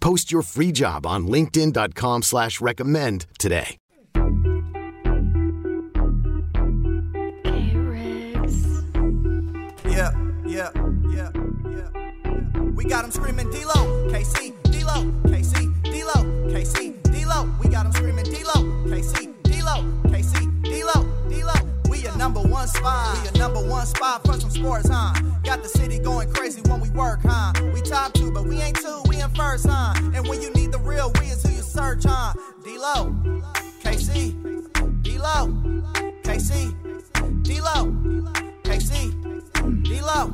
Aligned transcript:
Post 0.00 0.32
your 0.32 0.42
free 0.42 0.72
job 0.72 1.06
on 1.06 1.26
linkedin.com 1.28 2.22
slash 2.22 2.60
recommend 2.60 3.26
today. 3.38 3.76
Yeah, 9.86 10.12
yeah, 10.46 10.70
yeah, 11.10 11.30
yeah. 11.64 12.60
We 12.74 12.84
got 12.84 13.02
them 13.02 13.10
screaming 13.10 13.50
D-Lo, 13.50 14.08
KC, 14.08 14.54
D-Lo, 14.70 15.04
KC, 15.24 15.82
D-Lo, 15.82 16.24
KC, 16.48 17.02
D-Lo. 17.12 17.50
We 17.62 17.68
got 17.68 17.84
them 17.84 17.92
screaming 17.92 18.24
D-Lo, 18.24 18.62
KC, 18.86 19.42
D-Lo, 19.42 19.82
KC, 20.04 20.62
D-Lo, 20.62 21.28
D-Lo. 21.28 21.54
We 21.90 21.98
your 21.98 22.16
number 22.16 22.40
one 22.40 22.68
spot. 22.68 23.18
We 23.18 23.24
your 23.24 23.38
number 23.48 23.68
one 23.68 23.84
spot 23.86 24.24
for 24.24 24.34
some 24.34 24.50
sports, 24.50 24.88
huh? 24.88 25.12
Got 25.44 25.62
the 25.62 25.68
city 25.68 25.98
going 25.98 26.32
crazy 26.32 26.62
when 26.62 26.80
we 26.80 26.88
work, 26.90 27.20
huh? 27.22 27.52
We 27.74 27.82
top 27.82 28.12
two, 28.14 28.30
but 28.32 28.44
we 28.44 28.60
ain't 28.60 28.76
two, 28.76 29.02
we 29.30 29.36
first, 29.36 29.66
huh? 29.68 29.92
And 30.14 30.26
when 30.28 30.40
you 30.42 30.50
need 30.52 30.72
the 30.72 30.78
real, 30.78 31.12
we 31.20 31.26
is 31.26 31.42
who 31.42 31.50
you 31.50 31.62
search, 31.62 32.04
huh? 32.04 32.32
D-Lo, 32.64 33.14
KC, 33.82 34.32
D-Lo, 35.02 35.48
KC, 36.22 36.72
D-Lo, 37.42 37.92
KC, 38.62 39.12
D-Lo. 39.84 40.32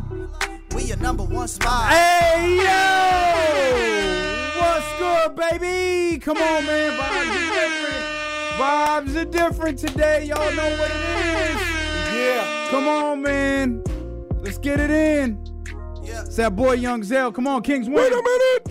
We 0.74 0.83
your 0.84 0.98
number 0.98 1.24
one 1.24 1.48
spot. 1.48 1.91
Hey 1.91 2.56
yo! 2.56 2.62
What's 4.61 4.92
good, 4.98 5.34
baby? 5.36 6.19
Come 6.19 6.36
on, 6.36 6.67
man. 6.67 6.92
Vibes 6.98 7.30
are 7.30 7.55
different. 7.55 8.05
Vibes 8.58 9.17
are 9.17 9.24
different 9.24 9.78
today. 9.78 10.24
Y'all 10.24 10.55
know 10.55 10.77
what 10.78 10.91
it 10.91 10.97
is. 10.97 11.56
Yeah. 12.14 12.67
Come 12.70 12.89
on, 12.89 13.22
man. 13.22 13.83
Let's 14.41 14.58
get 14.58 14.80
it 14.80 14.91
in. 14.91 15.39
Yeah. 16.02 16.22
It's 16.22 16.36
that 16.36 16.55
boy 16.55 16.74
Young 16.74 17.02
Zell. 17.02 17.33
Come 17.33 17.47
on, 17.47 17.62
Kings 17.62 17.89
win. 17.89 17.97
Wait 17.97 18.12
a 18.12 18.17
minute. 18.17 18.66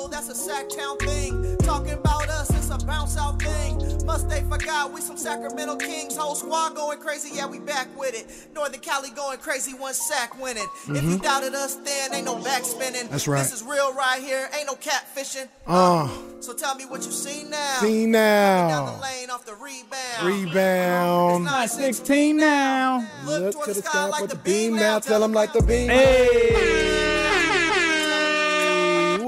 On 0.00 0.10
the 0.10 0.16
low, 0.16 0.20
that's 0.20 0.28
a 0.28 0.50
Sactown 0.50 0.98
thing. 1.00 1.56
Talking 1.58 1.92
about 1.92 2.28
us, 2.28 2.50
it's 2.50 2.70
a 2.70 2.86
bounce 2.86 3.16
out 3.16 3.40
thing. 3.40 4.04
Must 4.04 4.28
they 4.28 4.42
forgot 4.42 4.92
we 4.92 5.00
some 5.00 5.16
Sacramento 5.16 5.76
Kings. 5.76 6.16
Whole 6.16 6.34
squad 6.34 6.74
going 6.74 6.98
crazy, 6.98 7.30
yeah, 7.34 7.46
we 7.46 7.58
back 7.58 7.88
with 7.98 8.14
it. 8.14 8.54
Northern 8.54 8.80
Cali 8.80 9.10
going 9.10 9.38
crazy, 9.38 9.74
one 9.74 9.94
sack 9.94 10.40
winning. 10.40 10.66
If 10.88 11.02
you 11.02 11.18
doubted 11.18 11.54
us, 11.54 11.76
then 11.76 12.14
ain't 12.14 12.24
no 12.24 12.42
back 12.42 12.64
spinning. 12.64 13.08
That's 13.08 13.28
right. 13.28 13.42
This 13.42 13.52
is 13.52 13.62
real 13.62 13.92
right 13.94 14.22
here, 14.22 14.48
ain't 14.56 14.66
no 14.66 14.74
catfishing. 14.74 15.48
Uh. 15.66 16.08
So 16.40 16.54
tell 16.54 16.74
me 16.74 16.86
what 16.86 17.04
you 17.04 17.12
see 17.12 17.44
now. 17.44 17.78
See 17.80 18.04
Down 18.04 18.12
now. 18.12 18.96
the 18.96 19.02
lane 19.02 19.30
off 19.30 19.44
the 19.44 19.54
rebound. 19.54 20.46
Rebound. 20.46 21.48
It's 21.50 21.74
16 21.74 22.36
now. 22.36 23.06
Look, 23.26 23.40
Look 23.42 23.52
toward 23.52 23.68
to 23.68 23.74
the 23.74 23.82
sky 23.82 23.90
sky, 23.90 24.06
like 24.06 24.28
the 24.28 24.36
the 24.36 24.42
beam 24.42 24.72
beam 24.72 24.80
now. 24.80 24.98
Tell 24.98 25.20
them 25.20 25.32
like 25.32 25.52
the 25.52 25.62
beam. 25.62 25.90
Hey, 25.90 27.19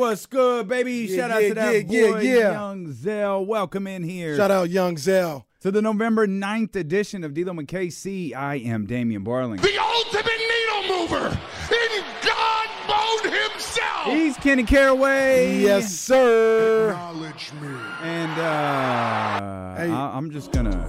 what's 0.03 0.27
good, 0.27 0.67
baby? 0.67 1.07
Yeah, 1.09 1.17
Shout 1.17 1.31
out 1.31 1.43
yeah, 1.43 1.49
to 1.51 1.55
that 1.55 1.91
yeah, 1.91 2.11
boy, 2.11 2.19
yeah, 2.23 2.35
yeah. 2.39 2.53
Young 2.55 2.93
Zell. 2.93 3.47
Welcome 3.47 3.87
in 3.87 4.03
here 4.03 4.37
Shout 4.37 4.51
out 4.51 4.69
Young 4.69 4.97
Zell. 4.99 5.47
to 5.61 5.71
the 5.71 5.81
November 5.81 6.27
9th 6.27 6.75
edition 6.75 7.23
of 7.23 7.35
D-Lo 7.35 7.53
and 7.53 7.69
KC. 7.69 8.35
I 8.35 8.57
am 8.57 8.85
Damian 8.87 9.25
Barling. 9.25 9.61
the 9.63 9.79
ultimate 9.79 10.27
needle 10.27 10.99
mover 10.99 11.29
in 11.29 12.05
God 12.27 12.69
mode 12.89 13.33
himself. 13.33 14.07
He's 14.07 14.37
Kenny 14.39 14.65
Caraway. 14.65 15.61
Yes, 15.61 15.95
sir. 15.95 16.89
Acknowledge 16.91 17.53
me. 17.63 17.69
And 18.03 18.41
uh, 18.41 19.77
Hey. 19.77 19.89
I, 19.89 20.17
I'm 20.17 20.33
just 20.33 20.51
gonna. 20.51 20.89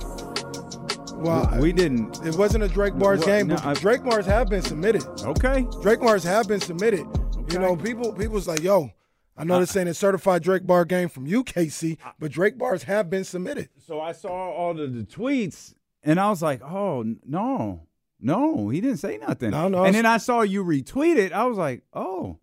Well, 1.18 1.56
we 1.62 1.72
didn't. 1.72 2.26
it 2.26 2.36
wasn't 2.36 2.64
a 2.64 2.68
Drake 2.68 2.98
Bars 2.98 3.20
Well, 3.20 3.28
game, 3.28 3.48
no, 3.48 3.56
but 3.58 3.66
I- 3.66 3.74
Drake 3.76 4.04
Bars 4.04 4.26
have 4.26 4.50
been 4.50 4.64
submitted. 4.64 5.04
Okay. 5.24 5.68
Drake 5.84 6.00
Bars 6.02 6.24
have 6.24 6.48
been 6.48 6.60
submitted. 6.60 7.06
You 7.52 7.60
know, 7.60 7.76
people 7.76 8.12
people's 8.14 8.48
like, 8.48 8.62
yo, 8.64 8.90
I 9.36 9.44
know 9.44 9.60
this 9.60 9.76
ain't 9.76 9.90
a 9.90 9.94
certified 9.94 10.44
Drake 10.44 10.66
Bar 10.68 10.86
game 10.86 11.10
from 11.10 11.28
UKC, 11.28 11.98
but 12.20 12.32
Drake 12.32 12.58
Bars 12.58 12.84
have 12.84 13.10
been 13.10 13.24
submitted. 13.24 13.70
So 13.80 14.00
I 14.00 14.12
saw 14.12 14.32
all 14.32 14.80
of 14.80 14.94
the 14.94 15.04
tweets, 15.04 15.74
and 16.04 16.20
I 16.20 16.30
was 16.30 16.42
like, 16.42 16.62
"Oh 16.62 17.04
no, 17.26 17.88
no, 18.20 18.70
he 18.70 18.80
didn't 18.80 18.98
say 18.98 19.18
nothing." 19.18 19.52
No, 19.52 19.68
no, 19.68 19.86
And 19.86 19.96
then 19.96 20.06
I 20.06 20.18
saw 20.18 20.42
you 20.42 20.64
retweet 20.64 21.18
it. 21.18 21.34
I 21.34 21.46
was 21.46 21.58
like, 21.58 21.84
"Oh, 21.94 22.38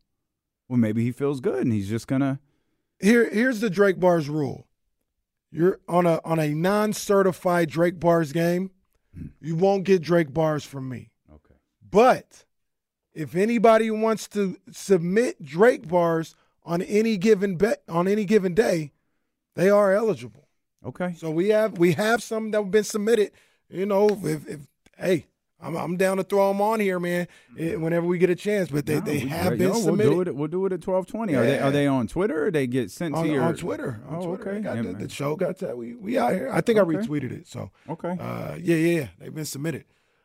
well, 0.68 0.78
maybe 0.78 1.04
he 1.04 1.12
feels 1.12 1.40
good, 1.40 1.62
and 1.62 1.72
he's 1.72 1.88
just 1.88 2.08
gonna." 2.08 2.40
Here, 3.00 3.30
here's 3.30 3.60
the 3.60 3.70
Drake 3.70 4.00
Bars 4.00 4.28
rule. 4.28 4.66
You're 5.52 5.80
on 5.88 6.06
a 6.06 6.20
on 6.24 6.38
a 6.38 6.48
non-certified 6.48 7.70
Drake 7.70 8.00
Bars 8.00 8.32
game, 8.32 8.70
hmm. 9.16 9.26
you 9.40 9.54
won't 9.54 9.84
get 9.84 10.02
Drake 10.02 10.32
Bars 10.32 10.64
from 10.64 10.88
me. 10.88 11.10
Okay. 11.32 11.54
But 11.88 12.44
if 13.14 13.34
anybody 13.34 13.90
wants 13.90 14.28
to 14.28 14.56
submit 14.70 15.42
Drake 15.42 15.88
Bars 15.88 16.34
on 16.64 16.82
any 16.82 17.16
given 17.16 17.56
bet 17.56 17.82
on 17.88 18.06
any 18.08 18.24
given 18.24 18.54
day, 18.54 18.92
they 19.54 19.70
are 19.70 19.94
eligible. 19.94 20.48
Okay. 20.84 21.14
So 21.16 21.30
we 21.30 21.48
have 21.50 21.78
we 21.78 21.92
have 21.92 22.22
some 22.22 22.50
that 22.52 22.62
have 22.62 22.70
been 22.70 22.84
submitted. 22.84 23.32
You 23.68 23.86
know, 23.86 24.08
if, 24.08 24.48
if 24.48 24.60
hey, 24.96 25.26
I'm 25.60 25.76
I'm 25.76 25.96
down 25.96 26.16
to 26.16 26.22
throw 26.24 26.48
them 26.48 26.60
on 26.62 26.80
here, 26.80 26.98
man. 26.98 27.28
eh, 27.58 27.74
Whenever 27.74 28.06
we 28.06 28.16
get 28.18 28.30
a 28.30 28.34
chance, 28.34 28.70
but 28.70 28.86
they, 28.86 28.94
No, 28.94 29.00
they 29.00 29.18
have 29.20 29.58
been 29.58 29.70
we'll 29.70 29.82
submitted 29.82 30.10
do 30.10 30.20
it. 30.22 30.34
We'll 30.34 30.48
do 30.48 30.64
it 30.66 30.72
at 30.72 30.80
twelve 30.80 31.06
twenty. 31.06 31.34
Are 31.34 31.44
they 31.44 31.58
are 31.58 31.70
they 31.70 31.86
on 31.86 32.06
Twitter? 32.08 32.46
or 32.46 32.50
They 32.50 32.66
get 32.66 32.90
sent 32.90 33.14
on, 33.14 33.24
to 33.26 33.30
your 33.32 33.42
on 33.42 33.54
Twitter. 33.56 34.00
On 34.08 34.16
oh, 34.16 34.26
Twitter. 34.36 34.50
okay. 34.50 34.60
Got 34.60 34.76
Yeah, 34.76 34.82
the, 34.82 34.92
the 34.94 35.08
show 35.10 35.36
got 35.36 35.58
that. 35.58 35.76
We 35.76 35.94
we 35.94 36.18
out 36.18 36.32
here. 36.32 36.50
I 36.52 36.60
think 36.62 36.78
I 36.78 36.82
retweeted 36.82 37.30
it. 37.32 37.46
So 37.46 37.70
Okay. 37.88 38.16
uh, 38.18 38.56
yeah, 38.58 38.76
yeah, 38.76 39.00
yeah. 39.00 39.08
They've 39.18 39.34
been 39.34 39.44
submitted. 39.44 39.84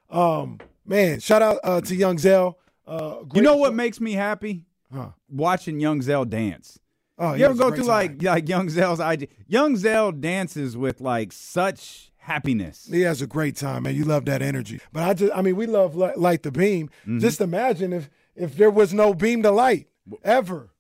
Um, 0.10 0.60
man, 0.86 1.20
shout 1.20 1.42
out 1.42 1.60
uh, 1.64 1.82
to 1.82 1.96
Young 1.96 2.18
Zell. 2.18 2.58
Uh, 2.88 3.18
you 3.34 3.42
know 3.42 3.58
what 3.58 3.70
show. 3.72 3.76
makes 3.76 4.00
me 4.00 4.14
happy? 4.14 4.64
Huh. 4.96 5.10
Watching 5.30 5.80
Young 5.80 6.02
Zell 6.02 6.26
dance. 6.26 6.80
Oh, 7.18 7.34
you 7.34 7.42
yeah, 7.42 7.46
ever 7.48 7.56
go 7.56 7.70
through 7.70 7.86
time. 7.86 7.88
like 7.88 8.24
like 8.24 8.50
Young 8.50 8.70
Zell's 8.70 9.00
IG? 9.00 9.30
Young 9.48 9.78
Zell 9.78 10.12
dances 10.12 10.76
with 10.78 11.02
like 11.02 11.32
such 11.32 12.12
happiness. 12.18 12.88
He 12.92 13.02
has 13.02 13.22
a 13.22 13.28
great 13.28 13.56
time, 13.56 13.84
man. 13.84 13.96
You 13.96 14.06
love 14.06 14.26
that 14.26 14.42
energy. 14.42 14.80
But 14.92 15.04
I 15.04 15.14
just, 15.14 15.32
I 15.34 15.42
mean, 15.42 15.56
we 15.56 15.66
love 15.66 15.96
Li- 15.96 16.14
light 16.16 16.44
the 16.44 16.52
beam. 16.52 16.90
Mm-hmm. 17.02 17.20
Just 17.20 17.42
imagine 17.42 17.94
if 17.94 18.10
if 18.36 18.56
there 18.58 18.72
was 18.72 18.94
no 18.94 19.14
beam 19.14 19.44
to 19.44 19.52
light 19.52 19.88
ever. 20.24 20.72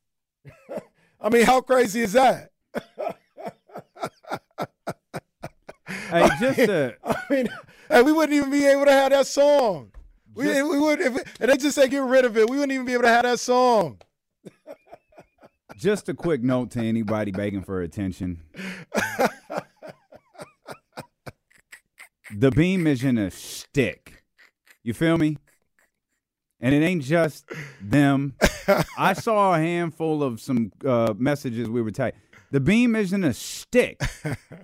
I 1.21 1.29
mean, 1.29 1.45
how 1.45 1.61
crazy 1.61 2.01
is 2.01 2.13
that? 2.13 2.51
Hey, 6.09 6.29
just 6.39 6.57
to, 6.65 6.95
I 7.03 7.15
mean, 7.29 7.47
hey, 7.89 8.01
we 8.01 8.11
wouldn't 8.11 8.35
even 8.35 8.51
be 8.51 8.65
able 8.65 8.85
to 8.85 8.91
have 8.91 9.11
that 9.11 9.27
song. 9.27 9.91
We, 10.35 10.45
Just- 10.45 10.69
we 10.69 10.79
would 10.79 10.99
if, 11.01 11.39
and 11.39 11.49
they 11.51 11.57
just 11.57 11.75
say 11.75 11.87
get 11.87 12.03
rid 12.03 12.25
of 12.25 12.37
it. 12.37 12.49
We 12.49 12.57
wouldn't 12.57 12.71
even 12.73 12.85
be 12.85 12.93
able 12.93 13.03
to 13.03 13.09
have 13.09 13.23
that 13.23 13.39
song. 13.39 13.99
just 15.77 16.09
a 16.09 16.13
quick 16.13 16.43
note 16.43 16.71
to 16.71 16.79
anybody 16.81 17.31
begging 17.31 17.63
for 17.63 17.81
attention. 17.81 18.41
the 22.35 22.51
beam 22.51 22.87
isn't 22.87 23.17
a 23.17 23.31
stick. 23.31 24.23
You 24.83 24.93
feel 24.93 25.17
me? 25.17 25.37
And 26.59 26.73
it 26.73 26.81
ain't 26.83 27.03
just 27.03 27.45
them. 27.81 28.35
I 28.97 29.13
saw 29.13 29.53
a 29.55 29.57
handful 29.59 30.23
of 30.23 30.39
some 30.39 30.71
uh, 30.85 31.13
messages 31.17 31.69
we 31.69 31.81
were 31.81 31.91
typing. 31.91 32.19
The 32.51 32.59
beam 32.59 32.95
isn't 32.95 33.23
a 33.23 33.33
stick. 33.33 33.99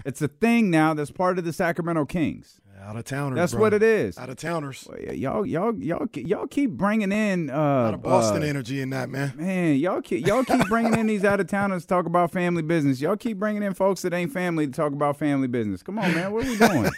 it's 0.06 0.22
a 0.22 0.28
thing 0.28 0.70
now 0.70 0.94
that's 0.94 1.12
part 1.12 1.38
of 1.38 1.44
the 1.44 1.52
Sacramento 1.54 2.06
Kings. 2.06 2.61
Out 2.84 2.96
of 2.96 3.04
towners. 3.04 3.36
That's 3.38 3.52
bro. 3.52 3.62
what 3.62 3.74
it 3.76 3.84
is. 3.84 4.18
Out 4.18 4.30
of 4.30 4.38
towners. 4.38 4.88
Well, 4.90 4.98
y- 5.06 5.14
Y'all, 5.14 5.46
y'all, 5.46 5.76
y'all, 5.80 6.08
y'all 6.16 6.48
keep 6.48 6.72
bringing 6.72 7.12
in 7.12 7.50
uh, 7.52 7.54
Out 7.54 7.94
of 7.94 8.02
Boston 8.02 8.42
uh, 8.42 8.48
energy 8.48 8.82
in 8.82 8.90
that 8.90 9.10
man. 9.10 9.34
Man, 9.36 9.76
y'all 9.76 10.02
keep 10.02 10.26
y'all 10.26 10.44
keep 10.44 10.68
bringing 10.68 10.98
in 10.98 11.06
these 11.06 11.24
out 11.24 11.40
of 11.40 11.48
towners 11.48 11.84
to 11.84 11.88
talk 11.88 12.08
about 12.08 12.32
family 12.32 12.64
business. 12.64 13.00
Y'all 13.00 13.16
keep 13.18 13.38
bringing 13.38 13.62
in 13.62 13.76
folks 13.76 14.02
that 14.02 14.14
ain't 14.14 14.32
family 14.34 14.66
to 14.66 14.74
talk 14.74 14.94
about 14.94 15.18
family 15.18 15.48
business. 15.48 15.84
Come 15.84 16.00
on, 16.00 16.14
man, 16.16 16.32
what 16.32 16.44
are 16.46 16.50
we 16.50 16.58
doing? 16.58 16.92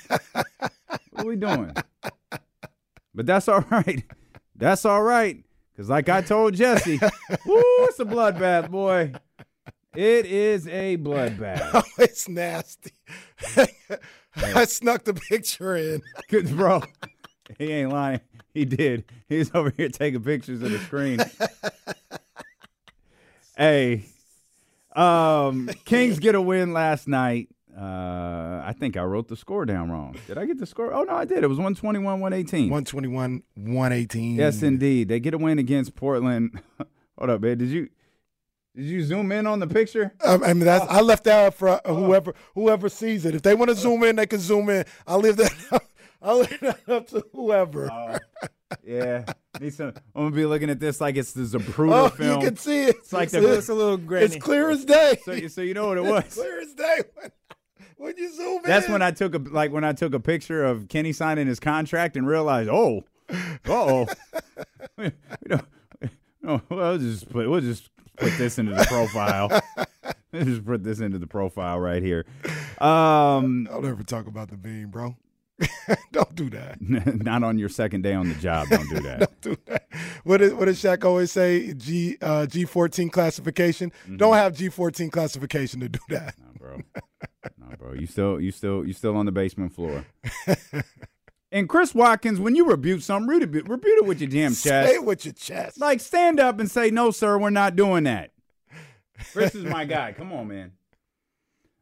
what 0.61 0.71
are 1.17 1.25
we 1.25 1.35
doing? 1.35 1.73
But 3.13 3.25
that's 3.25 3.47
all 3.49 3.65
right. 3.69 4.03
That's 4.55 4.85
all 4.85 5.03
right. 5.03 5.43
Cause 5.75 5.89
like 5.89 6.07
I 6.07 6.21
told 6.21 6.53
Jesse, 6.53 6.99
woo, 7.45 7.61
it's 7.85 7.99
a 7.99 8.05
bloodbath, 8.05 8.69
boy. 8.69 9.13
It 9.95 10.25
is 10.25 10.67
a 10.67 10.97
bloodbath. 10.97 11.71
Oh, 11.75 11.83
it's 11.99 12.29
nasty. 12.29 12.91
I 14.55 14.65
snuck 14.65 15.03
the 15.03 15.13
picture 15.13 15.75
in. 15.75 16.01
Cause 16.29 16.51
bro, 16.51 16.83
he 17.57 17.71
ain't 17.71 17.91
lying. 17.91 18.21
He 18.53 18.65
did. 18.65 19.05
He's 19.27 19.53
over 19.53 19.71
here 19.75 19.89
taking 19.89 20.23
pictures 20.23 20.61
of 20.61 20.71
the 20.71 20.79
screen. 20.79 21.19
hey, 23.57 24.05
um, 24.95 25.69
Kings 25.85 26.19
get 26.19 26.35
a 26.35 26.41
win 26.41 26.73
last 26.73 27.07
night. 27.07 27.49
Uh, 27.75 28.61
I 28.63 28.75
think 28.77 28.97
I 28.97 29.03
wrote 29.03 29.27
the 29.27 29.35
score 29.35 29.65
down 29.65 29.89
wrong. 29.89 30.15
Did 30.27 30.37
I 30.37 30.45
get 30.45 30.59
the 30.59 30.67
score? 30.67 30.93
Oh 30.93 31.03
no, 31.03 31.15
I 31.15 31.25
did. 31.25 31.43
It 31.43 31.47
was 31.47 31.57
121, 31.57 32.19
118. 32.19 32.69
121, 32.69 33.43
118. 33.55 34.35
Yes, 34.35 34.61
indeed. 34.61 35.09
They 35.09 35.19
get 35.19 35.33
a 35.33 35.39
win 35.39 35.57
against 35.57 35.95
Portland. 35.95 36.61
Hold 37.17 37.29
up, 37.31 37.41
man. 37.41 37.57
Did 37.57 37.69
you 37.69 37.89
did 38.75 38.85
you 38.85 39.03
zoom 39.03 39.31
in 39.31 39.45
on 39.47 39.59
the 39.59 39.67
picture? 39.67 40.13
Um, 40.23 40.43
I 40.43 40.53
mean, 40.53 40.65
that's, 40.65 40.85
I 40.89 41.01
left 41.01 41.23
that 41.25 41.45
up 41.47 41.53
for 41.53 41.69
uh, 41.69 41.79
whoever 41.85 42.33
whoever 42.55 42.89
sees 42.89 43.25
it. 43.25 43.35
If 43.35 43.41
they 43.43 43.53
want 43.55 43.69
to 43.69 43.75
zoom 43.75 44.03
in, 44.03 44.15
they 44.15 44.25
can 44.25 44.39
zoom 44.39 44.69
in. 44.69 44.85
I'll 45.07 45.19
leave 45.19 45.37
that 45.37 45.53
up. 45.71 45.83
I'll 46.21 46.39
leave 46.39 46.59
that 46.61 46.79
up 46.89 47.07
to 47.09 47.23
whoever. 47.33 47.91
Oh, 47.91 48.17
yeah. 48.83 49.25
Need 49.59 49.73
some, 49.73 49.89
I'm 50.15 50.23
gonna 50.25 50.35
be 50.35 50.45
looking 50.45 50.69
at 50.71 50.79
this 50.79 50.99
like 50.99 51.15
it's 51.15 51.33
the 51.33 51.41
Zapruder 51.43 52.05
Oh, 52.05 52.09
film. 52.09 52.41
you 52.41 52.47
can 52.47 52.57
see 52.57 52.85
it. 52.85 52.95
It's 52.97 53.13
like 53.13 53.27
It's- 53.27 53.43
the- 53.43 53.57
It's 53.57 53.69
a 53.69 53.73
little 53.75 53.97
grainy. 53.97 54.25
It's 54.25 54.35
clear 54.37 54.69
as 54.71 54.83
day. 54.85 55.17
so, 55.23 55.31
you- 55.33 55.49
so 55.49 55.61
you 55.61 55.73
know 55.75 55.87
what 55.89 55.97
it 55.99 56.05
It's 56.05 56.09
was. 56.11 56.33
clear 56.33 56.59
as 56.61 56.73
day 56.73 56.97
when, 57.15 57.31
when 57.97 58.17
you 58.17 58.33
zoom 58.35 58.57
in. 58.57 58.63
That's 58.63 58.89
when 58.89 59.01
I 59.03 59.11
took 59.11 59.35
a 59.35 59.37
like 59.37 59.71
when 59.71 59.83
I 59.83 59.93
took 59.93 60.13
a 60.15 60.19
picture 60.19 60.63
of 60.63 60.87
Kenny 60.87 61.13
signing 61.13 61.45
his 61.45 61.59
contract 61.59 62.17
and 62.17 62.25
realized, 62.25 62.69
oh, 62.69 63.03
oh, 63.67 64.07
we 64.97 65.11
don't. 65.47 65.65
No, 66.41 66.61
we'll 66.69 66.97
just 66.97 67.29
put 67.29 67.47
we'll 67.49 67.61
just 67.61 67.89
put 68.17 68.37
this 68.37 68.57
into 68.59 68.73
the 68.73 68.85
profile. 68.85 69.61
Just 70.33 70.65
put 70.65 70.83
this 70.83 70.99
into 70.99 71.19
the 71.19 71.27
profile 71.27 71.79
right 71.79 72.01
here. 72.01 72.25
Um, 72.79 73.65
Don't 73.65 73.85
ever 73.85 74.03
talk 74.03 74.27
about 74.27 74.49
the 74.49 74.57
bean, 74.57 74.87
bro. 74.87 75.15
Don't 76.11 76.33
do 76.35 76.49
that. 76.49 76.77
not 76.81 77.43
on 77.43 77.57
your 77.59 77.69
second 77.69 78.01
day 78.01 78.13
on 78.13 78.29
the 78.29 78.35
job. 78.35 78.67
Don't 78.69 78.89
do 78.89 78.99
that. 79.01 79.19
don't 79.19 79.41
do 79.41 79.57
that. 79.67 79.87
What 80.23 80.37
did 80.37 80.57
what 80.57 80.65
does 80.65 80.81
Shaq 80.81 81.05
always 81.05 81.31
say? 81.31 81.73
G 81.73 82.17
uh, 82.21 82.47
G 82.47 82.65
fourteen 82.65 83.09
classification. 83.09 83.91
Mm-hmm. 84.03 84.17
Don't 84.17 84.33
have 84.33 84.55
G 84.55 84.69
fourteen 84.69 85.11
classification 85.11 85.79
to 85.81 85.89
do 85.89 85.99
that. 86.09 86.35
No, 86.39 86.47
bro. 86.57 86.81
No, 87.59 87.75
bro. 87.77 87.93
You 87.93 88.07
still, 88.07 88.41
you 88.41 88.51
still, 88.51 88.85
you 88.85 88.93
still 88.93 89.15
on 89.15 89.25
the 89.25 89.31
basement 89.31 89.73
floor. 89.73 90.05
And 91.53 91.69
Chris 91.69 91.95
Watkins, 91.95 92.39
when 92.39 92.55
you 92.55 92.65
rebuke 92.65 93.01
something, 93.01 93.27
rebuke, 93.29 93.67
rebuke 93.69 93.99
it 93.99 94.05
with 94.05 94.19
your 94.19 94.29
damn 94.29 94.51
Say 94.53 94.69
chest. 94.69 94.93
it 94.93 95.05
with 95.05 95.23
your 95.25 95.33
chest. 95.33 95.79
Like, 95.79 96.01
stand 96.01 96.39
up 96.39 96.59
and 96.59 96.69
say, 96.69 96.89
"No, 96.89 97.11
sir, 97.11 97.37
we're 97.37 97.49
not 97.51 97.75
doing 97.77 98.03
that." 98.03 98.31
Chris 99.31 99.55
is 99.55 99.63
my 99.63 99.85
guy. 99.85 100.11
Come 100.11 100.33
on, 100.33 100.47
man. 100.49 100.71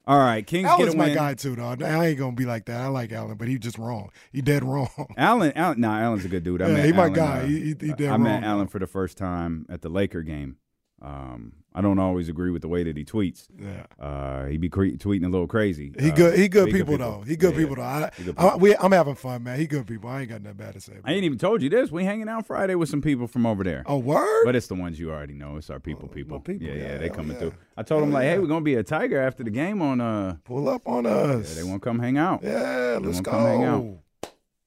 All 0.06 0.18
right, 0.19 0.45
Kings 0.45 0.68
Allen's 0.68 0.85
get 0.89 0.94
a 0.95 0.97
my 0.97 1.13
guy 1.13 1.35
too, 1.35 1.56
dog. 1.56 1.81
I 1.83 2.07
ain't 2.07 2.19
gonna 2.19 2.31
be 2.35 2.45
like 2.45 2.65
that. 2.65 2.81
I 2.81 2.88
like 2.88 3.12
Allen, 3.12 3.38
but 3.38 3.47
he 3.47 3.57
just 3.59 3.77
wrong. 3.77 4.09
He 4.31 4.41
dead 4.41 4.63
wrong. 4.63 4.89
Allen, 5.18 5.53
Allen, 5.56 5.79
no, 5.79 5.89
Allen's 5.91 6.25
a 6.25 6.27
good 6.27 6.44
dude. 6.44 6.62
I 6.62 6.67
Yeah, 6.67 6.74
met 6.74 6.85
he 6.85 6.91
my 6.91 6.97
Allen, 7.03 7.13
guy. 7.13 7.39
uh, 7.41 7.45
He- 7.45 7.59
he- 7.67 7.74
dead 7.75 8.09
I 8.09 8.17
met 8.17 8.44
Allen 8.44 8.67
for 8.67 8.79
the 8.79 8.88
first 8.88 9.17
time 9.17 9.65
at 9.69 9.81
the 9.81 9.89
Laker 9.89 10.24
game. 10.24 10.57
Um, 11.01 11.53
I 11.73 11.79
don't 11.79 12.00
always 12.00 12.27
agree 12.27 12.51
with 12.51 12.62
the 12.63 12.68
way 12.68 12.83
that 12.83 12.97
he 12.97 13.06
tweets. 13.06 13.47
Yeah. 13.57 13.85
Uh, 13.97 14.45
he 14.47 14.57
be 14.57 14.68
cre- 14.68 14.97
tweeting 14.97 15.23
a 15.25 15.29
little 15.29 15.47
crazy. 15.47 15.94
He 15.97 16.12
Uh, 16.12 16.15
good. 16.15 16.38
He 16.38 16.50
good 16.50 16.65
but 16.65 16.73
people, 16.75 16.97
though. 16.97 17.21
He 17.25 17.38
good 17.38 17.53
Yeah, 17.53 17.59
people 17.59 17.75
though. 17.77 17.81
I, 17.83 18.12
good 18.23 18.35
I, 18.38 18.56
we, 18.57 18.75
I'm 18.75 18.91
having 18.91 19.15
fun, 19.15 19.44
man. 19.44 19.57
He 19.57 19.68
good 19.68 19.88
people. 19.88 20.09
I 20.09 20.19
ain't 20.21 20.29
got 20.29 20.41
nothing 20.41 20.57
bad 20.57 20.73
to 20.73 20.81
say. 20.81 20.94
About 20.97 21.09
I 21.09 21.13
ain't 21.13 21.23
even 21.23 21.38
told 21.38 21.62
you 21.62 21.69
this. 21.69 21.89
We 21.89 22.03
hanging 22.03 22.27
out 22.27 22.45
Friday 22.45 22.75
with 22.75 22.89
some 22.89 23.01
people 23.01 23.25
from 23.25 23.45
over 23.45 23.63
there. 23.63 23.83
Oh, 23.85 24.00
word. 24.00 24.44
But 24.44 24.56
it's 24.57 24.68
the 24.68 24.75
ones 24.75 25.00
you 25.00 25.12
already 25.12 25.33
know. 25.33 25.56
It's 25.56 25.69
our 25.69 25.79
people, 25.79 26.09
people. 26.09 26.41
people, 26.41 26.68
Yeah, 26.68 26.73
yeah, 26.73 26.83
yeah, 26.91 26.97
they 26.97 27.09
coming 27.09 27.33
yeah. 27.33 27.39
through. 27.39 27.53
I 27.77 27.83
told 27.83 28.03
them 28.03 28.12
like, 28.12 28.24
hey, 28.25 28.38
we're 28.38 28.47
gonna 28.47 28.62
be 28.62 28.75
a 28.75 28.83
Tiger 28.83 29.21
after 29.21 29.44
the 29.45 29.50
game 29.51 29.81
on. 29.81 30.01
Uh, 30.01 30.35
Pull 30.44 30.67
up 30.67 30.81
on 30.85 31.06
yeah, 31.06 31.12
us. 31.12 31.56
they 31.56 31.63
want 31.63 31.81
to 31.81 31.88
come 31.89 32.00
hang 32.00 32.17
out. 32.17 32.44
Yeah, 32.44 33.00
let's 33.01 33.21
go. 33.21 33.31
come 33.31 33.44
hang 33.45 33.63
out. 33.63 33.85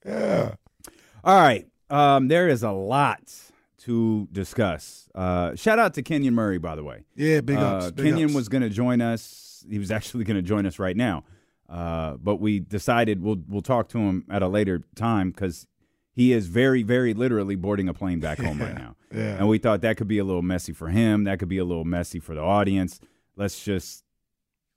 Yeah. 0.06 0.54
All 1.22 1.38
right. 1.40 1.66
Um, 1.90 2.28
there 2.28 2.48
is 2.48 2.62
a 2.62 2.70
lot 2.72 3.20
to 3.84 4.28
discuss. 4.32 5.08
Uh, 5.14 5.54
shout 5.54 5.78
out 5.78 5.94
to 5.94 6.02
Kenyon 6.02 6.34
Murray, 6.34 6.58
by 6.58 6.74
the 6.74 6.84
way. 6.84 7.04
Yeah, 7.16 7.40
big 7.40 7.56
ups. 7.56 7.86
Uh, 7.86 7.90
big 7.90 8.06
Kenyon 8.06 8.26
ups. 8.26 8.34
was 8.34 8.48
going 8.48 8.62
to 8.62 8.70
join 8.70 9.00
us. 9.00 9.64
He 9.68 9.78
was 9.78 9.90
actually 9.90 10.24
going 10.24 10.36
to 10.36 10.42
join 10.42 10.66
us 10.66 10.78
right 10.78 10.96
now, 10.96 11.24
uh, 11.68 12.14
but 12.14 12.36
we 12.36 12.60
decided 12.60 13.22
we'll 13.22 13.42
we'll 13.48 13.62
talk 13.62 13.88
to 13.90 13.98
him 13.98 14.24
at 14.30 14.42
a 14.42 14.48
later 14.48 14.82
time 14.94 15.30
because 15.30 15.66
he 16.14 16.32
is 16.32 16.46
very, 16.46 16.82
very 16.82 17.12
literally 17.12 17.56
boarding 17.56 17.88
a 17.88 17.94
plane 17.94 18.20
back 18.20 18.38
home 18.38 18.60
right 18.60 18.74
now. 18.74 18.96
yeah. 19.12 19.36
And 19.36 19.48
we 19.48 19.58
thought 19.58 19.80
that 19.80 19.96
could 19.96 20.08
be 20.08 20.18
a 20.18 20.24
little 20.24 20.42
messy 20.42 20.72
for 20.72 20.88
him. 20.88 21.24
That 21.24 21.38
could 21.38 21.48
be 21.48 21.58
a 21.58 21.64
little 21.64 21.84
messy 21.84 22.20
for 22.20 22.34
the 22.34 22.40
audience. 22.40 23.00
Let's 23.36 23.64
just 23.64 24.04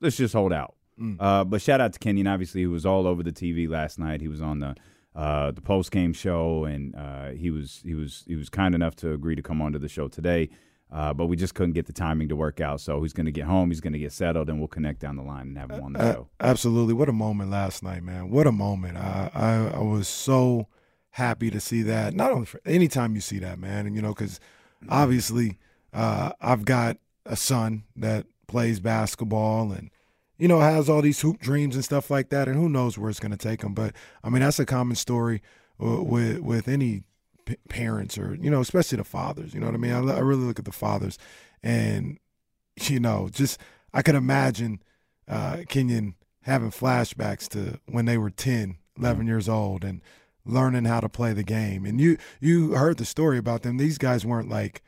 let's 0.02 0.18
just 0.18 0.34
hold 0.34 0.52
out. 0.52 0.76
Mm. 1.00 1.18
Uh, 1.20 1.44
but 1.44 1.62
shout 1.62 1.80
out 1.80 1.94
to 1.94 2.00
Kenyon. 2.00 2.28
Obviously, 2.28 2.62
he 2.62 2.68
was 2.68 2.86
all 2.86 3.06
over 3.06 3.22
the 3.22 3.32
TV 3.32 3.70
last 3.70 4.00
night. 4.00 4.20
He 4.20 4.28
was 4.28 4.42
on 4.42 4.60
the 4.60 4.76
uh, 5.18 5.50
the 5.50 5.62
post 5.62 5.92
game 5.92 6.14
show, 6.14 6.66
and 6.66 6.96
uh, 6.96 7.30
he 7.32 7.50
was 7.50 7.82
he 7.84 7.96
was 7.96 8.24
he 8.28 8.36
was 8.36 8.50
kind 8.50 8.76
enough 8.76 8.96
to 8.98 9.14
agree 9.14 9.36
to 9.36 9.42
come 9.42 9.62
onto 9.62 9.80
the 9.80 9.90
show 9.90 10.08
today. 10.08 10.50
Uh, 10.90 11.14
but 11.14 11.26
we 11.26 11.36
just 11.36 11.54
couldn't 11.54 11.74
get 11.74 11.86
the 11.86 11.92
timing 11.92 12.30
to 12.30 12.36
work 12.36 12.62
out. 12.62 12.80
So 12.80 13.02
he's 13.02 13.12
going 13.12 13.26
to 13.26 13.32
get 13.32 13.44
home. 13.44 13.70
He's 13.72 13.82
going 13.82 13.92
to 13.92 14.00
get 14.00 14.14
settled, 14.14 14.48
and 14.48 14.58
we'll 14.60 14.70
connect 14.70 15.02
down 15.02 15.18
the 15.18 15.24
line 15.24 15.48
and 15.48 15.58
have 15.58 15.70
him 15.72 15.84
on 15.84 15.94
the 15.94 16.14
show. 16.14 16.30
absolutely. 16.40 16.94
What 16.94 17.10
a 17.10 17.14
moment 17.14 17.50
last 17.50 17.84
night, 17.84 18.04
man. 18.04 18.30
What 18.30 18.48
a 18.48 18.54
moment. 18.54 18.96
I, 18.96 19.32
I 19.34 19.80
I 19.80 19.82
was 19.82 20.08
so 20.08 20.68
happy 21.10 21.50
to 21.50 21.60
see 21.60 21.82
that. 21.82 22.14
Not 22.14 22.32
only 22.32 22.46
for 22.46 22.62
anytime 22.66 23.16
you 23.16 23.22
see 23.22 23.40
that, 23.40 23.60
man, 23.60 23.88
and 23.88 23.96
you 23.96 24.02
know, 24.02 24.14
because 24.14 24.40
obviously 24.88 25.58
uh, 25.94 26.34
I've 26.40 26.64
got 26.64 26.98
a 27.26 27.36
son 27.36 27.84
that 27.96 28.28
plays 28.48 28.80
basketball 28.80 29.72
and 29.72 29.90
you 30.38 30.48
know 30.48 30.60
has 30.60 30.90
all 30.90 31.02
these 31.02 31.22
hoop 31.22 31.40
dreams 31.40 31.76
and 31.76 31.84
stuff 31.84 32.10
like 32.10 32.30
that, 32.30 32.48
and 32.48 32.58
who 32.58 32.70
knows 32.70 32.98
where 32.98 33.10
it's 33.10 33.20
going 33.20 33.32
to 33.32 33.38
take 33.38 33.62
him. 33.62 33.74
But 33.74 33.94
I 34.24 34.30
mean, 34.30 34.42
that's 34.42 34.60
a 34.60 34.66
common 34.66 34.96
story 34.96 35.42
uh, 35.82 36.04
with 36.04 36.40
with 36.40 36.68
any 36.68 37.04
p- 37.46 37.58
parents 37.70 38.18
or 38.18 38.36
you 38.36 38.50
know, 38.50 38.62
especially 38.62 38.98
the 38.98 39.04
fathers. 39.04 39.54
You 39.54 39.60
know 39.60 39.68
what 39.68 39.76
I 39.76 39.80
mean? 39.80 39.94
I, 39.94 40.18
I 40.18 40.20
really 40.20 40.44
look 40.44 40.60
at 40.60 40.66
the 40.66 40.72
fathers, 40.72 41.18
and 41.64 42.18
you 42.82 43.00
know, 43.00 43.30
just 43.32 43.60
I 43.94 44.02
could 44.02 44.16
imagine 44.16 44.82
uh, 45.28 45.58
Kenyon 45.68 46.16
having 46.42 46.72
flashbacks 46.72 47.48
to 47.50 47.80
when 47.88 48.06
they 48.06 48.18
were 48.18 48.30
10, 48.30 48.78
11 48.98 49.28
years 49.28 49.50
old 49.50 49.84
and 49.84 50.02
learning 50.46 50.86
how 50.86 51.02
to 51.02 51.10
play 51.10 51.34
the 51.34 51.44
game. 51.44 51.86
And 51.86 52.00
you 52.00 52.18
you 52.40 52.74
heard 52.74 52.98
the 52.98 53.06
story 53.06 53.38
about 53.38 53.64
them. 53.64 53.78
These 53.78 53.98
guys 53.98 54.26
weren't 54.26 54.50
like 54.50 54.82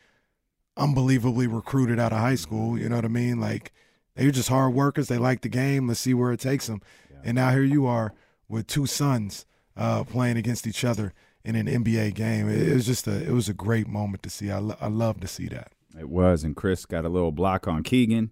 unbelievably 0.78 1.48
recruited 1.48 2.00
out 2.00 2.14
of 2.14 2.20
high 2.20 2.36
school. 2.36 2.78
You 2.78 2.90
know 2.90 2.96
what 2.96 3.06
I 3.06 3.10
mean? 3.10 3.40
Like 3.40 3.74
they 4.20 4.26
were 4.26 4.32
just 4.32 4.50
hard 4.50 4.74
workers. 4.74 5.08
They 5.08 5.18
like 5.18 5.42
the 5.42 5.50
game. 5.50 5.88
Let's 5.88 6.00
see 6.02 6.14
where 6.14 6.32
it 6.32 6.40
takes 6.40 6.68
them. 6.68 6.82
And 7.24 7.36
now 7.36 7.52
here 7.52 7.64
you 7.64 7.86
are 7.86 8.14
with 8.48 8.68
two 8.68 8.86
sons 8.86 9.46
uh, 9.76 10.04
playing 10.04 10.38
against 10.38 10.68
each 10.68 10.84
other 10.84 11.14
in 11.44 11.56
an 11.56 11.68
NBA 11.68 12.14
game. 12.16 12.50
It, 12.50 12.68
it 12.70 12.74
was 12.74 12.86
just 12.86 13.08
a 13.08 13.24
it 13.24 13.32
was 13.32 13.50
a 13.50 13.54
great 13.54 13.88
moment 13.88 14.24
to 14.24 14.30
see. 14.30 14.52
I, 14.52 14.60
lo- 14.60 14.78
I 14.82 14.88
love 14.88 15.20
to 15.22 15.28
see 15.28 15.48
that. 15.48 15.72
It 16.00 16.08
was, 16.08 16.44
and 16.44 16.56
Chris 16.56 16.86
got 16.86 17.04
a 17.04 17.10
little 17.10 17.32
block 17.32 17.68
on 17.68 17.82
Keegan. 17.84 18.30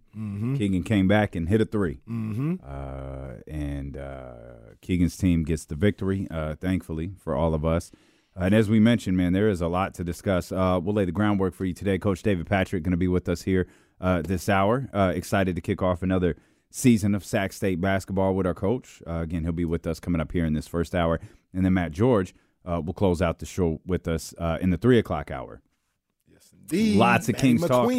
Keegan 0.57 0.83
came 0.83 1.07
back 1.07 1.35
and 1.35 1.49
hit 1.49 1.59
a 1.59 1.65
3 1.65 1.99
Mm-hmm. 2.07 2.55
uh, 2.63 3.41
and 3.47 3.97
uh, 3.97 4.33
Keegan's 4.81 5.17
team 5.17 5.43
gets 5.43 5.65
the 5.65 5.75
victory, 5.75 6.27
uh, 6.29 6.55
thankfully 6.55 7.13
for 7.17 7.35
all 7.35 7.53
of 7.55 7.65
us. 7.65 7.91
And 8.35 8.53
as 8.53 8.69
we 8.69 8.79
mentioned, 8.79 9.17
man, 9.17 9.33
there 9.33 9.49
is 9.49 9.59
a 9.61 9.67
lot 9.67 9.95
to 9.95 10.03
discuss. 10.03 10.51
Uh, 10.51 10.79
we'll 10.81 10.93
lay 10.93 11.05
the 11.05 11.11
groundwork 11.11 11.55
for 11.55 11.65
you 11.65 11.73
today. 11.73 11.97
Coach 11.97 12.21
David 12.21 12.45
Patrick 12.45 12.83
going 12.83 12.91
to 12.91 12.97
be 12.97 13.07
with 13.07 13.27
us 13.27 13.41
here 13.41 13.67
uh, 13.99 14.21
this 14.21 14.49
hour. 14.49 14.89
Uh, 14.93 15.11
excited 15.15 15.55
to 15.55 15.61
kick 15.61 15.81
off 15.81 16.03
another 16.03 16.35
season 16.69 17.15
of 17.15 17.23
Sac 17.23 17.53
State 17.53 17.81
basketball 17.81 18.35
with 18.35 18.45
our 18.45 18.53
coach. 18.53 19.01
Uh, 19.07 19.19
again, 19.21 19.43
he'll 19.43 19.51
be 19.51 19.65
with 19.65 19.87
us 19.87 19.99
coming 19.99 20.21
up 20.21 20.31
here 20.31 20.45
in 20.45 20.53
this 20.53 20.67
first 20.67 20.93
hour, 20.93 21.19
and 21.53 21.65
then 21.65 21.73
Matt 21.73 21.91
George 21.91 22.33
uh, 22.65 22.81
will 22.83 22.93
close 22.93 23.21
out 23.21 23.39
the 23.39 23.45
show 23.45 23.81
with 23.85 24.07
us 24.07 24.33
uh, 24.37 24.57
in 24.61 24.69
the 24.69 24.77
three 24.77 24.99
o'clock 24.99 25.31
hour. 25.31 25.61
Yes, 26.31 26.53
indeed. 26.53 26.97
Lots 26.97 27.29
of 27.29 27.35
Matty 27.35 27.47
Kings 27.47 27.67
talk. 27.67 27.91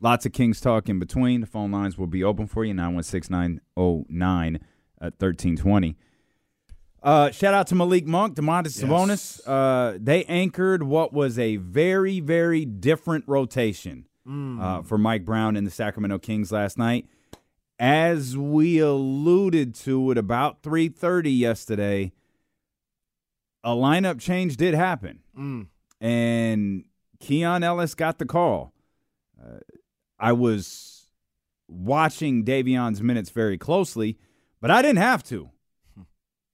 Lots 0.00 0.26
of 0.26 0.32
Kings 0.32 0.60
talk 0.60 0.88
in 0.88 0.98
between. 0.98 1.40
The 1.40 1.46
phone 1.46 1.70
lines 1.70 1.96
will 1.96 2.06
be 2.06 2.24
open 2.24 2.46
for 2.46 2.64
you 2.64 2.74
916 2.74 3.60
909 3.76 4.56
at 5.00 5.12
1320. 5.20 5.96
Uh, 7.00 7.30
shout 7.30 7.54
out 7.54 7.68
to 7.68 7.76
Malik 7.76 8.06
Monk, 8.06 8.34
Domantas 8.34 8.82
Sabonis. 8.82 9.40
Uh, 9.46 9.96
they 10.00 10.24
anchored 10.24 10.82
what 10.82 11.12
was 11.12 11.38
a 11.38 11.56
very, 11.56 12.18
very 12.18 12.64
different 12.64 13.24
rotation 13.28 14.07
uh, 14.28 14.82
for 14.82 14.98
Mike 14.98 15.24
Brown 15.24 15.56
and 15.56 15.66
the 15.66 15.70
Sacramento 15.70 16.18
Kings 16.18 16.52
last 16.52 16.76
night. 16.78 17.06
as 17.80 18.36
we 18.36 18.78
alluded 18.80 19.72
to 19.72 20.10
at 20.10 20.18
about 20.18 20.62
3:30 20.62 21.30
yesterday, 21.38 22.12
a 23.64 23.70
lineup 23.70 24.18
change 24.20 24.56
did 24.56 24.74
happen, 24.74 25.20
Mm. 25.36 25.66
and 26.00 26.84
Keon 27.20 27.62
Ellis 27.62 27.94
got 27.94 28.18
the 28.18 28.26
call. 28.26 28.72
Uh, 29.40 29.58
I 30.18 30.32
was 30.32 31.06
watching 31.68 32.44
Davion's 32.44 33.00
minutes 33.02 33.30
very 33.30 33.56
closely, 33.58 34.18
but 34.60 34.70
I 34.72 34.82
didn't 34.82 34.98
have 34.98 35.22
to. 35.24 35.50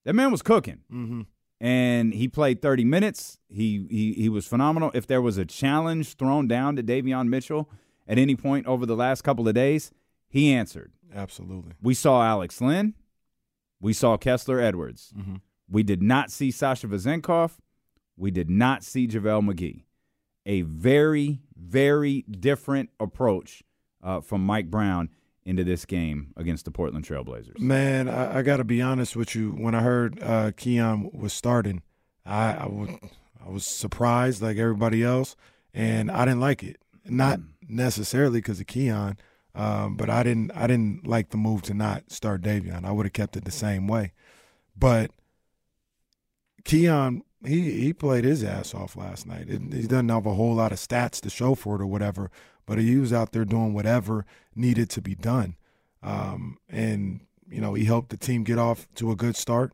That 0.05 0.15
man 0.15 0.31
was 0.31 0.43
cooking, 0.43 0.81
Mm-hmm. 0.93 1.23
And 1.65 2.13
he 2.13 2.29
played 2.29 2.61
30 2.61 2.85
minutes. 2.85 3.39
He 3.49 3.87
he 3.89 4.13
he 4.13 4.29
was 4.29 4.47
phenomenal. 4.47 4.91
If 4.93 5.07
there 5.07 5.23
was 5.23 5.39
a 5.39 5.47
challenge 5.47 6.15
thrown 6.17 6.47
down 6.47 6.77
to 6.77 6.83
Davion 6.83 7.29
Mitchell 7.29 7.71
at 8.07 8.19
any 8.19 8.37
point 8.37 8.67
over 8.67 8.85
the 8.85 8.95
last 8.95 9.23
couple 9.23 9.49
of 9.49 9.55
days, 9.55 9.91
he 10.29 10.53
answered. 10.53 10.93
Absolutely. 11.15 11.73
We 11.81 11.95
saw 11.95 12.23
Alex 12.23 12.61
Len. 12.61 12.93
We 13.81 13.95
saw 13.95 14.19
Kessler 14.19 14.61
Edwards. 14.61 15.15
Mhm. 15.17 15.41
We 15.67 15.83
did 15.83 16.03
not 16.03 16.31
see 16.31 16.51
Sasha 16.51 16.87
Vezenkov. 16.87 17.57
We 18.15 18.31
did 18.31 18.51
not 18.51 18.85
see 18.85 19.09
JaVale 19.09 19.51
McGee. 19.51 19.85
A 20.45 20.61
very, 20.63 21.41
very 21.57 22.27
different 22.31 22.91
approach 23.01 23.63
uh, 24.03 24.21
from 24.21 24.45
Mike 24.45 24.71
Brown 24.71 25.09
into 25.45 25.65
this 25.65 25.85
game 25.85 26.33
against 26.37 26.65
the 26.65 26.71
Portland 26.71 27.05
Trailblazers. 27.05 27.59
Man, 27.59 28.09
I, 28.09 28.39
I 28.39 28.43
got 28.43 28.57
to 28.59 28.65
be 28.65 28.81
honest 28.81 29.15
with 29.15 29.35
you. 29.35 29.51
When 29.51 29.75
I 29.75 29.83
heard 29.83 30.23
uh, 30.23 30.53
Keon 30.57 31.11
was 31.13 31.33
starting, 31.33 31.83
I, 32.25 32.53
I, 32.53 33.49
was 33.49 33.67
surprised 33.67 34.41
like 34.41 34.57
everybody 34.57 35.03
else, 35.03 35.37
and 35.75 36.11
I 36.11 36.25
didn't 36.25 36.41
like 36.41 36.63
it. 36.63 36.79
Not 37.05 37.41
necessarily 37.69 38.39
because 38.39 38.61
of 38.61 38.67
Keon, 38.67 39.19
um, 39.55 39.97
but 39.97 40.09
I 40.09 40.23
didn't. 40.23 40.51
I 40.53 40.67
didn't 40.67 41.07
like 41.07 41.29
the 41.29 41.37
move 41.37 41.63
to 41.63 41.75
not 41.75 42.11
start 42.11 42.41
Davion. 42.41 42.85
I 42.85 42.93
would 42.93 43.05
have 43.05 43.13
kept 43.13 43.37
it 43.37 43.45
the 43.45 43.51
same 43.51 43.87
way, 43.87 44.13
but 44.77 45.11
Keon. 46.65 47.23
He, 47.47 47.83
he 47.83 47.93
played 47.93 48.25
his 48.25 48.43
ass 48.43 48.73
off 48.73 48.97
last 48.97 49.27
night. 49.27 49.51
It, 49.51 49.61
he 49.71 49.83
doesn't 49.83 50.09
have 50.09 50.25
a 50.25 50.33
whole 50.33 50.55
lot 50.55 50.73
of 50.73 50.79
stats 50.79 51.21
to 51.21 51.29
show 51.29 51.55
for 51.55 51.77
it 51.77 51.83
or 51.83 51.87
whatever, 51.87 52.31
but 52.67 52.79
he 52.79 52.97
was 52.97 53.13
out 53.13 53.33
there 53.33 53.45
doing 53.45 53.75
whatever 53.75 54.25
needed 54.55 54.91
to 54.91 55.03
be 55.03 55.15
done. 55.15 55.57
Um, 56.03 56.59
and 56.69 57.21
you 57.49 57.61
know 57.61 57.75
he 57.75 57.85
helped 57.85 58.11
the 58.11 58.17
team 58.17 58.45
get 58.45 58.59
off 58.59 58.87
to 58.97 59.11
a 59.11 59.17
good 59.17 59.37
start. 59.37 59.73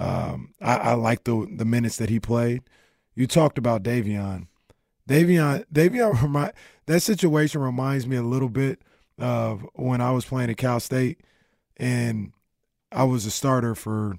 Um, 0.00 0.54
I, 0.60 0.76
I 0.76 0.92
like 0.94 1.24
the 1.24 1.46
the 1.50 1.64
minutes 1.64 1.96
that 1.98 2.08
he 2.10 2.20
played. 2.20 2.62
You 3.14 3.26
talked 3.26 3.58
about 3.58 3.82
Davion. 3.82 4.46
Davion, 5.08 5.64
Davion, 5.72 6.20
remind, 6.22 6.52
that 6.86 7.00
situation 7.00 7.60
reminds 7.60 8.06
me 8.06 8.16
a 8.16 8.22
little 8.22 8.48
bit 8.48 8.80
of 9.18 9.66
when 9.74 10.00
I 10.00 10.10
was 10.10 10.24
playing 10.24 10.50
at 10.50 10.56
Cal 10.56 10.80
State, 10.80 11.20
and 11.76 12.32
I 12.92 13.04
was 13.04 13.26
a 13.26 13.30
starter 13.30 13.74
for 13.74 14.18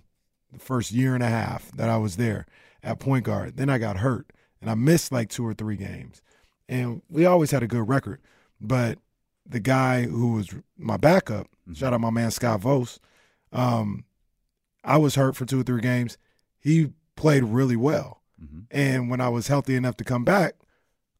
the 0.51 0.59
first 0.59 0.91
year 0.91 1.13
and 1.13 1.23
a 1.23 1.29
half 1.29 1.71
that 1.73 1.89
I 1.89 1.97
was 1.97 2.17
there 2.17 2.45
at 2.83 2.99
point 2.99 3.25
guard. 3.25 3.57
Then 3.57 3.69
I 3.69 3.77
got 3.77 3.97
hurt, 3.97 4.31
and 4.61 4.69
I 4.69 4.75
missed 4.75 5.11
like 5.11 5.29
two 5.29 5.45
or 5.45 5.53
three 5.53 5.75
games. 5.75 6.21
And 6.69 7.01
we 7.09 7.25
always 7.25 7.51
had 7.51 7.63
a 7.63 7.67
good 7.67 7.87
record, 7.87 8.19
but 8.59 8.99
the 9.45 9.59
guy 9.59 10.03
who 10.03 10.33
was 10.33 10.53
my 10.77 10.97
backup, 10.97 11.47
shout 11.73 11.93
out 11.93 12.01
my 12.01 12.09
man 12.09 12.31
Scott 12.31 12.61
Vos, 12.61 12.99
um, 13.53 14.03
I 14.83 14.97
was 14.97 15.15
hurt 15.15 15.35
for 15.35 15.45
two 15.45 15.61
or 15.61 15.63
three 15.63 15.81
games. 15.81 16.17
He 16.59 16.91
played 17.15 17.43
really 17.43 17.75
well. 17.75 18.21
And 18.71 19.09
when 19.09 19.21
I 19.21 19.29
was 19.29 19.47
healthy 19.47 19.75
enough 19.75 19.97
to 19.97 20.03
come 20.03 20.23
back, 20.23 20.55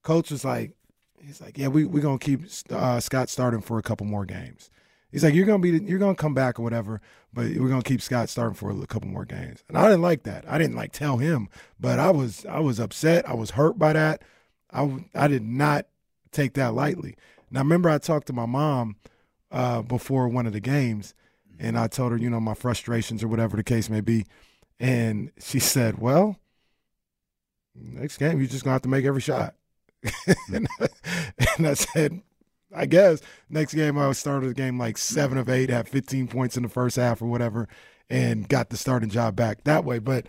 coach 0.04 0.32
was 0.32 0.46
like, 0.46 0.74
he's 1.22 1.42
like, 1.42 1.58
yeah, 1.58 1.68
we 1.68 1.86
we're 1.86 2.02
gonna 2.02 2.20
keep 2.20 2.42
uh, 2.70 3.00
Scott 3.00 3.30
starting 3.30 3.62
for 3.62 3.78
a 3.78 3.84
couple 3.84 4.06
more 4.06 4.26
games. 4.26 4.70
He's 5.12 5.24
like, 5.24 5.34
you're 5.34 5.46
gonna 5.46 5.60
be, 5.60 5.72
you're 5.72 6.00
gonna 6.00 6.16
come 6.16 6.34
back 6.34 6.60
or 6.60 6.64
whatever, 6.64 7.02
but 7.34 7.46
we're 7.58 7.70
gonna 7.70 7.82
keep 7.82 8.02
Scott 8.02 8.30
starting 8.30 8.54
for 8.54 8.70
a 8.72 8.88
couple 8.88 9.10
more 9.10 9.26
games. 9.26 9.64
And 9.68 9.78
I 9.78 9.84
didn't 9.84 10.02
like 10.02 10.24
that. 10.24 10.46
I 10.48 10.58
didn't 10.58 10.76
like 10.76 10.92
tell 10.92 11.18
him, 11.18 11.50
but 11.80 11.98
I 12.00 12.12
was, 12.12 12.46
I 12.46 12.60
was 12.60 12.80
upset. 12.80 13.28
I 13.28 13.34
was 13.34 13.52
hurt 13.52 13.80
by 13.80 13.94
that. 13.94 14.22
I, 14.72 15.06
I 15.16 15.28
did 15.28 15.44
not 15.44 15.88
take 16.32 16.54
that 16.54 16.74
lightly. 16.74 17.16
Now, 17.50 17.62
remember, 17.62 17.90
I 17.90 17.98
talked 17.98 18.28
to 18.28 18.34
my 18.34 18.46
mom 18.46 18.98
uh, 19.52 19.82
before 19.82 20.28
one 20.28 20.46
of 20.46 20.54
the 20.54 20.60
games, 20.60 21.14
and 21.60 21.78
I 21.78 21.88
told 21.88 22.12
her, 22.12 22.18
you 22.18 22.30
know, 22.30 22.40
my 22.40 22.54
frustrations 22.54 23.24
or 23.24 23.28
whatever 23.28 23.58
the 23.58 23.64
case 23.64 23.90
may 23.90 24.02
be, 24.02 24.26
and 24.80 25.32
she 25.40 25.60
said, 25.60 26.00
"Well, 26.00 26.38
next 27.76 28.18
game 28.18 28.40
you're 28.40 28.48
just 28.48 28.64
gonna 28.64 28.74
have 28.74 28.82
to 28.84 28.90
make 28.90 29.06
every 29.06 29.22
shot." 29.22 29.56
and, 30.54 30.68
I, 30.80 30.88
and 31.58 31.68
I 31.68 31.74
said, 31.74 32.22
"I 32.76 32.86
guess 32.86 33.22
next 33.50 33.74
game 33.74 33.98
I 33.98 34.12
started 34.12 34.50
the 34.50 34.54
game 34.54 34.78
like 34.78 34.98
seven 34.98 35.38
of 35.38 35.50
eight, 35.50 35.70
had 35.70 35.88
15 35.90 36.28
points 36.28 36.58
in 36.58 36.64
the 36.64 36.70
first 36.70 36.98
half 36.98 37.22
or 37.22 37.26
whatever, 37.26 37.68
and 38.10 38.48
got 38.48 38.70
the 38.70 38.78
starting 38.78 39.10
job 39.10 39.36
back 39.36 39.64
that 39.64 39.86
way." 39.86 40.00
But 40.00 40.28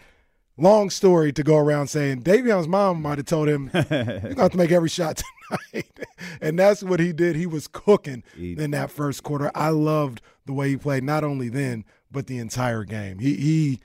long 0.58 0.90
story 0.90 1.32
to 1.32 1.42
go 1.42 1.56
around 1.56 1.88
saying 1.88 2.22
Davion's 2.22 2.68
mom 2.68 3.02
might 3.02 3.18
have 3.18 3.26
told 3.26 3.48
him, 3.48 3.70
"You're 3.74 3.84
gonna 3.84 4.42
have 4.42 4.52
to 4.52 4.58
make 4.58 4.72
every 4.72 4.88
shot 4.88 5.22
tonight," 5.48 6.00
and 6.40 6.58
that's 6.58 6.82
what 6.82 7.00
he 7.00 7.12
did. 7.12 7.36
He 7.36 7.46
was 7.46 7.68
cooking 7.68 8.22
in 8.36 8.70
that 8.72 8.90
first 8.90 9.22
quarter. 9.22 9.50
I 9.54 9.70
loved 9.70 10.20
the 10.46 10.52
way 10.52 10.70
he 10.70 10.76
played, 10.76 11.04
not 11.04 11.24
only 11.24 11.48
then 11.48 11.84
but 12.10 12.26
the 12.26 12.38
entire 12.38 12.84
game. 12.84 13.18
He 13.18 13.34
he. 13.36 13.80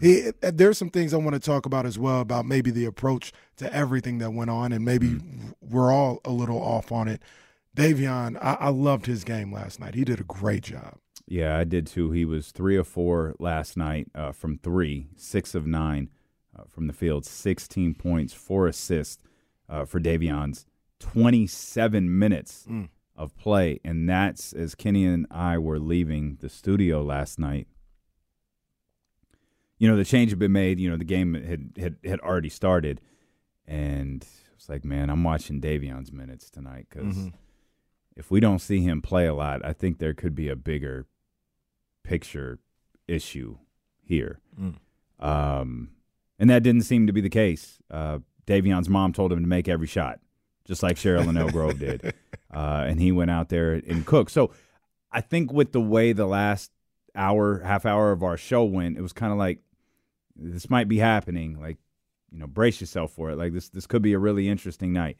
He, 0.00 0.32
there's 0.40 0.76
some 0.76 0.90
things 0.90 1.14
I 1.14 1.18
want 1.18 1.34
to 1.34 1.40
talk 1.40 1.64
about 1.64 1.86
as 1.86 2.00
well 2.00 2.20
about 2.20 2.44
maybe 2.44 2.72
the 2.72 2.84
approach 2.84 3.32
to 3.58 3.72
everything 3.72 4.18
that 4.18 4.32
went 4.32 4.50
on, 4.50 4.72
and 4.72 4.84
maybe 4.84 5.06
mm-hmm. 5.06 5.50
we're 5.60 5.92
all 5.92 6.20
a 6.24 6.32
little 6.32 6.60
off 6.60 6.90
on 6.90 7.06
it. 7.06 7.22
Davion, 7.76 8.36
I, 8.42 8.54
I 8.54 8.68
loved 8.70 9.06
his 9.06 9.22
game 9.22 9.52
last 9.52 9.78
night. 9.78 9.94
He 9.94 10.02
did 10.02 10.18
a 10.18 10.24
great 10.24 10.64
job. 10.64 10.96
Yeah, 11.30 11.58
I 11.58 11.64
did 11.64 11.86
too. 11.86 12.10
He 12.10 12.24
was 12.24 12.50
three 12.52 12.76
of 12.76 12.88
four 12.88 13.34
last 13.38 13.76
night 13.76 14.08
uh, 14.14 14.32
from 14.32 14.56
three, 14.58 15.08
six 15.16 15.54
of 15.54 15.66
nine 15.66 16.08
uh, 16.58 16.62
from 16.68 16.86
the 16.86 16.92
field, 16.94 17.26
16 17.26 17.94
points, 17.94 18.32
four 18.32 18.66
assists 18.66 19.22
uh, 19.68 19.84
for 19.84 20.00
Davion's 20.00 20.64
27 21.00 22.18
minutes 22.18 22.66
of 23.14 23.36
play. 23.36 23.78
And 23.84 24.08
that's 24.08 24.52
as 24.54 24.74
Kenny 24.74 25.04
and 25.04 25.26
I 25.30 25.58
were 25.58 25.78
leaving 25.78 26.38
the 26.40 26.48
studio 26.48 27.02
last 27.02 27.38
night. 27.38 27.66
You 29.78 29.88
know, 29.88 29.96
the 29.96 30.04
change 30.04 30.30
had 30.30 30.38
been 30.38 30.52
made. 30.52 30.80
You 30.80 30.90
know, 30.90 30.96
the 30.96 31.04
game 31.04 31.34
had, 31.34 31.72
had, 31.78 31.96
had 32.04 32.20
already 32.20 32.48
started. 32.48 33.00
And 33.66 34.26
it's 34.56 34.68
like, 34.68 34.84
man, 34.84 35.10
I'm 35.10 35.22
watching 35.22 35.60
Davion's 35.60 36.10
minutes 36.10 36.48
tonight 36.50 36.86
because 36.88 37.16
if 38.16 38.30
we 38.30 38.40
don't 38.40 38.60
see 38.60 38.80
him 38.80 39.02
play 39.02 39.26
a 39.26 39.34
lot, 39.34 39.64
I 39.64 39.72
think 39.74 39.98
there 39.98 40.14
could 40.14 40.34
be 40.34 40.48
a 40.48 40.56
bigger 40.56 41.06
picture 42.04 42.58
issue 43.06 43.58
here. 44.02 44.40
Um, 45.20 45.90
and 46.38 46.50
that 46.50 46.62
didn't 46.62 46.82
seem 46.82 47.06
to 47.06 47.12
be 47.12 47.20
the 47.20 47.28
case. 47.30 47.78
Uh, 47.90 48.20
Davion's 48.46 48.88
mom 48.88 49.12
told 49.12 49.32
him 49.32 49.40
to 49.40 49.46
make 49.46 49.68
every 49.68 49.86
shot, 49.86 50.20
just 50.64 50.82
like 50.82 50.96
Cheryl 50.96 51.28
and 51.28 51.52
Grove 51.52 51.78
did. 51.78 52.14
Uh, 52.50 52.86
and 52.88 52.98
he 52.98 53.12
went 53.12 53.30
out 53.30 53.50
there 53.50 53.74
and 53.74 54.06
cooked. 54.06 54.30
So 54.30 54.52
I 55.12 55.20
think 55.20 55.52
with 55.52 55.72
the 55.72 55.82
way 55.82 56.14
the 56.14 56.24
last 56.26 56.70
hour, 57.14 57.58
half 57.58 57.84
hour 57.84 58.10
of 58.10 58.22
our 58.22 58.38
show 58.38 58.64
went, 58.64 58.96
it 58.96 59.02
was 59.02 59.12
kind 59.12 59.32
of 59.32 59.38
like 59.38 59.58
this 60.34 60.70
might 60.70 60.88
be 60.88 60.96
happening. 60.96 61.60
Like, 61.60 61.76
you 62.30 62.38
know, 62.38 62.46
brace 62.46 62.80
yourself 62.80 63.12
for 63.12 63.30
it. 63.30 63.36
Like 63.36 63.52
this, 63.52 63.68
this 63.68 63.86
could 63.86 64.00
be 64.00 64.14
a 64.14 64.18
really 64.18 64.48
interesting 64.48 64.94
night. 64.94 65.18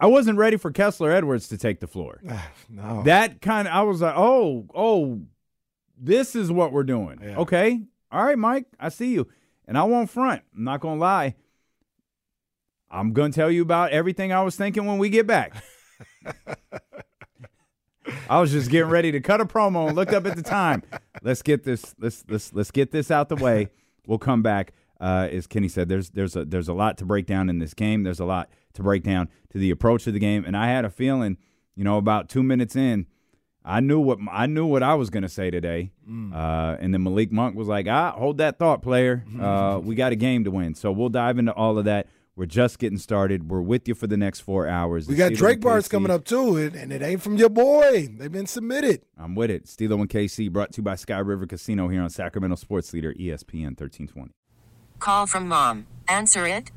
I 0.00 0.06
wasn't 0.06 0.38
ready 0.38 0.56
for 0.56 0.70
Kessler 0.70 1.10
Edwards 1.10 1.48
to 1.48 1.58
take 1.58 1.80
the 1.80 1.86
floor. 1.86 2.22
no, 2.70 3.02
That 3.02 3.42
kind 3.42 3.68
of, 3.68 3.74
I 3.74 3.82
was 3.82 4.00
like, 4.00 4.14
oh, 4.16 4.66
oh, 4.74 5.20
this 5.96 6.36
is 6.36 6.50
what 6.52 6.72
we're 6.72 6.84
doing. 6.84 7.18
Yeah. 7.22 7.38
Okay. 7.38 7.82
All 8.10 8.24
right, 8.24 8.38
Mike, 8.38 8.66
I 8.78 8.88
see 8.88 9.12
you. 9.12 9.28
And 9.66 9.76
I 9.76 9.82
won't 9.84 10.10
front. 10.10 10.42
I'm 10.54 10.64
not 10.64 10.80
going 10.80 10.96
to 10.96 11.00
lie. 11.00 11.34
I'm 12.90 13.12
going 13.12 13.32
to 13.32 13.36
tell 13.36 13.50
you 13.50 13.62
about 13.62 13.90
everything 13.90 14.32
I 14.32 14.42
was 14.42 14.56
thinking 14.56 14.86
when 14.86 14.98
we 14.98 15.08
get 15.08 15.26
back. 15.26 15.54
I 18.28 18.40
was 18.40 18.52
just 18.52 18.70
getting 18.70 18.90
ready 18.90 19.10
to 19.12 19.20
cut 19.20 19.40
a 19.40 19.44
promo 19.44 19.88
and 19.88 19.96
looked 19.96 20.12
up 20.12 20.26
at 20.26 20.36
the 20.36 20.42
time. 20.42 20.82
Let's 21.22 21.42
get 21.42 21.64
this 21.64 21.94
let's 21.98 22.24
let's 22.28 22.52
let's 22.52 22.70
get 22.70 22.92
this 22.92 23.10
out 23.10 23.28
the 23.28 23.36
way. 23.36 23.68
We'll 24.06 24.18
come 24.18 24.42
back. 24.42 24.72
Uh, 25.00 25.28
as 25.30 25.46
Kenny 25.46 25.68
said, 25.68 25.88
there's 25.88 26.10
there's 26.10 26.36
a 26.36 26.44
there's 26.44 26.68
a 26.68 26.72
lot 26.72 26.96
to 26.98 27.04
break 27.04 27.26
down 27.26 27.50
in 27.50 27.58
this 27.58 27.74
game. 27.74 28.04
There's 28.04 28.20
a 28.20 28.24
lot 28.24 28.48
to 28.74 28.82
break 28.82 29.02
down 29.02 29.28
to 29.50 29.58
the 29.58 29.70
approach 29.70 30.06
of 30.06 30.12
the 30.12 30.20
game, 30.20 30.44
and 30.44 30.56
I 30.56 30.68
had 30.68 30.84
a 30.84 30.90
feeling, 30.90 31.36
you 31.74 31.84
know, 31.84 31.98
about 31.98 32.28
two 32.28 32.42
minutes 32.42 32.76
in, 32.76 33.06
I 33.68 33.80
knew 33.80 33.98
what 33.98 34.18
I 34.30 34.46
knew 34.46 34.64
what 34.64 34.82
I 34.84 34.94
was 34.94 35.10
going 35.10 35.24
to 35.24 35.28
say 35.28 35.50
today, 35.50 35.90
uh, 36.08 36.76
and 36.78 36.94
then 36.94 37.02
Malik 37.02 37.32
Monk 37.32 37.56
was 37.56 37.66
like, 37.66 37.88
"Ah, 37.88 38.12
hold 38.12 38.38
that 38.38 38.58
thought, 38.58 38.80
player. 38.80 39.24
Uh, 39.40 39.78
we 39.82 39.94
got 39.96 40.12
a 40.12 40.16
game 40.16 40.44
to 40.44 40.50
win." 40.52 40.74
So 40.74 40.92
we'll 40.92 41.08
dive 41.08 41.38
into 41.38 41.52
all 41.52 41.76
of 41.76 41.84
that. 41.86 42.06
We're 42.36 42.46
just 42.46 42.78
getting 42.78 42.98
started. 42.98 43.50
We're 43.50 43.62
with 43.62 43.88
you 43.88 43.94
for 43.94 44.06
the 44.06 44.16
next 44.16 44.40
four 44.40 44.68
hours. 44.68 45.08
we 45.08 45.14
The 45.14 45.18
got 45.18 45.32
Steeler 45.32 45.36
Drake 45.38 45.60
bars 45.60 45.88
coming 45.88 46.10
up 46.10 46.24
too, 46.24 46.56
and, 46.58 46.76
and 46.76 46.92
it 46.92 47.02
ain't 47.02 47.22
from 47.22 47.36
your 47.36 47.48
boy. 47.48 48.08
They've 48.18 48.30
been 48.30 48.46
submitted. 48.46 49.00
I'm 49.18 49.34
with 49.34 49.50
it. 49.50 49.74
D-Lo 49.76 49.96
and 49.98 50.08
KC 50.08 50.52
brought 50.52 50.72
to 50.74 50.78
you 50.78 50.82
by 50.82 50.96
Sky 50.96 51.18
River 51.18 51.46
Casino 51.46 51.88
here 51.88 52.02
on 52.02 52.10
Sacramento 52.10 52.56
Sports 52.56 52.92
Leader 52.92 53.14
ESPN 53.14 53.72
1320. 53.78 54.32
Call 54.98 55.26
from 55.26 55.48
mom. 55.48 55.86
Answer 56.08 56.46
it. 56.46 56.70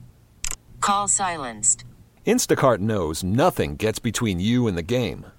Call 0.80 1.08
silenced. 1.10 1.84
Instacart 2.26 2.80
knows 2.80 3.22
nothing 3.24 3.76
gets 3.76 4.00
between 4.00 4.40
you 4.40 4.68
and 4.68 4.78
the 4.78 4.82
game. 4.84 5.26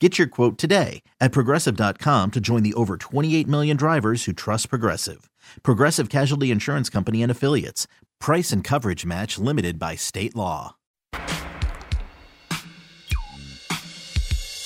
Get 0.00 0.16
your 0.16 0.28
quote 0.28 0.58
today 0.58 1.02
at 1.20 1.32
progressive.com 1.32 2.30
to 2.30 2.40
join 2.40 2.62
the 2.62 2.72
over 2.74 2.96
28 2.96 3.48
million 3.48 3.76
drivers 3.76 4.24
who 4.24 4.32
trust 4.32 4.68
Progressive. 4.70 5.28
Progressive 5.64 6.08
Casualty 6.08 6.52
Insurance 6.52 6.88
Company 6.88 7.20
and 7.20 7.32
Affiliates. 7.32 7.88
Price 8.20 8.52
and 8.52 8.62
coverage 8.62 9.04
match 9.04 9.38
limited 9.38 9.76
by 9.76 9.96
state 9.96 10.36
law. 10.36 10.76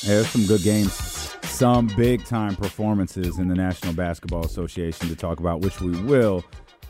There's 0.05 0.29
some 0.29 0.45
good 0.47 0.63
games. 0.63 0.93
Some 1.45 1.87
big 1.97 2.27
time 2.27 2.55
performances 2.57 3.39
in 3.39 3.49
the 3.49 3.55
National 3.55 3.95
Basketball 3.95 4.45
Association 4.45 5.09
to 5.09 5.17
talk 5.17 5.41
about, 5.41 5.61
which 5.61 5.81
we 5.81 5.99
will 6.03 6.45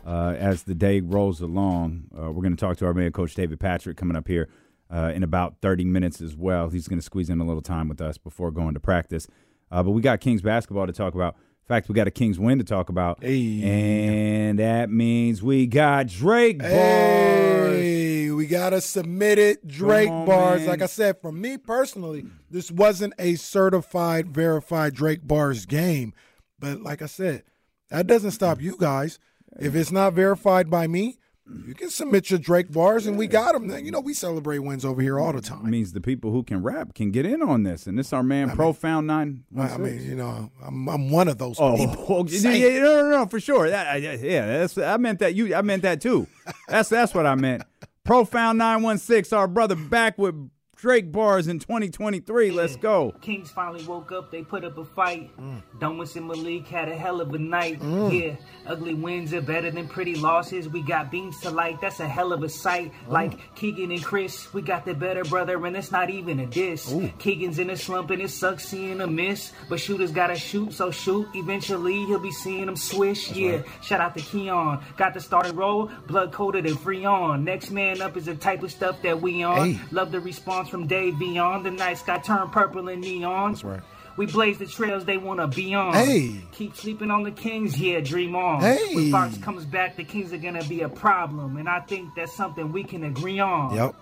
uh, 0.05 0.35
as 0.37 0.65
the 0.65 0.75
day 0.75 1.01
rolls 1.01 1.41
along. 1.43 2.05
Uh, 2.13 2.33
we're 2.33 2.43
going 2.43 2.57
to 2.57 2.61
talk 2.61 2.77
to 2.79 2.87
our 2.87 2.95
man, 2.95 3.13
Coach 3.13 3.35
David 3.35 3.61
Patrick, 3.61 3.97
coming 3.97 4.17
up 4.17 4.27
here 4.27 4.49
uh, 4.93 5.13
in 5.15 5.23
about 5.23 5.57
30 5.63 5.85
minutes 5.85 6.21
as 6.21 6.37
well. 6.37 6.69
He's 6.69 6.87
going 6.87 6.99
to 6.99 7.05
squeeze 7.05 7.31
in 7.31 7.41
a 7.41 7.45
little 7.45 7.63
time 7.63 7.89
with 7.89 8.01
us 8.01 8.19
before 8.19 8.51
going 8.51 8.75
to 8.75 8.81
practice. 8.81 9.27
Uh, 9.71 9.83
but 9.83 9.93
we 9.93 10.03
got 10.03 10.21
Kings 10.21 10.43
basketball 10.43 10.87
to 10.87 10.93
talk 10.93 11.15
about. 11.15 11.35
In 11.35 11.69
fact, 11.69 11.89
we 11.89 11.95
got 11.95 12.07
a 12.07 12.11
Kings 12.11 12.39
win 12.39 12.59
to 12.59 12.65
talk 12.65 12.91
about. 12.91 13.23
Hey. 13.23 13.63
And 13.63 14.59
that 14.59 14.91
means 14.91 15.43
we 15.43 15.67
got 15.67 16.09
Drake 16.09 16.59
bars. 16.59 16.73
Hey, 16.73 18.31
we 18.31 18.47
got 18.47 18.75
a 18.75 18.81
submitted 18.81 19.67
Drake 19.67 20.11
on, 20.11 20.27
bars. 20.27 20.61
man. 20.61 20.69
Like 20.69 20.83
I 20.83 20.87
said, 20.87 21.21
for 21.23 21.33
me 21.33 21.57
personally, 21.57 22.27
this 22.51 22.71
wasn't 22.71 23.15
a 23.19 23.37
certified, 23.37 24.29
verified 24.29 24.95
Drake 24.95 25.27
bars 25.27 25.65
game. 25.65 26.13
But 26.59 26.83
like 26.83 27.01
I 27.01 27.07
said, 27.07 27.45
that 27.89 28.07
doesn't 28.07 28.33
stop 28.33 28.61
you 28.61 28.77
guys. 28.77 29.19
If 29.59 29.75
it's 29.75 29.93
not 29.93 30.13
verified 30.15 30.69
by 30.69 30.87
me, 30.87 31.19
you 31.67 31.75
can 31.75 31.91
submit 31.91 32.31
your 32.31 32.39
Drake 32.39 32.71
bars, 32.71 33.07
and 33.07 33.19
we 33.19 33.27
got 33.27 33.53
them. 33.53 33.69
You 33.85 33.91
know, 33.91 34.01
we 34.01 34.15
celebrate 34.15 34.61
wins 34.61 34.85
over 34.85 35.03
here 35.03 35.19
all 35.19 35.33
the 35.33 35.41
time. 35.41 35.67
It 35.67 35.71
means 35.71 35.93
the 35.93 36.01
people 36.01 36.31
who 36.31 36.43
can 36.43 36.63
rap 36.63 36.95
can 36.95 37.11
get 37.11 37.27
in 37.27 37.43
on 37.43 37.63
this. 37.65 37.87
And 37.87 37.99
this 37.99 38.13
our 38.13 38.23
man, 38.23 38.51
Profound 38.51 39.07
Nine. 39.07 39.45
I 39.59 39.77
mean, 39.77 40.03
you 40.03 40.15
know, 40.15 40.51
I'm, 40.65 40.89
I'm 40.89 41.11
one 41.11 41.29
of 41.29 41.39
those 41.39 41.57
Oh, 41.59 41.77
people. 41.77 42.07
oh, 42.09 42.27
yeah, 42.29 42.51
yeah, 42.53 42.79
no, 42.79 43.03
no, 43.03 43.11
no, 43.11 43.27
for 43.27 43.41
sure. 43.41 43.69
That, 43.69 44.01
yeah, 44.01 44.47
that's 44.47 44.79
I 44.79 44.97
meant 44.97 45.19
that. 45.19 45.35
You, 45.35 45.55
I 45.55 45.63
meant 45.63 45.83
that 45.83 46.01
too. 46.01 46.27
That's 46.69 46.89
that's 46.89 47.15
what 47.15 47.27
I 47.27 47.35
meant. 47.35 47.63
Profound 48.05 48.59
nine 48.59 48.83
one 48.83 48.99
six, 48.99 49.33
our 49.33 49.47
brother 49.47 49.77
back 49.77 50.19
with 50.19 50.35
Drake 50.83 51.13
bars 51.13 51.47
in 51.47 51.61
2023. 51.61 52.51
Let's 52.51 52.75
go. 52.75 53.15
Kings 53.21 53.53
finally 53.53 53.85
woke 53.85 54.11
up, 54.11 54.33
they 54.33 54.43
put 54.43 54.65
up 54.65 54.77
a 54.79 54.85
fight. 54.85 55.31
Mm. 55.41 55.63
Dunwich 55.79 56.17
and 56.17 56.27
Malik 56.27 56.67
had 56.67 56.89
a 56.89 56.97
hell 56.97 57.21
of 57.21 57.33
a 57.33 57.39
night. 57.39 57.81
Yeah, 57.81 58.35
ugly 58.67 58.95
wins 58.95 59.33
are 59.33 59.41
better 59.41 59.71
than 59.71 59.87
pretty 59.87 60.17
losses. 60.17 60.69
We 60.69 60.83
got 60.83 61.09
beams 61.09 61.39
to 61.43 61.51
like, 61.51 61.81
that's 61.81 62.01
a 62.01 62.09
hell 62.09 62.33
of 62.33 62.43
a 62.43 62.49
sight. 62.49 62.93
Mm. 63.07 63.13
Like 63.13 63.55
Keegan 63.55 63.93
and 63.93 64.03
Chris, 64.03 64.53
we 64.53 64.61
got 64.61 64.85
the 64.85 64.93
better 64.93 65.23
brother, 65.23 65.65
and 65.65 65.77
it's 65.77 65.93
not 65.93 66.11
even 66.11 66.41
a 66.41 66.47
diss. 66.47 66.93
Keegan's 67.21 67.61
in 67.61 67.71
a 67.71 67.77
slump 67.77 68.11
and 68.11 68.21
it 68.21 68.31
sucks 68.31 68.67
seeing 68.67 69.01
a 69.03 69.07
miss. 69.07 69.53
But 69.69 69.79
shooters 69.79 70.11
gotta 70.11 70.35
shoot, 70.35 70.73
so 70.73 70.91
shoot. 70.91 71.29
Eventually 71.37 72.05
he'll 72.07 72.19
be 72.19 72.33
seeing 72.33 72.67
them 72.67 72.75
swish. 72.75 73.31
yeah, 73.31 73.63
shout 73.83 74.01
out 74.01 74.17
to 74.17 74.21
Keon. 74.21 74.83
Got 74.97 75.15
the 75.15 75.21
starting 75.21 75.55
role, 75.55 75.93
blood 76.09 76.33
coated 76.33 76.67
and 76.67 76.77
free 76.81 77.05
on. 77.05 77.45
Next 77.45 77.71
man 77.71 78.03
up 78.03 78.17
is 78.17 78.25
the 78.25 78.35
type 78.35 78.65
of 78.65 78.73
stuff 78.73 79.01
that 79.03 79.23
we 79.23 79.45
on. 79.45 79.75
Hey. 79.75 79.81
Love 79.93 80.11
the 80.11 80.19
response 80.19 80.72
from 80.73 80.89
Davion. 80.89 81.63
The 81.63 81.71
night 81.71 81.99
sky 81.99 82.19
turned 82.19 82.51
purple 82.51 82.89
and 82.89 83.01
neon. 83.03 83.53
That's 83.53 83.63
right. 83.63 83.81
We 84.17 84.27
blaze 84.27 84.59
the 84.59 84.67
trails 84.67 85.05
they 85.05 85.17
wanna 85.19 85.47
be 85.47 85.73
on. 85.75 85.95
Hey. 85.95 86.41
Keep 86.53 86.75
sleeping 86.77 87.11
on 87.11 87.23
the 87.23 87.31
Kings, 87.31 87.79
yeah, 87.79 88.01
dream 88.01 88.35
on. 88.35 88.61
Hey. 88.61 88.95
When 88.95 89.11
Fox 89.11 89.39
comes 89.39 89.65
back, 89.65 89.97
the 89.97 90.05
Kings 90.05 90.33
are 90.33 90.39
gonna 90.39 90.65
be 90.65 90.81
a 90.83 90.89
problem. 90.89 91.57
And 91.57 91.69
I 91.69 91.81
think 91.81 92.11
that's 92.17 92.35
something 92.37 92.73
we 92.73 92.83
can 92.85 93.05
agree 93.05 93.39
on. 93.39 93.75
Yep. 93.75 93.95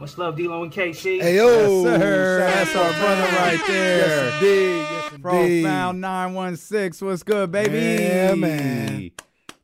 Much 0.00 0.16
love, 0.16 0.36
D-Lo 0.36 0.62
and 0.62 0.72
KC. 0.72 1.20
Hey, 1.20 1.36
yo. 1.36 1.46
Yes, 1.84 2.00
sir. 2.00 2.38
That's 2.38 2.76
our 2.76 2.92
brother 3.00 3.36
right 3.36 3.60
there. 3.66 3.98
Yes, 3.98 4.34
indeed. 4.34 4.76
Yes, 4.78 5.12
indeed. 5.12 5.22
Profound 5.64 6.00
nine 6.00 6.34
one 6.34 6.56
six. 6.56 7.02
What's 7.02 7.22
good, 7.24 7.50
baby? 7.52 8.02
Yeah, 8.02 8.34
man. 8.34 9.10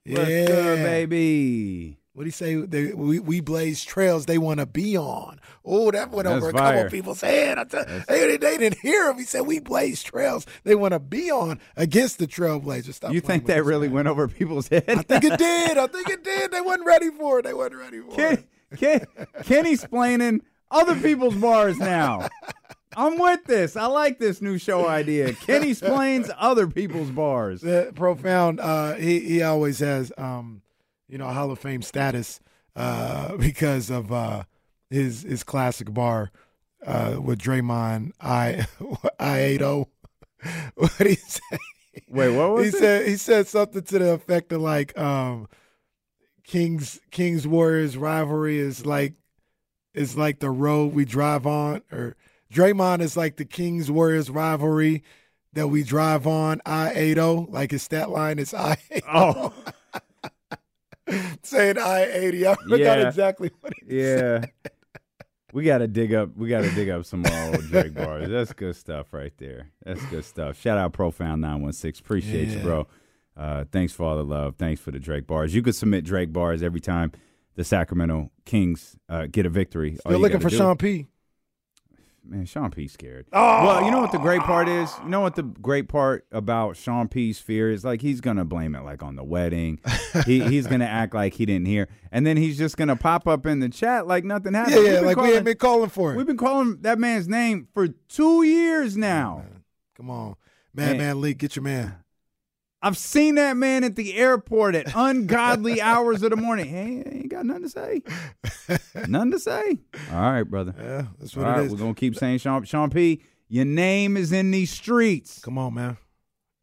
What's 0.06 0.28
Yeah. 0.28 0.46
good, 0.46 0.78
baby? 0.84 1.98
What 2.14 2.22
do 2.22 2.26
you 2.26 2.32
say? 2.32 2.54
They, 2.56 2.92
we, 2.92 3.18
we 3.18 3.40
blaze 3.40 3.82
trails 3.84 4.26
they 4.26 4.38
want 4.38 4.60
to 4.60 4.66
be 4.66 4.96
on. 4.96 5.40
Oh, 5.64 5.90
that 5.90 6.10
went 6.10 6.26
That's 6.28 6.36
over 6.36 6.50
a 6.50 6.52
fire. 6.52 6.74
couple 6.84 6.90
people's 6.90 7.20
head. 7.22 7.58
I 7.58 7.64
tell, 7.64 7.84
they, 8.06 8.36
they 8.36 8.58
didn't 8.58 8.78
hear 8.80 9.08
him. 9.10 9.16
He 9.16 9.24
said 9.24 9.42
we 9.42 9.60
blaze 9.60 10.02
trails 10.02 10.44
they 10.64 10.74
want 10.74 10.92
to 10.92 10.98
be 11.00 11.30
on 11.30 11.58
against 11.76 12.18
the 12.18 12.26
Trailblazers. 12.26 12.94
Stop 12.94 13.12
You 13.14 13.20
think 13.20 13.46
that 13.46 13.64
really 13.64 13.86
man. 13.88 13.94
went 13.94 14.08
over 14.08 14.28
people's 14.28 14.68
head? 14.68 14.84
I 14.88 15.02
think 15.02 15.24
it 15.24 15.38
did. 15.38 15.78
I 15.78 15.86
think 15.86 16.10
it 16.10 16.22
did. 16.22 16.50
They 16.50 16.60
wasn't 16.60 16.86
ready 16.86 17.10
for 17.10 17.38
it. 17.38 17.44
They 17.44 17.54
wasn't 17.54 17.76
ready 17.76 18.00
for 18.00 18.14
Ken, 18.14 18.44
it. 18.72 18.78
Ken, 18.78 19.06
Kenny's 19.44 19.82
explaining 19.82 20.42
other 20.70 20.96
people's 20.96 21.36
bars 21.36 21.78
now. 21.78 22.28
I'm 22.96 23.18
with 23.18 23.44
this. 23.46 23.74
I 23.76 23.86
like 23.86 24.18
this 24.18 24.40
new 24.42 24.58
show 24.58 24.86
idea. 24.86 25.32
Kenny 25.32 25.70
explains 25.70 26.30
other 26.38 26.66
people's 26.68 27.10
bars. 27.10 27.60
The 27.62 27.90
profound. 27.94 28.60
Uh, 28.60 28.94
he 28.94 29.18
he 29.20 29.42
always 29.42 29.78
has 29.80 30.12
um, 30.18 30.62
you 31.08 31.18
know, 31.18 31.26
Hall 31.26 31.50
of 31.50 31.58
Fame 31.58 31.82
status 31.82 32.40
uh, 32.76 33.36
because 33.36 33.90
of 33.90 34.12
uh, 34.12 34.44
his 34.90 35.22
his 35.22 35.42
classic 35.44 35.92
bar 35.92 36.30
uh, 36.86 37.16
with 37.22 37.38
Draymond. 37.40 38.12
I 38.20 38.66
I 39.18 39.40
eight 39.40 39.58
zero. 39.58 39.88
What 40.74 40.96
did 40.98 41.06
he 41.08 41.14
say? 41.16 41.58
Wait, 42.08 42.36
what 42.36 42.52
was 42.52 42.64
he 42.72 42.76
it? 42.76 42.80
said 42.80 43.06
he 43.08 43.16
said 43.16 43.46
something 43.46 43.82
to 43.82 43.98
the 43.98 44.12
effect 44.12 44.52
of 44.52 44.60
like 44.60 44.96
um, 44.98 45.48
Kings 46.44 47.00
Kings 47.10 47.46
Warriors 47.46 47.96
rivalry 47.96 48.58
is 48.58 48.84
like 48.84 49.14
is 49.94 50.16
like 50.16 50.40
the 50.40 50.50
road 50.50 50.92
we 50.92 51.04
drive 51.06 51.46
on, 51.46 51.80
or 51.90 52.16
Draymond 52.52 53.00
is 53.00 53.16
like 53.16 53.36
the 53.36 53.44
Kings 53.46 53.90
Warriors 53.90 54.28
rivalry 54.28 55.02
that 55.54 55.68
we 55.68 55.82
drive 55.82 56.26
on. 56.26 56.60
I 56.66 56.90
eight 56.94 57.14
zero, 57.14 57.46
like 57.48 57.70
his 57.70 57.82
stat 57.82 58.10
line 58.10 58.38
is 58.38 58.52
I. 58.52 58.76
Oh, 59.10 59.54
saying 61.42 61.78
I 61.78 62.04
eighty. 62.10 62.46
I 62.46 62.54
forgot 62.54 62.98
Yeah. 62.98 63.08
exactly 63.08 63.50
what 63.60 63.72
he 63.86 63.98
yeah. 64.00 64.44
We 65.54 65.62
gotta 65.62 65.86
dig 65.86 66.12
up. 66.12 66.36
We 66.36 66.48
gotta 66.48 66.68
dig 66.72 66.88
up 66.90 67.04
some 67.04 67.22
more 67.22 67.44
old 67.46 67.62
Drake 67.68 67.94
bars. 67.94 68.28
That's 68.28 68.52
good 68.52 68.74
stuff 68.74 69.12
right 69.12 69.32
there. 69.38 69.70
That's 69.84 70.04
good 70.06 70.24
stuff. 70.24 70.60
Shout 70.60 70.78
out 70.78 70.92
Profound 70.92 71.42
Nine 71.42 71.62
One 71.62 71.72
Six. 71.72 72.00
Appreciate 72.00 72.48
you, 72.48 72.58
bro. 72.58 72.88
Uh, 73.36 73.64
thanks 73.70 73.92
for 73.92 74.02
all 74.02 74.16
the 74.16 74.24
love. 74.24 74.56
Thanks 74.56 74.80
for 74.80 74.90
the 74.90 74.98
Drake 74.98 75.28
bars. 75.28 75.54
You 75.54 75.62
could 75.62 75.76
submit 75.76 76.04
Drake 76.04 76.32
bars 76.32 76.60
every 76.60 76.80
time 76.80 77.12
the 77.54 77.62
Sacramento 77.62 78.32
Kings 78.44 78.96
uh, 79.08 79.26
get 79.30 79.46
a 79.46 79.48
victory. 79.48 79.94
Still 79.94 80.18
looking 80.18 80.40
for 80.40 80.50
do- 80.50 80.56
Sean 80.56 80.76
P. 80.76 81.06
Man, 82.26 82.46
Sean 82.46 82.70
P 82.70 82.88
scared. 82.88 83.26
Oh! 83.32 83.66
Well, 83.66 83.84
you 83.84 83.90
know 83.90 84.00
what 84.00 84.10
the 84.10 84.18
great 84.18 84.40
part 84.40 84.66
is? 84.68 84.90
You 85.02 85.10
know 85.10 85.20
what 85.20 85.34
the 85.34 85.42
great 85.42 85.88
part 85.88 86.26
about 86.32 86.76
Sean 86.76 87.06
P's 87.06 87.38
fear 87.38 87.70
is? 87.70 87.84
Like 87.84 88.00
he's 88.00 88.20
gonna 88.22 88.46
blame 88.46 88.74
it 88.74 88.82
like 88.82 89.02
on 89.02 89.16
the 89.16 89.24
wedding. 89.24 89.78
he, 90.24 90.40
he's 90.40 90.66
gonna 90.66 90.86
act 90.86 91.14
like 91.14 91.34
he 91.34 91.44
didn't 91.44 91.66
hear, 91.66 91.88
and 92.10 92.26
then 92.26 92.36
he's 92.38 92.56
just 92.56 92.76
gonna 92.78 92.96
pop 92.96 93.28
up 93.28 93.44
in 93.46 93.60
the 93.60 93.68
chat 93.68 94.06
like 94.06 94.24
nothing 94.24 94.54
happened. 94.54 94.86
Yeah, 94.86 94.92
yeah, 94.94 95.00
like 95.00 95.16
we 95.16 95.22
calling- 95.22 95.34
ain't 95.34 95.44
been 95.44 95.56
calling 95.58 95.90
for 95.90 96.12
it. 96.12 96.16
We've 96.16 96.26
been 96.26 96.38
calling 96.38 96.78
that 96.80 96.98
man's 96.98 97.28
name 97.28 97.68
for 97.74 97.88
two 97.88 98.42
years 98.42 98.96
now. 98.96 99.44
Come 99.94 100.10
on, 100.10 100.36
Madman 100.72 101.20
man, 101.20 101.32
get 101.32 101.56
your 101.56 101.62
man. 101.62 102.03
I've 102.84 102.98
seen 102.98 103.36
that 103.36 103.56
man 103.56 103.82
at 103.82 103.96
the 103.96 104.14
airport 104.14 104.74
at 104.74 104.92
ungodly 104.94 105.80
hours 105.80 106.22
of 106.22 106.30
the 106.30 106.36
morning. 106.36 106.66
Hey, 106.68 107.02
ain't 107.10 107.28
got 107.30 107.46
nothing 107.46 107.62
to 107.62 107.68
say. 107.70 108.02
nothing 109.08 109.30
to 109.30 109.38
say. 109.38 109.78
All 110.12 110.20
right, 110.20 110.42
brother. 110.42 110.74
Yeah, 110.78 111.06
that's 111.18 111.34
All 111.34 111.42
what 111.42 111.48
right, 111.48 111.60
it 111.60 111.66
is. 111.66 111.72
we're 111.72 111.78
gonna 111.78 111.94
keep 111.94 112.14
saying 112.14 112.38
Sean 112.38 112.62
Sean 112.64 112.90
P. 112.90 113.22
Your 113.48 113.64
name 113.64 114.18
is 114.18 114.32
in 114.32 114.50
these 114.50 114.70
streets. 114.70 115.40
Come 115.40 115.56
on, 115.56 115.72
man. 115.74 115.96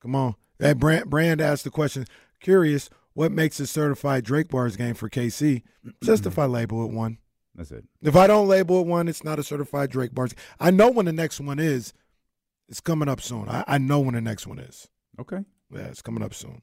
Come 0.01 0.15
on. 0.15 0.35
That 0.59 0.77
Brand, 0.77 1.09
Brand 1.09 1.41
asked 1.41 1.63
the 1.63 1.71
question. 1.71 2.05
Curious, 2.39 2.89
what 3.13 3.31
makes 3.31 3.59
a 3.59 3.65
certified 3.65 4.23
Drake 4.23 4.49
bars 4.49 4.75
game 4.75 4.93
for 4.93 5.09
KC? 5.09 5.63
Just 6.03 6.27
if 6.27 6.37
I 6.37 6.45
label 6.45 6.85
it 6.85 6.91
one. 6.91 7.17
That's 7.55 7.71
it. 7.71 7.83
If 8.03 8.15
I 8.15 8.27
don't 8.27 8.47
label 8.47 8.79
it 8.81 8.87
one, 8.87 9.07
it's 9.07 9.23
not 9.23 9.39
a 9.39 9.43
certified 9.43 9.89
Drake 9.89 10.13
bars. 10.13 10.35
I 10.59 10.69
know 10.69 10.89
when 10.91 11.07
the 11.07 11.13
next 11.13 11.39
one 11.39 11.57
is. 11.59 11.93
It's 12.69 12.79
coming 12.79 13.09
up 13.09 13.21
soon. 13.21 13.49
I, 13.49 13.63
I 13.67 13.77
know 13.79 13.99
when 13.99 14.13
the 14.15 14.21
next 14.21 14.45
one 14.47 14.59
is. 14.59 14.87
Okay. 15.19 15.39
Yeah, 15.73 15.81
it's 15.87 16.01
coming 16.01 16.23
up 16.23 16.33
soon. 16.33 16.61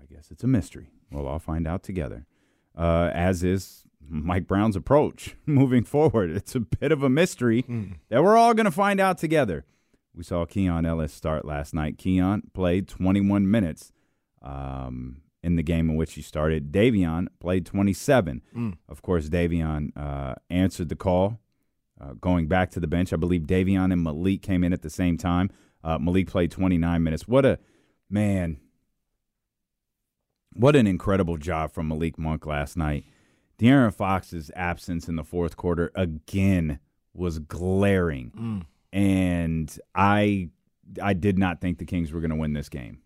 I 0.00 0.04
guess 0.12 0.30
it's 0.30 0.44
a 0.44 0.46
mystery. 0.46 0.88
We'll 1.10 1.26
all 1.26 1.38
find 1.38 1.66
out 1.66 1.82
together. 1.82 2.26
Uh, 2.76 3.10
as 3.12 3.42
is 3.42 3.84
Mike 4.08 4.46
Brown's 4.46 4.76
approach 4.76 5.34
moving 5.46 5.84
forward. 5.84 6.30
It's 6.30 6.54
a 6.54 6.60
bit 6.60 6.92
of 6.92 7.02
a 7.02 7.08
mystery 7.08 7.64
that 8.08 8.22
we're 8.22 8.36
all 8.36 8.54
going 8.54 8.66
to 8.66 8.70
find 8.70 9.00
out 9.00 9.18
together. 9.18 9.64
We 10.14 10.22
saw 10.24 10.44
Keon 10.46 10.86
Ellis 10.86 11.12
start 11.12 11.44
last 11.44 11.74
night. 11.74 11.98
Keon 11.98 12.42
played 12.52 12.88
21 12.88 13.50
minutes 13.50 13.92
um, 14.42 15.22
in 15.42 15.56
the 15.56 15.62
game 15.62 15.90
in 15.90 15.96
which 15.96 16.14
he 16.14 16.22
started. 16.22 16.72
Davion 16.72 17.26
played 17.40 17.66
27. 17.66 18.42
Of 18.88 19.02
course, 19.02 19.28
Davion 19.28 19.90
uh, 19.96 20.34
answered 20.50 20.88
the 20.88 20.96
call 20.96 21.38
uh, 22.00 22.14
going 22.20 22.48
back 22.48 22.70
to 22.72 22.80
the 22.80 22.86
bench. 22.86 23.12
I 23.12 23.16
believe 23.16 23.42
Davion 23.42 23.92
and 23.92 24.02
Malik 24.02 24.42
came 24.42 24.64
in 24.64 24.72
at 24.72 24.82
the 24.82 24.90
same 24.90 25.16
time. 25.18 25.50
Uh, 25.82 25.98
Malik 25.98 26.28
played 26.28 26.50
29 26.50 27.02
minutes. 27.02 27.28
What 27.28 27.44
a 27.46 27.58
man! 28.10 28.58
What 30.54 30.74
an 30.74 30.86
incredible 30.86 31.36
job 31.36 31.72
from 31.72 31.88
Malik 31.88 32.18
Monk 32.18 32.44
last 32.46 32.76
night. 32.76 33.04
De'Aaron 33.58 33.94
Fox's 33.94 34.50
absence 34.56 35.08
in 35.08 35.16
the 35.16 35.24
fourth 35.24 35.56
quarter 35.56 35.90
again 35.94 36.78
was 37.14 37.38
glaring, 37.38 38.64
and 38.92 39.78
I 39.94 40.50
I 41.02 41.12
did 41.12 41.38
not 41.38 41.60
think 41.60 41.78
the 41.78 41.84
Kings 41.84 42.12
were 42.12 42.20
going 42.20 42.30
to 42.30 42.36
win 42.36 42.52
this 42.54 42.68
game. 42.68 42.98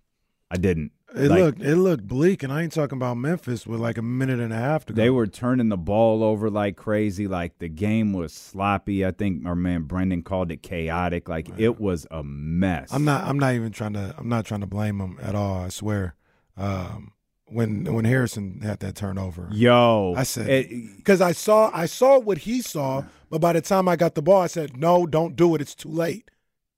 I 0.50 0.56
didn't. 0.56 0.92
It 1.14 1.28
Like, 1.28 1.38
looked 1.40 1.62
it 1.62 1.76
looked 1.76 2.06
bleak, 2.08 2.42
and 2.42 2.52
I 2.52 2.62
ain't 2.62 2.72
talking 2.72 2.96
about 2.96 3.16
Memphis 3.16 3.66
with 3.66 3.80
like 3.80 3.98
a 3.98 4.02
minute 4.02 4.40
and 4.40 4.52
a 4.52 4.56
half 4.56 4.86
to 4.86 4.92
go. 4.92 5.02
They 5.02 5.10
were 5.10 5.26
turning 5.26 5.68
the 5.68 5.76
ball 5.76 6.22
over 6.24 6.48
like 6.50 6.76
crazy. 6.76 7.26
Like 7.28 7.58
the 7.58 7.68
game 7.68 8.12
was 8.12 8.32
sloppy. 8.32 9.04
I 9.04 9.10
think 9.10 9.44
our 9.46 9.54
man 9.54 9.82
Brendan 9.82 10.22
called 10.22 10.50
it 10.50 10.62
chaotic. 10.62 11.28
Like 11.28 11.48
it 11.58 11.80
was 11.80 12.06
a 12.10 12.22
mess. 12.22 12.92
I'm 12.92 13.04
not. 13.04 13.24
I'm 13.24 13.38
not 13.38 13.54
even 13.54 13.72
trying 13.72 13.92
to. 13.94 14.14
I'm 14.16 14.28
not 14.28 14.46
trying 14.46 14.60
to 14.62 14.66
blame 14.66 15.00
him 15.00 15.18
at 15.22 15.34
all. 15.34 15.56
I 15.62 15.68
swear. 15.68 16.14
Um, 16.56 17.12
when 17.46 17.84
when 17.92 18.04
Harrison 18.06 18.60
had 18.62 18.80
that 18.80 18.94
turnover, 18.94 19.48
Yo, 19.52 20.14
I 20.16 20.22
said 20.22 20.48
it- 20.48 20.96
because 20.96 21.20
I 21.20 21.32
saw 21.32 21.70
I 21.74 21.86
saw 21.86 22.18
what 22.18 22.38
he 22.38 22.62
saw, 22.62 23.04
but 23.30 23.40
by 23.40 23.52
the 23.52 23.60
time 23.60 23.88
I 23.88 23.96
got 23.96 24.14
the 24.14 24.22
ball, 24.22 24.40
I 24.40 24.46
said, 24.46 24.76
"No, 24.76 25.06
don't 25.06 25.36
do 25.36 25.54
it. 25.54 25.60
It's 25.60 25.74
too 25.74 25.90
late." 25.90 26.30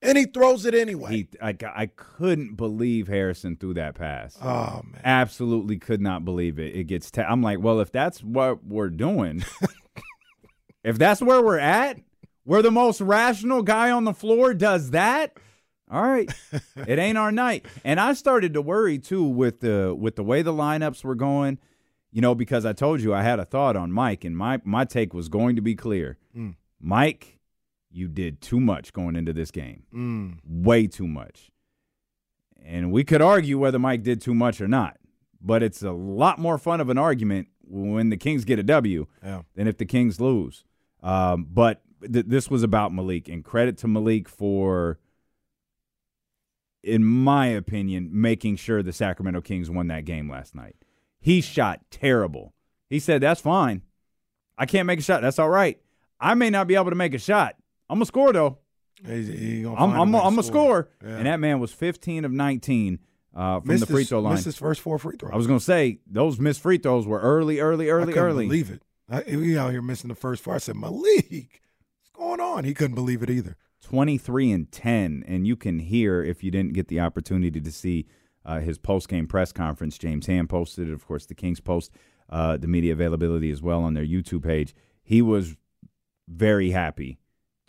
And 0.04 0.18
he 0.18 0.24
throws 0.24 0.66
it 0.66 0.74
anyway. 0.74 1.10
he, 1.10 1.28
I, 1.42 1.56
I 1.74 1.86
couldn't 1.86 2.56
believe 2.56 3.08
Harrison 3.08 3.56
threw 3.56 3.74
that 3.74 3.94
pass. 3.94 4.36
oh 4.40 4.82
man, 4.84 5.00
Absolutely 5.04 5.78
could 5.78 6.00
not 6.00 6.24
believe 6.24 6.58
it. 6.58 6.76
It 6.76 6.84
gets. 6.84 7.10
i 7.18 7.22
I'm 7.22 7.42
like, 7.42 7.60
well, 7.60 7.80
if 7.80 7.90
that's 7.90 8.22
what 8.22 8.64
we're 8.64 8.90
doing, 8.90 9.44
if 10.84 10.98
that's 10.98 11.22
where 11.22 11.42
we're 11.42 11.58
at, 11.58 11.98
where 12.44 12.62
the 12.62 12.70
most 12.70 13.00
rational 13.00 13.62
guy 13.62 13.90
on 13.90 14.04
the 14.04 14.14
floor 14.14 14.54
does 14.54 14.90
that, 14.90 15.36
all 15.90 16.02
right, 16.02 16.32
it 16.76 16.98
ain't 16.98 17.18
our 17.18 17.32
night. 17.32 17.66
And 17.84 18.00
I 18.00 18.14
started 18.14 18.54
to 18.54 18.62
worry 18.62 18.98
too 18.98 19.24
with 19.24 19.60
the 19.60 19.94
with 19.98 20.16
the 20.16 20.24
way 20.24 20.42
the 20.42 20.52
lineups 20.52 21.04
were 21.04 21.14
going. 21.14 21.58
You 22.10 22.20
know, 22.20 22.36
because 22.36 22.64
I 22.64 22.72
told 22.72 23.00
you 23.00 23.12
I 23.12 23.22
had 23.22 23.40
a 23.40 23.44
thought 23.44 23.74
on 23.74 23.90
Mike, 23.90 24.24
and 24.24 24.36
my 24.36 24.60
my 24.64 24.84
take 24.84 25.12
was 25.12 25.28
going 25.28 25.56
to 25.56 25.62
be 25.62 25.74
clear. 25.74 26.16
Mm. 26.36 26.54
Mike, 26.80 27.34
you 27.94 28.09
did 28.09 28.40
too 28.40 28.61
much 28.61 28.92
going 28.92 29.16
into 29.16 29.33
this 29.33 29.50
game 29.50 29.85
Mm. 29.94 30.38
way 30.44 30.87
too 30.87 31.07
much. 31.07 31.50
And 32.64 32.90
we 32.92 33.04
could 33.04 33.20
argue 33.22 33.59
whether 33.59 33.78
Mike 33.78 34.02
did 34.02 34.20
too 34.20 34.35
much 34.35 34.61
or 34.61 34.66
not, 34.68 34.98
but 35.40 35.62
it's 35.62 35.83
a 35.83 35.92
lot 35.92 36.38
more 36.38 36.59
fun 36.59 36.80
of 36.80 36.88
an 36.88 36.98
argument 36.98 37.48
when 37.66 38.09
the 38.11 38.16
Kings 38.16 38.44
get 38.44 38.59
a 38.59 38.62
W 38.62 39.07
Yeah. 39.22 39.42
than 39.54 39.66
if 39.68 39.76
the 39.78 39.85
Kings 39.87 40.20
lose. 40.20 40.64
Um, 41.02 41.44
but 41.50 41.83
th- 42.00 42.26
this 42.26 42.50
was 42.50 42.62
about 42.62 42.92
Malik, 42.92 43.28
and 43.28 43.44
credit 43.44 43.76
to 43.78 43.88
Malik 43.88 44.28
for, 44.28 44.98
in 46.83 47.04
my 47.04 47.46
opinion, 47.46 48.09
making 48.12 48.57
sure 48.57 48.83
the 48.83 48.92
Sacramento 48.92 49.40
Kings 49.40 49.70
won 49.70 49.87
that 49.88 50.04
game 50.04 50.28
last 50.30 50.54
night. 50.54 50.76
He 51.20 51.40
shot 51.40 51.80
terrible. 51.90 52.54
He 52.90 52.98
said, 52.98 53.22
That's 53.22 53.40
fine. 53.40 53.83
I 54.59 54.66
can't 54.66 54.87
make 54.87 54.98
a 54.98 55.02
shot. 55.02 55.22
That's 55.22 55.38
all 55.38 55.48
right. 55.50 55.80
I 56.20 56.35
may 56.35 56.48
not 56.50 56.66
be 56.66 56.74
able 56.76 56.90
to 56.90 56.94
make 56.96 57.14
a 57.14 57.18
shot. 57.18 57.57
I'm 57.88 57.99
to 58.01 58.07
score, 58.07 58.33
though. 58.33 58.59
He's, 59.07 59.29
he 59.29 59.62
gonna 59.62 59.77
I'm 59.77 59.90
I'm 59.92 60.12
way 60.12 60.18
a, 60.18 60.23
to 60.23 60.27
I'm 60.29 60.38
a 60.38 60.42
score, 60.42 60.88
Yeah. 61.03 61.16
and 61.16 61.27
that 61.27 61.40
man 61.40 61.61
was 61.61 61.73
15 61.73 62.25
of 62.25 62.33
19 62.33 62.99
uh, 63.35 63.61
from 63.61 63.68
missed 63.68 63.81
the 63.81 63.87
free 63.87 64.03
his, 64.03 64.09
throw 64.09 64.20
line. 64.20 64.35
Missed 64.35 64.44
his 64.47 64.57
first 64.57 64.81
four 64.81 64.99
free 64.99 65.16
throws. 65.18 65.33
I 65.33 65.37
was 65.37 65.47
gonna 65.47 65.61
say 65.61 65.99
those 66.07 66.38
missed 66.38 66.61
free 66.61 66.79
throws 66.79 67.07
were 67.07 67.20
early, 67.20 67.61
early, 67.61 67.90
early, 67.90 68.12
couldn't 68.12 68.29
early. 68.29 68.47
believe 68.47 68.70
it. 68.70 68.83
I, 69.11 69.23
he 69.23 69.59
out 69.59 69.73
here 69.73 69.83
missing 69.83 70.09
the 70.09 70.14
first 70.14 70.42
four. 70.42 70.55
I 70.55 70.59
said, 70.59 70.77
Malik, 70.77 71.61
what's 71.99 72.11
going 72.14 72.40
on? 72.40 72.64
He 72.64 72.73
couldn't 72.73 72.94
believe 72.94 73.23
it 73.23 73.29
either. 73.29 73.57
23 73.83 74.51
and 74.51 74.73
10, 74.73 75.25
and 75.27 75.47
you 75.47 75.57
can 75.57 75.79
hear 75.79 76.23
if 76.23 76.42
you 76.42 76.51
didn't 76.51 76.73
get 76.73 76.88
the 76.88 77.01
opportunity 77.01 77.61
to 77.61 77.70
see 77.70 78.07
uh, 78.47 78.61
his 78.61 78.79
post 78.79 79.09
game 79.11 79.27
press 79.27 79.53
conference. 79.53 79.99
James 79.99 80.27
Ham 80.27 80.49
posted 80.49 80.88
it, 80.88 80.94
of 80.94 81.07
course. 81.07 81.27
The 81.27 81.35
Kings 81.35 81.61
post 81.61 81.90
uh, 82.31 82.57
the 82.57 82.66
media 82.66 82.94
availability 82.94 83.51
as 83.51 83.61
well 83.61 83.83
on 83.83 83.92
their 83.92 84.07
YouTube 84.07 84.42
page. 84.44 84.75
He 85.03 85.20
was 85.20 85.57
very 86.27 86.70
happy 86.70 87.18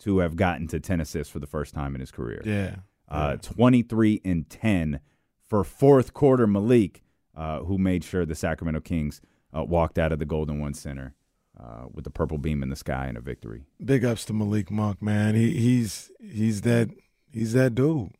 to 0.00 0.18
have 0.18 0.36
gotten 0.36 0.66
to 0.68 0.80
10 0.80 1.00
assists 1.00 1.32
for 1.32 1.38
the 1.38 1.46
first 1.46 1.74
time 1.74 1.94
in 1.94 2.00
his 2.00 2.10
career. 2.10 2.42
Yeah. 2.44 2.76
uh, 3.08 3.36
23 3.36 4.20
and 4.24 4.48
10 4.50 5.00
for 5.48 5.64
fourth 5.64 6.12
quarter 6.12 6.46
Malik, 6.46 7.02
uh, 7.36 7.60
who 7.60 7.78
made 7.78 8.04
sure 8.04 8.26
the 8.26 8.34
Sacramento 8.34 8.80
Kings 8.80 9.20
uh, 9.56 9.64
walked 9.64 9.98
out 9.98 10.12
of 10.12 10.18
the 10.18 10.24
Golden 10.26 10.60
One 10.60 10.74
Center 10.74 11.14
uh, 11.58 11.86
with 11.92 12.04
the 12.04 12.10
purple 12.10 12.38
beam 12.38 12.62
in 12.62 12.68
the 12.68 12.76
sky 12.76 13.06
and 13.06 13.16
a 13.16 13.20
victory. 13.20 13.64
Big 13.82 14.04
ups 14.04 14.24
to 14.26 14.32
Malik 14.32 14.70
Monk, 14.70 15.00
man. 15.00 15.34
He 15.34 15.52
he's 15.52 16.10
he's 16.20 16.62
that 16.62 16.90
he's 17.32 17.52
that 17.54 17.74
dude. 17.74 18.10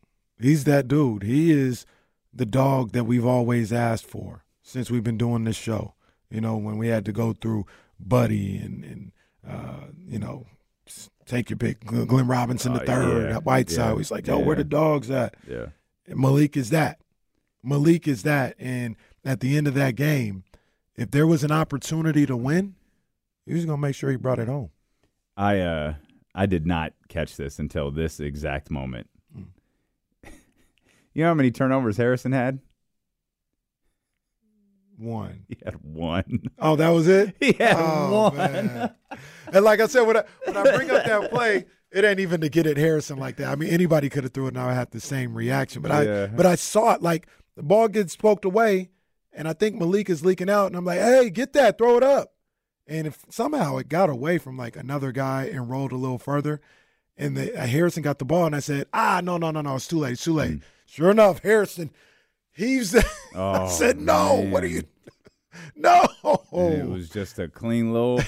He's 0.40 0.64
that 0.64 0.86
dude. 0.88 1.22
He 1.22 1.50
is 1.50 1.84
the 2.32 2.46
dog 2.46 2.92
that 2.92 3.04
we've 3.04 3.26
always 3.26 3.72
asked 3.72 4.06
for 4.06 4.44
since 4.62 4.90
we've 4.90 5.04
been 5.04 5.18
doing 5.18 5.44
this 5.44 5.56
show. 5.56 5.94
You 6.30 6.40
know, 6.40 6.56
when 6.56 6.76
we 6.78 6.88
had 6.88 7.04
to 7.06 7.12
go 7.12 7.32
through 7.32 7.66
Buddy 8.00 8.56
and 8.58 8.84
and 8.84 9.12
uh, 9.46 9.86
you 10.06 10.18
know, 10.18 10.46
take 11.26 11.50
your 11.50 11.56
pick, 11.56 11.84
Glenn 11.84 12.26
Robinson 12.28 12.72
the 12.74 12.82
Uh, 12.82 12.86
third, 12.86 13.30
yeah, 13.30 13.38
Whiteside. 13.38 13.92
yeah, 13.92 13.96
He's 13.96 14.10
like, 14.10 14.26
yo, 14.26 14.38
yeah. 14.38 14.44
where 14.44 14.56
the 14.56 14.64
dogs 14.64 15.10
at? 15.10 15.34
Yeah. 15.48 15.66
And 16.06 16.18
Malik 16.20 16.56
is 16.56 16.70
that. 16.70 17.00
Malik 17.62 18.06
is 18.06 18.22
that. 18.22 18.54
And 18.58 18.96
at 19.24 19.40
the 19.40 19.56
end 19.56 19.66
of 19.66 19.74
that 19.74 19.96
game, 19.96 20.44
if 20.94 21.10
there 21.10 21.26
was 21.26 21.42
an 21.44 21.50
opportunity 21.52 22.24
to 22.26 22.36
win, 22.36 22.74
he 23.44 23.54
was 23.54 23.64
gonna 23.64 23.78
make 23.78 23.94
sure 23.94 24.10
he 24.10 24.16
brought 24.16 24.38
it 24.38 24.48
home. 24.48 24.70
I 25.36 25.60
uh 25.60 25.94
I 26.34 26.46
did 26.46 26.66
not 26.66 26.92
catch 27.08 27.36
this 27.36 27.58
until 27.58 27.90
this 27.90 28.20
exact 28.20 28.70
moment. 28.70 29.08
you 30.24 31.22
know 31.22 31.26
how 31.28 31.34
many 31.34 31.50
turnovers 31.50 31.96
Harrison 31.96 32.32
had? 32.32 32.60
One. 34.98 35.44
He 35.48 35.58
had 35.64 35.74
one. 35.82 36.42
Oh, 36.58 36.76
that 36.76 36.88
was 36.90 37.06
it. 37.08 37.36
He 37.40 37.52
had 37.52 37.76
Oh, 37.78 38.30
one. 38.30 38.90
And 39.52 39.64
like 39.64 39.80
I 39.80 39.86
said, 39.86 40.02
when 40.02 40.16
I 40.16 40.24
when 40.44 40.56
I 40.56 40.62
bring 40.76 40.90
up 40.90 41.04
that 41.04 41.30
play, 41.30 41.66
it 41.92 42.04
ain't 42.04 42.20
even 42.20 42.40
to 42.40 42.48
get 42.48 42.66
at 42.66 42.76
Harrison 42.76 43.18
like 43.18 43.36
that. 43.36 43.48
I 43.48 43.54
mean, 43.56 43.70
anybody 43.70 44.08
could 44.08 44.24
have 44.24 44.32
threw 44.32 44.46
it, 44.46 44.48
and 44.48 44.58
I 44.58 44.66
would 44.66 44.74
have 44.74 44.90
the 44.90 45.00
same 45.00 45.34
reaction. 45.34 45.82
But 45.82 45.90
Yeah. 46.06 46.24
I 46.24 46.26
but 46.34 46.46
I 46.46 46.54
saw 46.54 46.94
it 46.94 47.02
like 47.02 47.26
the 47.56 47.62
ball 47.62 47.88
gets 47.88 48.16
poked 48.16 48.44
away, 48.44 48.90
and 49.32 49.46
I 49.46 49.52
think 49.52 49.76
Malik 49.76 50.08
is 50.10 50.24
leaking 50.24 50.50
out, 50.50 50.66
and 50.68 50.76
I'm 50.76 50.84
like, 50.84 51.00
hey, 51.00 51.30
get 51.30 51.52
that, 51.52 51.78
throw 51.78 51.96
it 51.96 52.02
up. 52.02 52.32
And 52.86 53.06
if 53.06 53.24
somehow 53.30 53.76
it 53.78 53.88
got 53.88 54.08
away 54.10 54.38
from 54.38 54.56
like 54.56 54.76
another 54.76 55.12
guy 55.12 55.44
and 55.44 55.68
rolled 55.68 55.92
a 55.92 55.96
little 55.96 56.18
further, 56.18 56.60
and 57.16 57.36
the, 57.36 57.54
uh, 57.58 57.66
Harrison 57.66 58.02
got 58.02 58.18
the 58.18 58.24
ball, 58.24 58.46
and 58.46 58.54
I 58.56 58.60
said, 58.60 58.86
ah, 58.92 59.20
no, 59.22 59.36
no, 59.38 59.50
no, 59.50 59.60
no, 59.60 59.74
it's 59.76 59.88
too 59.88 59.98
late, 59.98 60.12
it's 60.12 60.24
too 60.24 60.34
late. 60.34 60.60
Sure 60.86 61.10
enough, 61.10 61.40
Harrison 61.42 61.90
I 62.58 62.62
Mm. 62.62 63.04
Oh, 63.34 63.68
said, 63.68 64.00
no, 64.00 64.46
what 64.50 64.64
are 64.64 64.68
you? 64.68 64.82
no. 65.76 66.06
And 66.52 66.74
it 66.74 66.88
was 66.88 67.08
just 67.10 67.38
a 67.38 67.48
clean 67.48 67.92
little, 67.92 68.20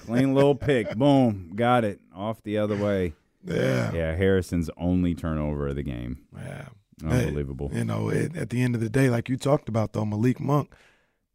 clean 0.00 0.34
little 0.34 0.54
pick. 0.56 0.94
Boom, 0.96 1.52
got 1.54 1.84
it 1.84 2.00
off 2.14 2.42
the 2.42 2.58
other 2.58 2.76
way. 2.76 3.14
Yeah. 3.44 3.92
Yeah, 3.92 4.14
Harrison's 4.16 4.68
only 4.76 5.14
turnover 5.14 5.68
of 5.68 5.76
the 5.76 5.82
game. 5.84 6.18
Yeah. 6.36 6.66
Unbelievable. 7.04 7.70
You 7.72 7.84
know, 7.84 8.08
it, 8.08 8.36
at 8.36 8.50
the 8.50 8.60
end 8.62 8.74
of 8.74 8.80
the 8.80 8.90
day, 8.90 9.08
like 9.08 9.28
you 9.28 9.36
talked 9.36 9.68
about, 9.68 9.92
though, 9.92 10.04
Malik 10.04 10.40
Monk 10.40 10.74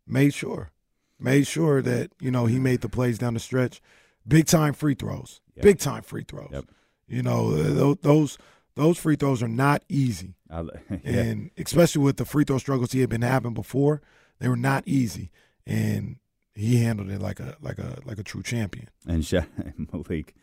made 0.06 0.34
sure, 0.34 0.72
made 1.18 1.48
sure 1.48 1.82
that 1.82 2.12
you 2.20 2.30
know 2.30 2.46
he 2.48 2.60
made 2.60 2.82
the 2.82 2.90
plays 2.90 3.18
down 3.18 3.34
the 3.36 3.40
stretch, 3.40 3.82
big 4.28 4.46
time 4.46 4.74
free 4.74 4.96
throws, 4.96 5.40
Yep. 5.56 5.64
big 5.64 5.80
time 5.80 6.04
free 6.04 6.26
throws. 6.28 6.50
Yep. 6.52 6.66
You 7.08 7.24
know, 7.24 7.52
uh, 7.54 7.96
those 8.02 8.38
those 8.76 8.98
free 8.98 9.16
throws 9.16 9.42
are 9.44 9.48
not 9.48 9.84
easy, 9.90 10.36
yeah. 10.52 10.64
and 11.04 11.52
especially 11.58 12.04
with 12.04 12.18
the 12.18 12.26
free 12.26 12.44
throw 12.44 12.58
struggles 12.58 12.92
he 12.92 13.02
had 13.02 13.10
been 13.10 13.22
having 13.22 13.54
before, 13.54 14.02
they 14.40 14.48
were 14.48 14.56
not 14.56 14.84
easy, 14.88 15.32
and 15.66 16.18
he 16.56 16.78
handled 16.84 17.10
it 17.10 17.22
like 17.22 17.40
a 17.40 17.56
like 17.62 17.78
a 17.80 18.00
like 18.06 18.18
a 18.20 18.24
true 18.24 18.44
champion. 18.44 18.90
and 19.08 19.26
Sha- 19.26 19.46
Malik. 19.92 20.36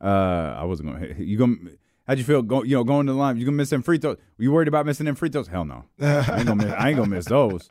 Uh, 0.00 0.54
I 0.58 0.64
wasn't 0.64 0.90
going. 0.90 1.14
You 1.18 1.38
going? 1.38 1.70
How'd 2.06 2.18
you 2.18 2.24
feel? 2.24 2.42
Go, 2.42 2.62
you 2.62 2.76
know, 2.76 2.84
going 2.84 3.06
to 3.06 3.12
the 3.12 3.18
line. 3.18 3.36
You 3.36 3.44
gonna 3.44 3.56
miss 3.56 3.70
them 3.70 3.82
free 3.82 3.98
throws? 3.98 4.16
Were 4.38 4.44
you 4.44 4.52
worried 4.52 4.68
about 4.68 4.86
missing 4.86 5.06
them 5.06 5.14
free 5.16 5.28
throws? 5.30 5.48
Hell 5.48 5.64
no. 5.64 5.84
I 6.00 6.38
ain't 6.38 6.46
gonna 6.46 6.56
miss. 6.56 6.72
I 6.72 6.88
ain't 6.88 6.96
gonna 6.98 7.10
miss 7.10 7.24
those. 7.24 7.68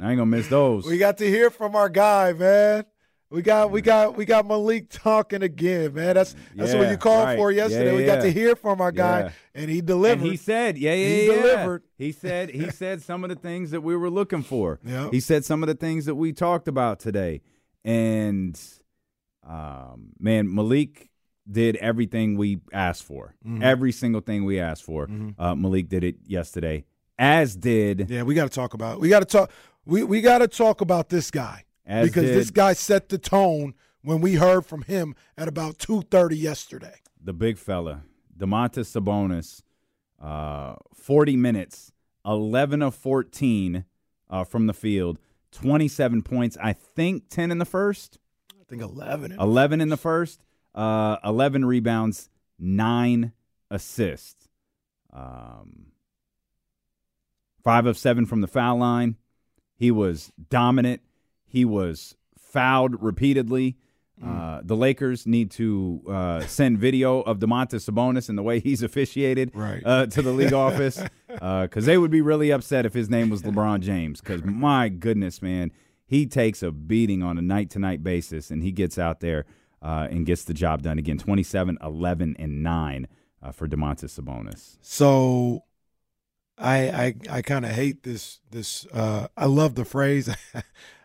I 0.00 0.10
ain't 0.10 0.18
gonna 0.18 0.26
miss 0.26 0.48
those. 0.48 0.86
We 0.86 0.96
got 0.98 1.18
to 1.18 1.26
hear 1.28 1.50
from 1.50 1.74
our 1.76 1.88
guy, 1.88 2.32
man. 2.32 2.84
We 3.30 3.42
got 3.42 3.70
we 3.70 3.82
got 3.82 4.16
we 4.16 4.24
got 4.24 4.46
Malik 4.46 4.88
talking 4.88 5.42
again, 5.42 5.92
man. 5.92 6.14
That's 6.14 6.34
that's 6.54 6.72
what 6.72 6.88
you 6.90 6.96
called 6.96 7.26
right. 7.26 7.36
for 7.36 7.52
yesterday. 7.52 7.90
Yeah, 7.90 7.96
we 7.96 8.06
got 8.06 8.18
yeah. 8.18 8.24
to 8.24 8.32
hear 8.32 8.56
from 8.56 8.80
our 8.80 8.90
guy, 8.90 9.20
Yeah. 9.20 9.30
and 9.54 9.70
he 9.70 9.82
delivered. 9.82 10.22
And 10.22 10.30
he 10.30 10.36
said, 10.38 10.78
"Yeah, 10.78 10.94
yeah, 10.94 11.06
yeah. 11.06 11.14
He 11.14 11.26
yeah." 11.26 11.34
delivered. 11.34 11.82
He 11.98 12.12
said, 12.12 12.50
he 12.50 12.70
said 12.70 13.02
some 13.02 13.24
of 13.24 13.30
the 13.30 13.36
things 13.36 13.70
that 13.72 13.82
we 13.82 13.94
were 13.96 14.08
looking 14.08 14.42
for. 14.42 14.80
Yep. 14.82 15.12
He 15.12 15.20
said 15.20 15.44
some 15.44 15.62
of 15.62 15.66
the 15.66 15.74
things 15.74 16.06
that 16.06 16.14
we 16.14 16.32
talked 16.32 16.68
about 16.68 17.00
today, 17.00 17.42
and 17.84 18.58
um, 19.46 20.12
man, 20.18 20.54
Malik 20.54 21.10
did 21.50 21.76
everything 21.76 22.38
we 22.38 22.60
asked 22.72 23.04
for. 23.04 23.34
Mhm. 23.46 23.62
Every 23.62 23.92
single 23.92 24.22
thing 24.22 24.46
we 24.46 24.58
asked 24.58 24.84
for. 24.84 25.06
Mhm. 25.06 25.34
Uh, 25.38 25.54
Malik 25.54 25.90
did 25.90 26.02
it 26.02 26.16
yesterday, 26.26 26.86
as 27.18 27.56
did 27.56 28.08
yeah, 28.08 28.22
we 28.22 28.34
got 28.34 28.44
to 28.44 28.54
talk 28.54 28.72
about. 28.72 29.00
We 29.00 29.10
got 29.10 29.20
to 29.20 29.26
talk. 29.26 29.50
We 29.84 30.02
we 30.02 30.22
got 30.22 30.38
to 30.38 30.48
talk 30.48 30.80
about 30.80 31.10
this 31.10 31.30
guy 31.30 31.64
As 31.88 32.06
because 32.08 32.24
did- 32.26 32.36
this 32.36 32.50
guy 32.50 32.74
set 32.74 33.08
the 33.08 33.18
tone 33.18 33.74
when 34.02 34.20
we 34.20 34.34
heard 34.34 34.64
from 34.66 34.82
him 34.82 35.16
at 35.36 35.48
about 35.48 35.78
two 35.78 36.02
thirty 36.02 36.36
yesterday. 36.36 36.94
the 37.20 37.32
big 37.32 37.58
fella, 37.58 38.02
Domantas 38.38 38.86
Sabonis, 38.92 39.62
uh, 40.22 40.76
40 40.94 41.36
minutes, 41.36 41.90
11 42.24 42.80
of 42.82 42.94
14 42.94 43.84
uh, 44.30 44.44
from 44.44 44.66
the 44.66 44.72
field, 44.74 45.18
27 45.52 46.22
points, 46.22 46.56
I 46.62 46.72
think 46.74 47.28
10 47.30 47.50
in 47.50 47.58
the 47.58 47.64
first, 47.64 48.18
I 48.52 48.64
think 48.68 48.82
eleven. 48.82 49.32
11 49.32 49.80
in 49.80 49.88
the 49.88 49.96
first, 49.96 50.44
uh, 50.74 51.16
11 51.24 51.64
rebounds, 51.64 52.28
9 52.58 53.32
assists. 53.70 54.48
Um, 55.12 55.86
5 57.64 57.86
of 57.86 57.98
7 57.98 58.26
from 58.26 58.40
the 58.40 58.46
foul 58.46 58.78
line. 58.78 59.16
He 59.74 59.90
was 59.90 60.32
dominant. 60.50 61.00
He 61.48 61.64
was 61.64 62.14
fouled 62.38 63.02
repeatedly. 63.02 63.76
Uh, 64.24 64.60
the 64.64 64.74
Lakers 64.74 65.28
need 65.28 65.48
to 65.52 66.02
uh, 66.08 66.40
send 66.40 66.76
video 66.78 67.20
of 67.20 67.38
Domantas 67.38 67.88
Sabonis 67.88 68.28
and 68.28 68.36
the 68.36 68.42
way 68.42 68.58
he's 68.58 68.82
officiated 68.82 69.52
Right. 69.54 69.80
uh, 69.86 70.06
to 70.06 70.22
the 70.22 70.32
league 70.32 70.52
office 70.52 71.00
because 71.28 71.86
they 71.86 71.96
would 71.98 72.10
be 72.10 72.20
really 72.20 72.50
upset 72.50 72.84
if 72.84 72.92
his 72.94 73.08
name 73.08 73.30
was 73.30 73.42
LeBron 73.42 73.78
James. 73.80 74.20
Because 74.20 74.42
my 74.44 74.88
goodness, 74.88 75.40
man, 75.40 75.70
he 76.04 76.26
takes 76.26 76.64
a 76.64 76.72
beating 76.72 77.22
on 77.22 77.38
a 77.38 77.42
night 77.42 77.70
to 77.70 77.78
night 77.78 78.02
basis 78.02 78.50
and 78.50 78.60
he 78.60 78.72
gets 78.72 78.98
out 78.98 79.20
there 79.20 79.46
uh, 79.82 80.08
and 80.10 80.26
gets 80.26 80.42
the 80.42 80.54
job 80.54 80.82
done 80.82 80.98
again. 80.98 81.16
27, 81.18 81.78
11, 81.80 82.34
and 82.40 82.60
9 82.64 83.06
uh, 83.40 83.52
for 83.52 83.68
Domantas 83.68 84.18
Sabonis. 84.20 84.78
So 84.80 85.62
I 86.58 86.88
I 86.90 87.14
I 87.38 87.42
kind 87.42 87.64
of 87.64 87.70
hate 87.70 88.02
this 88.02 88.40
this 88.50 88.84
uh 88.92 89.28
I 89.36 89.44
love 89.46 89.76
the 89.76 89.84
phrase. 89.84 90.28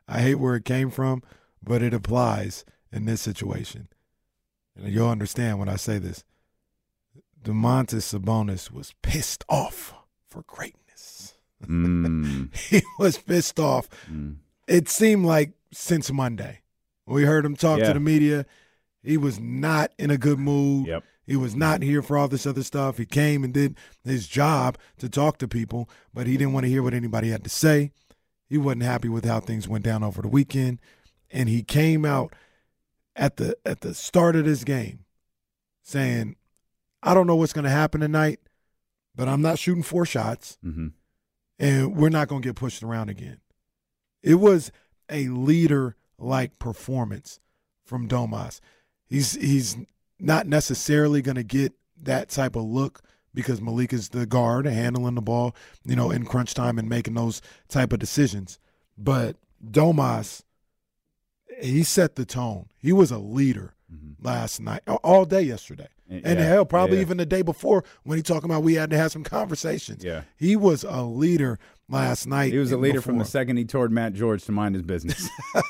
I 0.07 0.21
hate 0.21 0.35
where 0.35 0.55
it 0.55 0.65
came 0.65 0.89
from, 0.89 1.23
but 1.61 1.81
it 1.81 1.93
applies 1.93 2.65
in 2.91 3.05
this 3.05 3.21
situation. 3.21 3.87
And 4.75 4.91
you'll 4.93 5.09
understand 5.09 5.59
when 5.59 5.69
I 5.69 5.75
say 5.75 5.97
this. 5.97 6.23
Domantas 7.43 8.03
Sabonis 8.19 8.71
was 8.71 8.93
pissed 9.01 9.43
off 9.49 9.93
for 10.29 10.43
greatness. 10.47 11.35
Mm. 11.65 12.55
he 12.69 12.81
was 12.99 13.17
pissed 13.17 13.59
off. 13.59 13.87
Mm. 14.11 14.37
It 14.67 14.87
seemed 14.89 15.25
like 15.25 15.51
since 15.71 16.11
Monday. 16.11 16.61
We 17.05 17.23
heard 17.23 17.45
him 17.45 17.55
talk 17.55 17.79
Yeah. 17.79 17.87
to 17.87 17.93
the 17.93 17.99
media. 17.99 18.45
He 19.03 19.17
was 19.17 19.39
not 19.39 19.91
in 19.99 20.09
a 20.09 20.17
good 20.17 20.39
mood. 20.39 20.87
Yep. 20.87 21.03
He 21.25 21.35
was 21.35 21.55
not 21.55 21.81
here 21.81 22.01
for 22.01 22.17
all 22.17 22.27
this 22.27 22.45
other 22.45 22.63
stuff. 22.63 22.97
He 22.97 23.05
came 23.05 23.43
and 23.43 23.53
did 23.53 23.77
his 24.03 24.27
job 24.27 24.77
to 24.97 25.09
talk 25.09 25.37
to 25.39 25.47
people, 25.47 25.89
but 26.13 26.27
he 26.27 26.37
didn't 26.37 26.53
want 26.53 26.65
to 26.65 26.69
hear 26.69 26.83
what 26.83 26.93
anybody 26.93 27.29
had 27.29 27.43
to 27.45 27.49
say. 27.49 27.91
He 28.53 28.59
wasn't 28.59 28.83
happy 28.83 29.09
with 29.09 29.25
how 29.25 29.39
things 29.39 29.67
went 29.67 29.83
down 29.83 30.03
over 30.03 30.21
the 30.21 30.27
weekend, 30.27 30.79
and 31.31 31.49
he 31.49 31.63
came 31.63 32.05
out 32.05 32.35
at 33.15 33.37
the 33.37 33.57
at 33.65 33.81
the 33.81 33.95
start 33.95 34.35
of 34.35 34.45
this 34.45 34.63
game 34.63 35.05
saying, 35.81 36.35
"I 37.01 37.15
don't 37.15 37.25
know 37.25 37.35
what's 37.35 37.51
going 37.51 37.63
to 37.63 37.71
happen 37.71 38.01
tonight, 38.01 38.41
but 39.15 39.27
I'm 39.27 39.41
not 39.41 39.57
shooting 39.57 39.81
four 39.81 40.05
shots, 40.05 40.59
hmm 40.61 40.89
and 41.57 41.97
we're 41.97 42.09
not 42.09 42.27
going 42.27 42.43
to 42.43 42.49
get 42.49 42.55
pushed 42.55 42.83
around 42.83 43.09
again." 43.09 43.39
It 44.21 44.35
was 44.35 44.71
a 45.09 45.29
leader 45.29 45.95
like 46.19 46.59
performance 46.59 47.39
from 47.83 48.07
Domas. 48.07 48.59
He's 49.07 49.33
he's 49.33 49.77
not 50.19 50.45
necessarily 50.45 51.23
going 51.23 51.37
to 51.37 51.43
get 51.43 51.73
that 52.03 52.29
type 52.29 52.55
of 52.55 52.65
look 52.65 53.01
because 53.33 53.61
Malik 53.61 53.93
is 53.93 54.09
the 54.09 54.25
guard 54.25 54.65
handling 54.65 55.15
the 55.15 55.21
ball, 55.21 55.55
you 55.85 55.95
know, 55.95 56.11
in 56.11 56.25
crunch 56.25 56.53
time 56.53 56.77
and 56.77 56.89
making 56.89 57.13
those 57.13 57.41
type 57.67 57.93
of 57.93 57.99
decisions. 57.99 58.59
But 58.97 59.37
Domas, 59.65 60.43
he 61.61 61.83
set 61.83 62.15
the 62.15 62.25
tone. 62.25 62.67
He 62.77 62.93
was 62.93 63.11
a 63.11 63.17
leader 63.17 63.73
mm-hmm. 63.91 64.25
last 64.25 64.59
night, 64.59 64.81
all 64.87 65.25
day 65.25 65.41
yesterday. 65.41 65.87
And 66.09 66.39
Yeah, 66.39 66.45
hell, 66.45 66.65
probably 66.65 66.97
yeah. 66.97 67.03
even 67.03 67.17
the 67.17 67.25
day 67.25 67.41
before 67.41 67.83
when 68.03 68.17
he 68.17 68.23
talking 68.23 68.49
about 68.49 68.61
we 68.61 68.75
had 68.75 68.91
to 68.91 68.97
have 68.97 69.11
some 69.11 69.23
conversations. 69.23 70.03
Yeah. 70.03 70.23
He 70.37 70.55
was 70.55 70.83
a 70.83 71.01
leader 71.01 71.57
last 71.89 72.27
night. 72.27 72.51
He 72.51 72.59
was 72.59 72.71
a 72.71 72.77
leader 72.77 73.01
from 73.01 73.17
the 73.17 73.25
second 73.25 73.57
he 73.57 73.65
told 73.65 73.91
Matt 73.91 74.13
George 74.13 74.43
to 74.45 74.51
mind 74.51 74.75
his 74.75 74.83
business. 74.83 75.27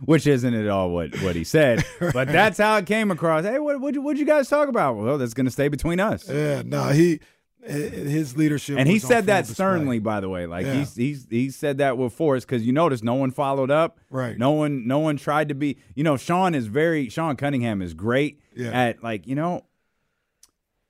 Which 0.00 0.26
isn't 0.26 0.54
at 0.54 0.68
all 0.68 0.90
what, 0.90 1.20
what 1.22 1.36
he 1.36 1.44
said, 1.44 1.84
but 2.12 2.28
that's 2.28 2.58
how 2.58 2.76
it 2.78 2.86
came 2.86 3.10
across. 3.10 3.44
Hey, 3.44 3.58
what 3.58 3.80
what 3.80 3.96
would 3.96 4.18
you 4.18 4.24
guys 4.26 4.48
talk 4.48 4.68
about? 4.68 4.96
Well, 4.96 5.18
that's 5.18 5.34
going 5.34 5.46
to 5.46 5.52
stay 5.52 5.68
between 5.68 6.00
us. 6.00 6.28
Yeah, 6.28 6.62
no, 6.64 6.88
he 6.88 7.20
his 7.66 8.36
leadership, 8.36 8.78
and 8.78 8.86
he 8.86 8.98
said 8.98 9.24
that 9.26 9.46
sternly, 9.46 9.98
by 9.98 10.20
the 10.20 10.28
way. 10.28 10.46
Like 10.46 10.66
Yeah. 10.66 10.74
he's 10.74 10.94
he's 10.94 11.26
he 11.30 11.48
said 11.50 11.78
that 11.78 11.96
with 11.96 12.12
force 12.12 12.44
because 12.44 12.62
you 12.62 12.72
notice 12.74 13.02
no 13.02 13.14
one 13.14 13.30
followed 13.30 13.70
up. 13.70 13.98
Right. 14.10 14.36
No 14.36 14.50
one 14.50 14.86
no 14.86 14.98
one 14.98 15.16
tried 15.16 15.48
to 15.48 15.54
be. 15.54 15.78
You 15.94 16.04
know, 16.04 16.18
Sean 16.18 16.54
is 16.54 16.66
very 16.66 17.08
Sean 17.08 17.36
Cunningham 17.36 17.80
is 17.80 17.94
great 17.94 18.40
Yeah. 18.54 18.70
at 18.70 19.02
like 19.02 19.26
you 19.26 19.34
know 19.34 19.64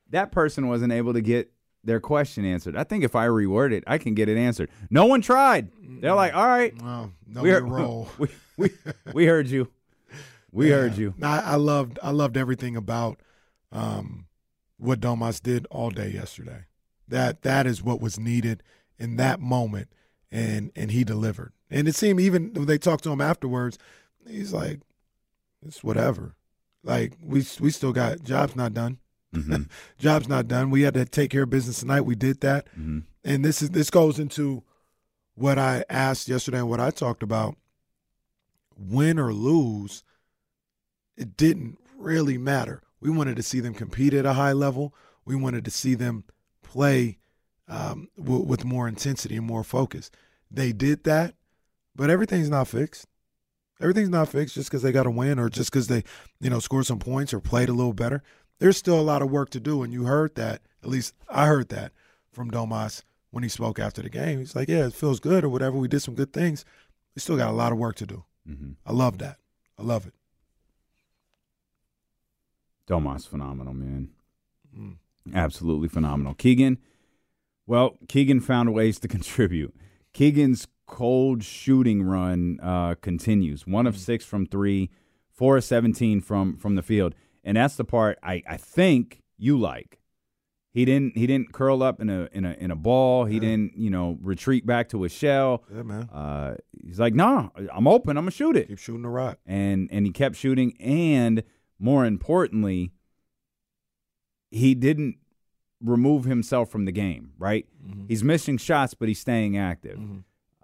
that 0.09 0.31
person 0.31 0.67
wasn't 0.67 0.91
able 0.93 1.13
to 1.13 1.21
get 1.21 1.51
their 1.85 1.99
question 1.99 2.45
answered. 2.45 2.75
I 2.75 2.83
think 2.83 3.03
if 3.03 3.15
I 3.15 3.27
reword 3.27 3.71
it, 3.71 3.83
I 3.87 3.97
can 3.97 4.13
get 4.15 4.27
it 4.27 4.37
answered. 4.37 4.69
No 4.89 5.05
one 5.05 5.21
tried. 5.21 5.69
They're 6.01 6.15
like, 6.15 6.35
all 6.35 6.47
right, 6.47 6.73
Well, 6.81 7.11
know 7.27 7.41
we 7.41 7.49
heard, 7.49 7.63
role. 7.63 8.09
we, 8.17 8.27
we 8.57 8.69
we 9.13 9.25
heard 9.25 9.47
you. 9.47 9.69
We 10.51 10.69
heard 10.69 10.97
you. 10.97 11.13
I, 11.21 11.39
I 11.39 11.55
loved 11.55 11.99
I 12.01 12.11
loved 12.11 12.37
everything 12.37 12.75
about 12.75 13.19
um, 13.71 14.27
what 14.77 14.99
Domas 14.99 15.41
did 15.41 15.67
all 15.69 15.89
day 15.89 16.09
yesterday. 16.09 16.65
That 17.07 17.43
that 17.43 17.67
is 17.67 17.83
what 17.83 18.01
was 18.01 18.19
needed 18.19 18.63
in 18.97 19.17
that 19.17 19.39
moment, 19.39 19.89
and 20.31 20.71
and 20.75 20.91
he 20.91 21.03
delivered. 21.03 21.53
And 21.69 21.87
it 21.87 21.95
seemed 21.95 22.19
even 22.19 22.53
when 22.53 22.65
they 22.65 22.77
talked 22.77 23.03
to 23.03 23.11
him 23.11 23.21
afterwards, 23.21 23.77
he's 24.27 24.53
like, 24.53 24.79
"It's 25.65 25.83
whatever." 25.83 26.35
Like 26.83 27.13
we 27.21 27.45
we 27.59 27.69
still 27.69 27.93
got 27.93 28.23
jobs 28.23 28.55
not 28.55 28.73
done. 28.73 28.99
Mhm. 29.35 29.69
jobs 29.99 30.27
not 30.27 30.47
done. 30.47 30.69
We 30.71 30.81
had 30.81 30.93
to 30.95 31.05
take 31.05 31.31
care 31.31 31.43
of 31.43 31.49
business 31.49 31.79
tonight. 31.79 32.01
We 32.01 32.15
did 32.15 32.41
that, 32.41 32.67
Mhm. 32.79 33.03
and 33.23 33.43
this 33.45 33.61
is 33.61 33.69
this 33.71 33.89
goes 33.89 34.19
into 34.19 34.63
what 35.35 35.57
I 35.59 35.83
asked 35.89 36.27
yesterday 36.29 36.59
and 36.59 36.69
what 36.69 36.79
I 36.79 36.89
talked 36.91 37.21
about. 37.23 37.55
Win 38.77 39.17
or 39.19 39.33
lose, 39.33 40.03
it 41.17 41.37
didn't 41.37 41.77
really 41.97 42.37
matter. 42.37 42.81
We 42.99 43.09
wanted 43.09 43.35
to 43.37 43.43
see 43.43 43.59
them 43.59 43.73
compete 43.73 44.13
at 44.13 44.25
a 44.25 44.33
high 44.33 44.51
level. 44.53 44.93
We 45.23 45.35
wanted 45.35 45.63
to 45.65 45.71
see 45.71 45.95
them 45.95 46.23
play 46.61 47.17
um, 47.67 48.09
w- 48.17 48.43
with 48.43 48.63
more 48.65 48.87
intensity 48.87 49.37
and 49.37 49.45
more 49.45 49.63
focus. 49.63 50.11
They 50.51 50.71
did 50.71 51.03
that, 51.05 51.35
but 51.95 52.09
everything's 52.09 52.49
not 52.49 52.67
fixed. 52.67 53.07
Everything's 53.81 54.09
not 54.09 54.29
fixed 54.29 54.55
just 54.55 54.69
because 54.69 54.83
they 54.83 54.91
got 54.91 55.07
a 55.07 55.11
win 55.11 55.39
or 55.39 55.49
just 55.49 55.71
because 55.71 55.87
they, 55.87 56.03
you 56.39 56.49
know, 56.49 56.59
scored 56.59 56.85
some 56.85 56.99
points 56.99 57.33
or 57.33 57.39
played 57.39 57.67
a 57.69 57.73
little 57.73 57.93
better. 57.93 58.21
There's 58.59 58.77
still 58.77 58.99
a 58.99 59.01
lot 59.01 59.21
of 59.21 59.29
work 59.31 59.49
to 59.51 59.59
do, 59.59 59.83
and 59.83 59.91
you 59.91 60.05
heard 60.05 60.35
that. 60.35 60.61
At 60.83 60.89
least 60.89 61.13
I 61.29 61.47
heard 61.47 61.69
that 61.69 61.91
from 62.31 62.51
Domas 62.51 63.03
when 63.31 63.43
he 63.43 63.49
spoke 63.49 63.79
after 63.79 64.01
the 64.01 64.09
game. 64.09 64.39
He's 64.39 64.55
like, 64.55 64.69
"Yeah, 64.69 64.85
it 64.87 64.93
feels 64.93 65.19
good 65.19 65.43
or 65.43 65.49
whatever. 65.49 65.77
We 65.77 65.87
did 65.87 66.01
some 66.01 66.15
good 66.15 66.31
things. 66.33 66.63
we 67.15 67.19
still 67.21 67.37
got 67.37 67.49
a 67.49 67.53
lot 67.55 67.71
of 67.71 67.77
work 67.77 67.95
to 67.97 68.05
do. 68.05 68.23
Mm-hmm. 68.49 68.71
I 68.85 68.91
love 68.91 69.17
that. 69.19 69.37
I 69.79 69.83
love 69.83 70.05
it. 70.07 70.13
Domas 72.87 73.27
phenomenal, 73.27 73.73
man. 73.73 74.09
Mm. 74.77 74.97
Absolutely 75.33 75.87
phenomenal. 75.87 76.33
Keegan, 76.35 76.77
well, 77.65 77.97
Keegan 78.07 78.41
found 78.41 78.73
ways 78.73 78.99
to 78.99 79.07
contribute. 79.15 79.75
Keegan's 80.13 80.67
cold 80.85 81.43
shooting 81.43 82.03
run 82.03 82.59
uh, 82.61 82.95
continues. 83.01 83.65
One 83.65 83.87
of 83.87 83.97
six 83.97 84.23
from 84.23 84.45
three, 84.45 84.91
four 85.31 85.57
of 85.57 85.63
seventeen 85.63 86.21
from 86.21 86.55
from 86.57 86.75
the 86.75 86.83
field, 86.83 87.15
and 87.45 87.55
that's 87.55 87.75
the 87.77 87.85
part 87.85 88.17
I, 88.21 88.43
I 88.49 88.57
think 88.57 89.21
you 89.37 89.57
like. 89.57 89.99
He 90.73 90.83
didn't 90.83 91.15
he 91.17 91.25
didn't 91.25 91.53
curl 91.53 91.81
up 91.81 92.01
in 92.01 92.09
a 92.09 92.27
in 92.33 92.43
a 92.43 92.51
in 92.59 92.69
a 92.69 92.75
ball. 92.75 93.23
He 93.23 93.39
didn't 93.39 93.77
you 93.77 93.89
know 93.89 94.17
retreat 94.21 94.65
back 94.65 94.89
to 94.89 95.03
his 95.03 95.13
shell. 95.13 95.63
Yeah, 95.73 95.83
man. 95.83 96.09
Uh, 96.11 96.55
he's 96.83 96.99
like, 96.99 97.13
nah, 97.13 97.47
I'm 97.73 97.87
open. 97.87 98.17
I'm 98.17 98.23
gonna 98.23 98.31
shoot 98.31 98.57
it. 98.57 98.67
Keep 98.67 98.79
shooting 98.79 99.03
the 99.03 99.09
rock. 99.09 99.37
and 99.45 99.87
and 99.89 100.05
he 100.05 100.11
kept 100.11 100.35
shooting 100.35 100.75
and 100.81 101.43
more 101.79 102.05
importantly 102.05 102.91
he 104.51 104.75
didn't 104.75 105.15
remove 105.81 106.23
himself 106.25 106.69
from 106.69 106.85
the 106.85 106.91
game 106.91 107.31
right 107.37 107.67
he's 108.07 108.23
missing 108.23 108.57
shots 108.57 108.93
but 108.93 109.07
he's 109.09 109.19
staying 109.19 109.57
active 109.57 109.99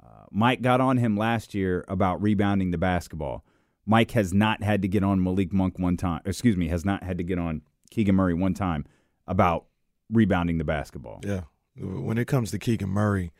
uh, 0.01 0.25
mike 0.31 0.61
got 0.61 0.79
on 0.79 0.95
him 0.97 1.17
last 1.17 1.53
year 1.53 1.83
about 1.89 2.21
rebounding 2.21 2.71
the 2.71 2.77
basketball 2.77 3.43
mike 3.85 4.11
has 4.11 4.33
not 4.33 4.61
had 4.63 4.81
to 4.81 4.87
get 4.87 5.03
on 5.03 5.23
malik 5.23 5.51
monk 5.51 5.77
one 5.79 5.97
time 5.97 6.21
excuse 6.25 6.55
me 6.57 6.67
has 6.67 6.85
not 6.85 7.03
had 7.03 7.17
to 7.17 7.23
get 7.23 7.37
on 7.39 7.61
keegan 7.89 8.15
murray 8.15 8.33
one 8.33 8.53
time 8.53 8.85
about 9.27 9.65
rebounding 10.09 10.57
the 10.57 10.63
basketball 10.63 11.19
Yeah. 11.23 11.41
When 11.77 12.17
it 12.17 12.25
comes 12.27 12.51
to 12.51 12.59
Keegan 12.59 12.89
Murray, 12.89 13.31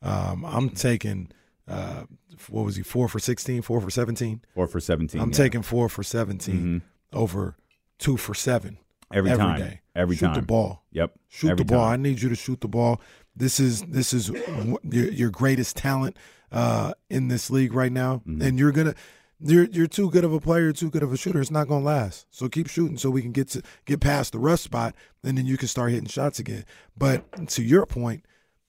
um, 0.00 0.44
I'm 0.44 0.70
taking 0.70 1.32
uh, 1.66 2.04
what 2.48 2.64
was 2.64 2.76
he 2.76 2.84
four 2.84 3.08
for 3.08 3.18
16, 3.18 3.62
four 3.62 3.80
for 3.80 3.90
17. 3.90 4.42
four 4.54 4.68
for 4.68 4.78
17 4.78 5.20
I'm 5.20 5.30
yeah. 5.30 5.36
taking 5.36 5.62
four 5.62 5.88
for 5.88 6.04
17 6.04 6.82
over 7.12 7.56
two 7.98 8.16
for 8.16 8.32
seven 8.32 8.78
every, 9.12 9.32
every 9.32 9.44
time 9.44 9.58
day. 9.58 9.80
every 9.96 10.14
Shoot 10.14 10.26
time 10.26 10.34
the 10.36 10.42
ball. 10.42 10.84
yep 10.92 11.12
Shoot 11.28 11.50
every 11.50 11.64
the 11.64 11.72
ball. 11.72 11.84
time. 11.84 11.92
I 11.92 11.96
need 11.96 12.22
you 12.22 12.28
to 12.28 12.36
shoot 12.36 12.60
the 12.60 12.68
ball. 12.68 13.00
This 13.34 13.58
is 13.58 13.82
this 13.82 14.12
is 14.12 14.28
your, 14.28 14.78
your 15.10 15.30
greatest 15.30 15.76
talent 15.76 16.16
uh, 16.52 16.94
in 17.08 17.26
this 17.26 17.50
league 17.50 17.72
right 17.74 17.92
now, 17.92 18.18
Mm-hmm. 18.26 18.42
and 18.42 18.58
you're 18.58 18.72
gonna. 18.72 18.94
You're 19.42 19.64
you're 19.64 19.86
too 19.86 20.10
good 20.10 20.24
of 20.24 20.32
a 20.32 20.40
player, 20.40 20.72
too 20.72 20.90
good 20.90 21.02
of 21.02 21.12
a 21.12 21.16
shooter. 21.16 21.40
It's 21.40 21.50
not 21.50 21.66
gonna 21.68 21.84
last. 21.84 22.26
So 22.30 22.48
keep 22.48 22.68
shooting, 22.68 22.98
so 22.98 23.08
we 23.10 23.22
can 23.22 23.32
get 23.32 23.48
to 23.48 23.62
get 23.86 24.00
past 24.00 24.32
the 24.32 24.38
rust 24.38 24.62
spot, 24.64 24.94
and 25.24 25.38
then 25.38 25.46
you 25.46 25.56
can 25.56 25.68
start 25.68 25.92
hitting 25.92 26.08
shots 26.08 26.38
again. 26.38 26.64
But 26.96 27.48
to 27.48 27.62
your 27.62 27.86
point, 27.86 28.26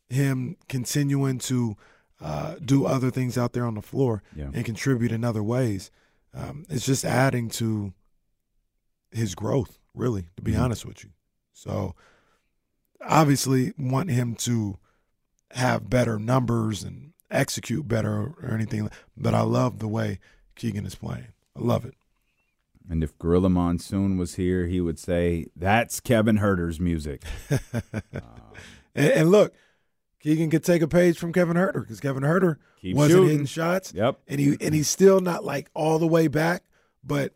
him 0.09 0.55
continuing 0.69 1.39
to 1.39 1.75
uh, 2.21 2.55
do 2.63 2.85
other 2.85 3.09
things 3.11 3.37
out 3.37 3.53
there 3.53 3.65
on 3.65 3.73
the 3.75 3.81
floor 3.81 4.21
Yeah. 4.35 4.51
and 4.53 4.63
contribute 4.63 5.11
in 5.11 5.23
other 5.23 5.41
ways, 5.43 5.89
um, 6.35 6.65
it's 6.69 6.85
just 6.85 7.03
adding 7.03 7.49
to 7.51 7.93
his 9.11 9.35
growth. 9.35 9.77
Really, 9.93 10.29
to 10.37 10.41
be 10.41 10.53
Mhm. 10.53 10.61
honest 10.61 10.85
with 10.85 11.03
you. 11.03 11.09
So 11.51 11.95
obviously 13.01 13.73
want 13.77 14.09
him 14.09 14.35
to 14.35 14.77
have 15.51 15.89
better 15.89 16.17
numbers 16.17 16.83
and 16.83 17.11
execute 17.29 17.87
better 17.87 18.33
or 18.41 18.51
anything. 18.53 18.89
But 19.17 19.33
I 19.33 19.41
love 19.41 19.79
the 19.79 19.87
way 19.87 20.19
Keegan 20.61 20.85
is 20.85 20.93
playing. 20.93 21.29
I 21.57 21.59
love 21.59 21.85
it. 21.85 21.95
And 22.87 23.03
if 23.03 23.17
Gorilla 23.17 23.49
Monsoon 23.49 24.17
was 24.17 24.35
here, 24.35 24.67
he 24.67 24.79
would 24.79 24.99
say, 24.99 25.47
That's 25.55 25.99
Kevin 25.99 26.37
Huerter's 26.37 26.79
music. 26.79 27.23
And, 28.93 29.09
and 29.09 29.31
look, 29.31 29.53
Keegan 30.19 30.49
could 30.49 30.65
take 30.65 30.81
a 30.81 30.87
page 30.87 31.17
from 31.17 31.31
Kevin 31.31 31.55
Huerter 31.55 31.79
because 31.79 32.01
Kevin 32.01 32.23
Huerter 32.23 32.57
wasn't 32.83 33.09
shooting. 33.09 33.29
hitting 33.29 33.45
shots. 33.45 33.93
Yep. 33.93 34.19
And 34.27 34.37
he 34.37 34.57
and 34.59 34.75
he's 34.75 34.89
still 34.89 35.21
not 35.21 35.45
like 35.45 35.69
all 35.73 35.97
the 35.97 36.07
way 36.07 36.27
back. 36.27 36.63
But 37.01 37.33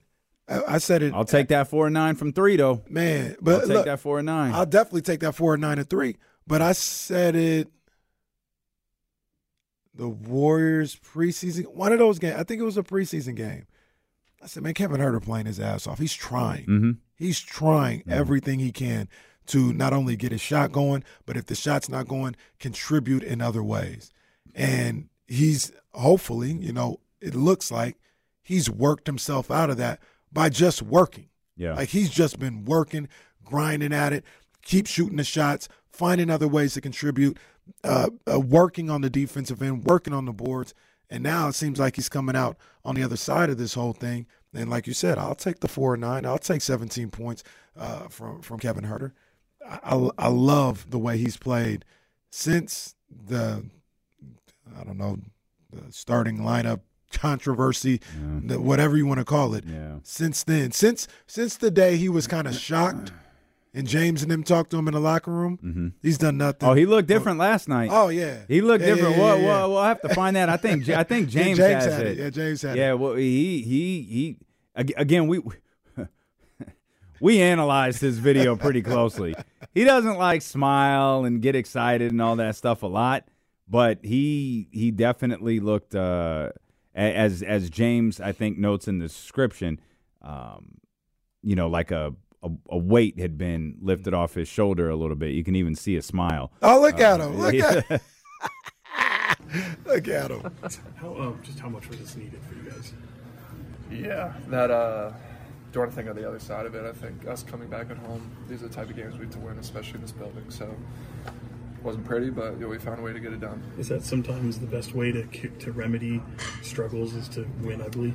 I, 0.50 0.62
I 0.68 0.78
said 0.80 1.02
it, 1.02 1.14
I'll 1.14 1.24
take 1.24 1.48
that 1.48 1.70
four 1.70 1.88
and 1.88 1.94
nine 1.94 2.16
from 2.16 2.34
three, 2.34 2.58
though. 2.58 2.84
man. 2.90 3.38
But 3.40 3.54
I'll 3.54 3.60
take 3.62 3.70
look, 3.70 3.86
that 3.86 4.02
four 4.02 4.20
and 4.20 4.26
nine. 4.26 4.54
I'll 4.54 4.66
definitely 4.66 5.04
take 5.04 5.22
that 5.22 5.34
four 5.34 5.54
and 5.54 5.62
nine 5.62 5.80
and 5.80 5.90
three. 5.90 6.18
But 6.46 6.62
I 6.62 6.74
said 6.74 7.38
it. 7.38 7.70
The 9.96 10.10
Warriors 10.10 10.96
preseason, 10.96 11.74
one 11.74 11.94
of 11.94 12.00
those 12.00 12.20
games. 12.20 12.36
I 12.38 12.44
think 12.44 12.62
it 12.62 12.66
was 12.66 12.78
a 12.78 12.84
preseason 12.84 13.36
game. 13.36 13.66
I 14.44 14.48
said, 14.48 14.62
man, 14.64 14.74
Kevin 14.74 15.00
Huerter 15.00 15.24
playing 15.24 15.46
his 15.46 15.60
ass 15.60 15.88
off. 15.88 16.00
He's 16.00 16.14
trying. 16.14 16.66
mm-hmm. 16.66 16.92
He's 17.16 17.40
trying 17.40 18.04
everything 18.08 18.60
he 18.60 18.72
can 18.72 19.08
to 19.48 19.72
not 19.72 19.94
only 19.94 20.16
get 20.16 20.32
his 20.32 20.42
shot 20.42 20.72
going, 20.72 21.04
but 21.26 21.38
if 21.38 21.46
the 21.46 21.56
shot's 21.56 21.88
not 21.88 22.08
going, 22.08 22.36
contribute 22.60 23.24
in 23.24 23.42
other 23.42 23.64
ways. 23.64 24.12
And 24.54 25.10
he's 25.28 25.72
hopefully, 25.94 26.52
you 26.52 26.74
know, 26.74 27.00
it 27.22 27.34
looks 27.34 27.72
like 27.72 27.98
he's 28.42 28.70
worked 28.70 29.08
himself 29.08 29.50
out 29.50 29.70
of 29.70 29.78
that 29.78 30.00
by 30.32 30.50
just 30.50 30.82
working. 30.82 31.30
Yeah. 31.56 31.74
Like 31.76 31.90
he's 31.90 32.10
just 32.10 32.38
been 32.38 32.66
working, 32.66 33.08
grinding 33.44 33.94
at 33.94 34.14
it, 34.14 34.26
keep 34.62 34.88
shooting 34.88 35.18
the 35.18 35.24
shots, 35.24 35.70
finding 35.90 36.30
other 36.30 36.48
ways 36.48 36.74
to 36.74 36.82
contribute, 36.82 37.38
uh, 37.84 38.10
uh, 38.32 38.40
working 38.40 38.90
on 38.90 39.02
the 39.02 39.10
defensive 39.10 39.62
end, 39.62 39.86
working 39.86 40.14
on 40.14 40.26
the 40.26 40.34
boards. 40.34 40.74
And 41.10 41.24
now 41.24 41.48
it 41.48 41.54
seems 41.54 41.80
like 41.80 41.96
he's 41.96 42.10
coming 42.10 42.36
out 42.36 42.58
on 42.84 42.96
the 42.96 43.04
other 43.04 43.18
side 43.18 43.50
of 43.50 43.58
this 43.58 43.76
whole 43.76 43.94
thing. 43.94 44.26
And 44.54 44.70
like 44.70 44.88
you 44.88 44.94
said, 44.94 45.18
I'll 45.18 45.36
take 45.36 45.60
the 45.60 45.68
four 45.68 45.94
and 45.94 46.02
nine. 46.02 46.26
I'll 46.26 46.38
take 46.38 46.62
17 46.62 47.12
points 47.12 47.44
uh, 47.78 48.08
from 48.08 48.42
from 48.42 48.60
Kevin 48.60 48.86
Huerter. 48.86 49.12
I, 49.68 50.10
I, 50.18 50.28
love 50.28 50.90
the 50.92 51.00
way 51.00 51.18
he's 51.18 51.38
played 51.38 51.86
since 52.32 52.96
the 53.10 53.66
I 54.80 54.84
don't 54.84 54.98
know 54.98 55.18
the 55.72 55.92
starting 55.92 56.38
lineup 56.38 56.82
controversy, 57.12 58.02
the, 58.44 58.60
whatever 58.60 58.98
you 58.98 59.06
want 59.06 59.20
to 59.20 59.26
call 59.26 59.54
it. 59.56 59.64
Yeah. 59.66 59.96
Since 60.04 60.44
then, 60.44 60.72
since 60.72 61.08
since 61.28 61.58
the 61.58 61.72
day 61.72 61.98
he 61.98 62.10
was 62.10 62.28
kind 62.28 62.48
of 62.48 62.56
shocked, 62.56 63.12
and 63.76 63.86
James 63.88 64.24
and 64.24 64.32
them 64.32 64.42
talked 64.44 64.72
to 64.72 64.78
him 64.78 64.88
in 64.88 64.94
the 64.96 65.00
locker 65.00 65.30
room, 65.32 65.94
he's 66.02 66.18
done 66.18 66.38
nothing. 66.38 66.68
Oh, 66.68 66.74
he 66.74 66.86
looked 66.86 67.08
different 67.08 67.38
last 67.38 67.68
night. 67.68 67.90
Oh 67.92 68.08
yeah, 68.08 68.40
He 68.48 68.62
looked 68.62 68.84
Yeah, 68.84 68.96
different. 68.96 69.16
yeah, 69.18 69.22
well, 69.22 69.40
yeah. 69.40 69.46
well, 69.48 69.72
we'll 69.72 69.84
have 69.84 70.02
to 70.02 70.10
find 70.10 70.36
that. 70.36 70.50
I 70.50 70.58
think 70.58 70.90
I 70.90 71.04
think 71.12 71.30
James, 71.30 71.58
James 71.60 71.84
has 71.84 71.94
had 71.94 72.08
it. 72.08 72.18
it. 72.20 72.24
Yeah, 72.24 72.30
James 72.32 72.62
had 72.64 72.78
Yeah, 72.78 72.84
it. 72.84 72.88
Yeah, 72.88 72.94
well, 72.94 73.14
he 73.16 73.62
he 73.62 74.02
he 74.02 74.38
again 74.98 75.28
we 75.28 75.42
we 77.20 77.42
analyzed 77.42 78.02
his 78.02 78.20
video 78.20 78.56
pretty 78.56 78.82
closely. 78.82 79.36
He 79.74 79.84
doesn't 79.84 80.18
like 80.18 80.42
smile 80.42 81.26
and 81.26 81.42
get 81.42 81.56
excited 81.56 82.12
and 82.12 82.22
all 82.22 82.36
that 82.38 82.56
stuff 82.56 82.84
a 82.84 82.88
lot, 82.88 83.28
but 83.68 84.00
he 84.04 84.68
he 84.72 84.92
definitely 84.92 85.60
looked 85.60 85.96
uh, 85.96 86.50
as 86.94 87.42
as 87.42 87.70
James 87.70 88.20
I 88.20 88.32
think 88.32 88.58
notes 88.58 88.88
in 88.88 89.00
the 89.00 89.08
description, 89.08 89.80
um, 90.22 90.78
you 91.42 91.56
know, 91.56 91.68
like 91.68 91.92
a, 91.92 92.14
a 92.46 92.50
a 92.70 92.78
weight 92.78 93.20
had 93.20 93.38
been 93.38 93.76
lifted 93.82 94.14
off 94.14 94.36
his 94.36 94.48
shoulder 94.48 94.90
a 94.90 94.96
little 94.96 95.16
bit. 95.16 95.32
You 95.32 95.44
can 95.44 95.56
even 95.56 95.76
see 95.76 95.96
a 95.98 96.02
smile. 96.02 96.52
Oh, 96.62 96.80
look 96.80 97.00
at 97.00 97.20
Uh, 97.20 97.28
him! 97.30 97.40
Look 97.40 97.54
yeah. 97.54 97.82
at 97.90 98.02
look 99.86 100.08
at 100.08 100.32
him. 100.32 100.52
How, 100.96 101.14
uh, 101.14 101.34
just 101.44 101.60
how 101.60 101.70
much 101.70 101.88
was 101.90 102.00
this 102.00 102.16
needed 102.16 102.40
for 102.48 102.56
you 102.56 102.70
guys? 102.70 102.94
Yeah, 103.92 104.34
that 104.48 104.72
uh, 104.72 105.12
don't 105.72 105.82
want 105.82 105.92
to 105.92 105.96
think 105.96 106.10
of 106.10 106.16
the 106.16 106.28
other 106.28 106.40
side 106.40 106.66
of 106.66 106.76
it. 106.76 106.86
I 106.86 106.92
think 106.94 107.28
us 107.28 107.44
coming 107.44 107.68
back 107.70 107.90
at 107.92 107.98
home, 107.98 108.30
these 108.48 108.64
are 108.64 108.68
the 108.68 108.74
type 108.74 108.90
of 108.90 108.96
games 108.96 109.16
we 109.18 109.26
have 109.26 109.34
to 109.34 109.40
win, 109.40 109.58
especially 109.60 109.96
in 109.96 110.02
this 110.02 110.12
building. 110.12 110.44
So, 110.50 110.74
wasn't 111.84 112.06
pretty, 112.06 112.30
but 112.32 112.54
you 112.54 112.62
know, 112.62 112.68
we 112.70 112.80
found 112.80 113.00
a 113.00 113.04
way 113.04 113.14
to 113.14 113.20
get 113.20 113.32
it 113.34 113.40
done. 113.40 113.62
Is 113.78 113.88
that 113.90 114.04
sometimes 114.04 114.60
the 114.60 114.68
best 114.68 114.94
way 114.96 115.12
to 115.12 115.24
to 115.26 115.72
remedy 115.72 116.22
struggles 116.62 117.14
is 117.14 117.28
to 117.30 117.48
win 117.62 117.82
ugly? 117.82 118.14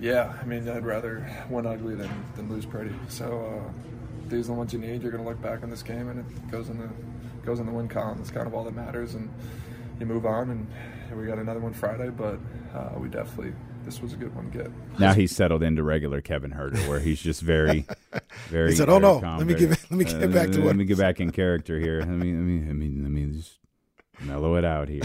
Yeah, 0.00 0.32
I 0.40 0.44
mean, 0.46 0.68
I'd 0.68 0.84
rather 0.84 1.26
win 1.50 1.66
ugly 1.66 1.94
than, 1.94 2.10
than 2.34 2.48
lose 2.48 2.64
pretty. 2.66 2.94
So, 3.08 3.62
uh, 3.68 3.72
these 4.28 4.46
are 4.46 4.52
the 4.52 4.58
ones 4.58 4.72
you 4.72 4.78
need. 4.78 5.02
You're 5.02 5.12
going 5.12 5.22
to 5.22 5.28
look 5.28 5.42
back 5.42 5.62
on 5.62 5.70
this 5.70 5.82
game, 5.82 6.08
and 6.08 6.20
it 6.20 6.50
goes 6.50 6.68
in 6.68 6.78
the 6.78 6.88
goes 7.44 7.58
in 7.58 7.66
the 7.66 7.72
win 7.72 7.88
column. 7.88 8.18
That's 8.18 8.30
kind 8.30 8.46
of 8.46 8.54
all 8.54 8.64
that 8.64 8.74
matters, 8.74 9.14
and 9.14 9.28
you 9.98 10.06
move 10.06 10.24
on. 10.24 10.50
And 10.50 11.18
we 11.20 11.26
got 11.26 11.38
another 11.38 11.60
one 11.60 11.72
Friday, 11.72 12.10
but 12.10 12.38
uh, 12.74 12.98
we 12.98 13.08
definitely 13.08 13.52
this 13.84 14.00
was 14.00 14.12
a 14.12 14.16
good 14.16 14.34
one 14.34 14.50
to 14.50 14.58
get. 14.58 14.70
Now 14.98 15.12
he's 15.14 15.34
settled 15.34 15.62
into 15.62 15.82
regular 15.82 16.20
Kevin 16.20 16.52
Huerter, 16.52 16.86
where 16.88 17.00
he's 17.00 17.20
just 17.20 17.42
very, 17.42 17.86
very. 18.48 18.70
He 18.70 18.76
said, 18.76 18.88
"Oh, 18.88 18.98
no, 18.98 19.20
calm, 19.20 19.38
let 19.38 19.46
me 19.46 19.54
very- 19.54 19.66
get- 19.70 19.90
let 19.90 19.98
me 19.98 20.04
get 20.04 20.22
uh, 20.22 20.26
back 20.28 20.50
to 20.50 20.58
let 20.58 20.64
what- 20.66 20.76
me 20.76 20.84
get 20.84 20.98
back 20.98 21.20
in 21.20 21.30
character 21.32 21.78
here. 21.78 21.98
Let 22.00 22.08
me, 22.08 22.32
let 22.32 22.42
me, 22.42 22.64
let 22.66 22.76
me, 22.76 23.02
let 23.02 23.10
me 23.10 23.26
just 23.36 23.58
mellow 24.20 24.54
it 24.56 24.64
out 24.64 24.88
here." 24.88 25.02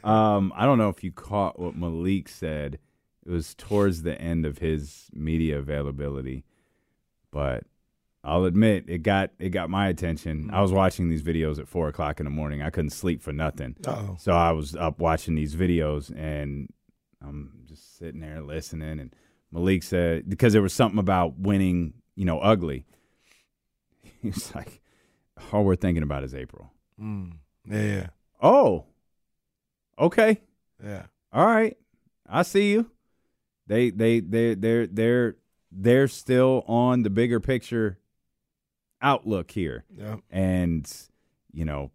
um, 0.04 0.52
I 0.56 0.64
don't 0.64 0.78
know 0.78 0.88
if 0.88 1.04
you 1.04 1.12
caught 1.12 1.58
what 1.58 1.76
Malik 1.76 2.28
said. 2.28 2.78
It 3.26 3.30
was 3.30 3.54
towards 3.54 4.02
the 4.02 4.20
end 4.20 4.44
of 4.46 4.58
his 4.58 5.08
media 5.14 5.58
availability, 5.58 6.44
but 7.30 7.64
I'll 8.22 8.44
admit 8.44 8.84
it 8.88 8.98
got 9.02 9.30
it 9.38 9.50
got 9.50 9.70
my 9.70 9.88
attention. 9.88 10.50
I 10.52 10.60
was 10.62 10.72
watching 10.72 11.08
these 11.08 11.22
videos 11.22 11.58
at 11.58 11.68
four 11.68 11.88
o'clock 11.88 12.20
in 12.20 12.24
the 12.24 12.30
morning. 12.30 12.62
I 12.62 12.70
couldn't 12.70 12.90
sleep 12.90 13.22
for 13.22 13.32
nothing. 13.32 13.76
Uh-oh. 13.86 14.16
So 14.18 14.32
I 14.32 14.52
was 14.52 14.74
up 14.76 14.98
watching 14.98 15.34
these 15.34 15.54
videos 15.56 16.10
and 16.16 16.68
I'm 17.22 17.64
just 17.66 17.98
sitting 17.98 18.20
there 18.20 18.40
listening. 18.42 18.98
And 19.00 19.14
Malik 19.52 19.82
said, 19.82 20.28
because 20.28 20.52
there 20.52 20.62
was 20.62 20.72
something 20.72 20.98
about 20.98 21.38
winning, 21.38 21.94
you 22.16 22.24
know, 22.24 22.38
ugly. 22.40 22.84
He 24.22 24.30
was 24.30 24.54
like, 24.54 24.80
all 25.52 25.64
we're 25.64 25.76
thinking 25.76 26.02
about 26.02 26.24
is 26.24 26.34
April. 26.34 26.70
Mm, 27.00 27.32
yeah, 27.70 28.06
Oh, 28.42 28.84
okay. 29.98 30.40
yeah. 30.82 31.04
All 31.30 31.44
right, 31.44 31.76
I 32.26 32.42
see 32.42 32.70
you. 32.72 32.90
They 33.66 33.90
they 33.90 34.20
they 34.20 34.54
they're 34.54 34.86
they're 34.86 35.36
they're 35.72 36.08
still 36.08 36.64
on 36.66 37.02
the 37.02 37.10
bigger 37.10 37.40
picture 37.40 37.98
outlook 39.00 39.50
here. 39.50 39.84
Yeah. 39.90 40.16
And 40.30 40.90
you 41.52 41.64
know, 41.64 41.90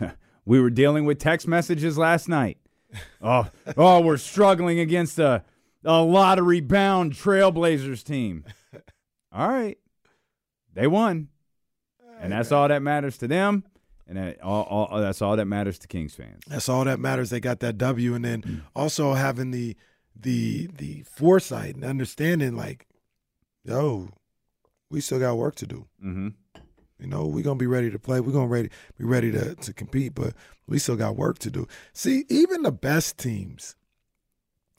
we 0.44 0.60
were 0.60 0.70
dealing 0.70 1.04
with 1.04 1.18
text 1.18 1.46
messages 1.46 1.98
last 1.98 2.28
night. 2.28 2.58
Oh, 3.20 3.48
oh, 3.76 4.00
we're 4.00 4.16
struggling 4.16 4.78
against 4.78 5.18
a 5.18 5.42
a 5.84 6.00
lottery 6.00 6.60
bound 6.60 7.12
Trailblazers 7.12 8.02
team. 8.04 8.44
All 9.32 9.48
right, 9.48 9.76
they 10.72 10.86
won, 10.86 11.28
and 12.20 12.32
that's 12.32 12.52
all 12.52 12.68
that 12.68 12.82
matters 12.82 13.18
to 13.18 13.28
them, 13.28 13.64
and 14.06 14.16
that, 14.16 14.42
all, 14.42 14.62
all, 14.62 15.00
that's 15.00 15.20
all 15.20 15.36
that 15.36 15.44
matters 15.44 15.78
to 15.80 15.88
Kings 15.88 16.14
fans. 16.14 16.42
That's 16.46 16.70
all 16.70 16.84
that 16.84 17.00
matters. 17.00 17.28
They 17.28 17.40
got 17.40 17.60
that 17.60 17.76
W, 17.76 18.14
and 18.14 18.24
then 18.24 18.42
mm. 18.42 18.62
also 18.74 19.12
having 19.12 19.50
the 19.50 19.76
the 20.18 20.68
the 20.76 21.02
foresight 21.02 21.74
and 21.74 21.84
understanding, 21.84 22.56
like, 22.56 22.86
yo, 23.64 24.10
we 24.90 25.00
still 25.00 25.18
got 25.18 25.36
work 25.36 25.56
to 25.56 25.66
do. 25.66 25.86
Mm-hmm. 26.04 26.28
You 26.98 27.06
know, 27.06 27.26
we're 27.26 27.44
gonna 27.44 27.56
be 27.56 27.66
ready 27.66 27.90
to 27.90 27.98
play. 27.98 28.20
We're 28.20 28.32
gonna 28.32 28.46
ready 28.46 28.70
be 28.98 29.04
ready 29.04 29.30
to 29.32 29.54
to 29.54 29.72
compete, 29.72 30.14
but 30.14 30.34
we 30.66 30.78
still 30.78 30.96
got 30.96 31.16
work 31.16 31.38
to 31.40 31.50
do. 31.50 31.66
See, 31.92 32.24
even 32.28 32.62
the 32.62 32.72
best 32.72 33.18
teams, 33.18 33.76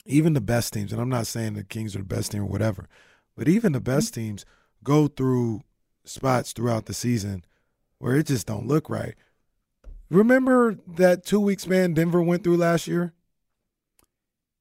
even 0.04 0.32
the 0.32 0.40
best 0.40 0.72
teams, 0.72 0.92
and 0.92 1.00
I'm 1.00 1.08
not 1.08 1.26
saying 1.26 1.54
the 1.54 1.64
Kings 1.64 1.94
are 1.94 2.00
the 2.00 2.04
best 2.04 2.32
team 2.32 2.42
or 2.42 2.46
whatever, 2.46 2.88
but 3.36 3.48
even 3.48 3.72
the 3.72 3.80
best 3.80 4.14
teams 4.14 4.44
go 4.82 5.06
through 5.06 5.62
spots 6.04 6.52
throughout 6.52 6.86
the 6.86 6.94
season 6.94 7.44
where 7.98 8.16
it 8.16 8.26
just 8.26 8.46
don't 8.46 8.66
look 8.66 8.90
right. 8.90 9.14
Remember 10.10 10.76
that 10.86 11.24
two 11.24 11.40
weeks 11.40 11.66
man 11.66 11.94
Denver 11.94 12.22
went 12.22 12.42
through 12.42 12.56
last 12.56 12.88
year? 12.88 13.12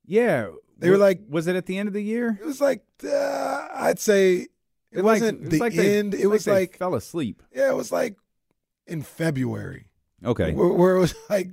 Yeah, 0.05 0.49
They 0.80 0.89
were 0.89 0.97
like, 0.97 1.21
was 1.28 1.47
it 1.47 1.55
at 1.55 1.65
the 1.65 1.78
end 1.78 1.88
of 1.88 1.93
the 1.93 2.03
year? 2.03 2.38
it 2.41 2.45
was 2.45 2.61
like 2.61 2.84
uh, 3.03 3.67
I'd 3.73 3.99
say 3.99 4.47
it 4.91 5.03
like- 5.03 5.03
wasn't 5.03 5.39
it 5.39 5.41
was 5.43 5.49
the 5.51 5.59
like 5.59 5.75
end. 5.75 6.13
it's 6.13 6.23
it 6.23 6.28
was 6.28 6.45
they 6.45 6.51
like 6.51 6.78
fell 6.78 6.95
asleep. 6.95 7.41
yeah, 7.53 7.69
it 7.69 7.75
was 7.75 7.91
like 7.91 8.15
in 8.86 9.01
February. 9.01 9.88
Okay. 10.25 10.53
where, 10.53 10.69
where 10.69 10.95
it 10.95 10.99
was 10.99 11.13
like 11.30 11.49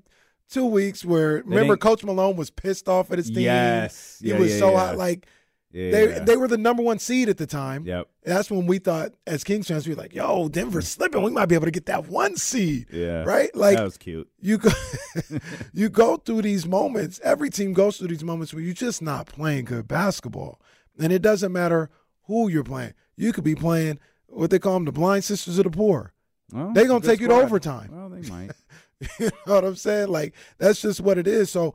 two 0.50 0.66
weeks 0.66 1.04
where 1.04 1.42
remember 1.44 1.76
Coach 1.76 2.04
Malone 2.04 2.36
was 2.36 2.50
pissed 2.50 2.88
off 2.88 3.10
at 3.10 3.18
his 3.18 3.28
team. 3.28 3.40
Yes. 3.44 4.18
Yeah, 4.22 4.38
was 4.38 4.52
yeah, 4.52 4.58
so 4.58 4.70
yeah. 4.72 4.78
hot. 4.78 4.96
Like 4.96 5.26
Yeah, 5.74 5.90
they 5.90 6.06
they 6.20 6.36
were 6.36 6.46
the 6.46 6.56
number 6.56 6.84
one 6.84 7.00
seed 7.00 7.28
at 7.28 7.36
the 7.36 7.48
time. 7.48 7.84
Yep. 7.84 8.06
That's 8.22 8.48
when 8.48 8.66
we 8.66 8.78
thought 8.78 9.10
as 9.26 9.42
Kings 9.42 9.66
fans 9.66 9.88
we 9.88 9.94
were 9.94 10.00
like, 10.00 10.14
"Yo, 10.14 10.48
Denver's 10.48 10.84
mm. 10.84 10.88
slipping. 10.88 11.20
We 11.20 11.32
might 11.32 11.46
be 11.46 11.56
able 11.56 11.64
to 11.64 11.72
get 11.72 11.86
that 11.86 12.06
one 12.06 12.36
seed." 12.36 12.86
Yeah. 12.92 13.24
Right? 13.24 13.52
Like 13.56 13.76
that 13.76 13.82
was 13.82 13.96
cute. 13.96 14.28
you 14.38 14.58
go 14.58 14.70
you 15.72 15.88
go 15.88 16.16
through 16.16 16.42
these 16.42 16.64
moments. 16.64 17.20
Every 17.24 17.50
team 17.50 17.72
goes 17.72 17.96
through 17.96 18.06
these 18.06 18.22
moments 18.22 18.54
where 18.54 18.62
you're 18.62 18.72
just 18.72 19.02
not 19.02 19.26
playing 19.26 19.64
good 19.64 19.88
basketball, 19.88 20.60
and 21.00 21.12
it 21.12 21.22
doesn't 21.22 21.50
matter 21.50 21.90
who 22.26 22.48
you're 22.48 22.62
playing. 22.62 22.94
You 23.16 23.32
could 23.32 23.44
be 23.44 23.56
playing 23.56 23.98
what 24.28 24.50
they 24.50 24.60
call 24.60 24.74
them 24.74 24.84
the 24.84 24.92
blind 24.92 25.24
sisters 25.24 25.58
of 25.58 25.64
the 25.64 25.70
poor. 25.70 26.12
Well, 26.52 26.72
They 26.72 26.86
gonna 26.86 27.04
take 27.04 27.18
you 27.18 27.26
to 27.26 27.34
overtime. 27.34 27.90
Well, 27.92 28.10
they 28.10 28.28
might. 28.28 28.52
you 29.18 29.30
know 29.44 29.54
what 29.54 29.64
I'm 29.64 29.74
saying? 29.74 30.06
Like 30.08 30.34
that's 30.58 30.80
just 30.80 31.00
what 31.00 31.18
it 31.18 31.26
is. 31.26 31.50
So 31.50 31.74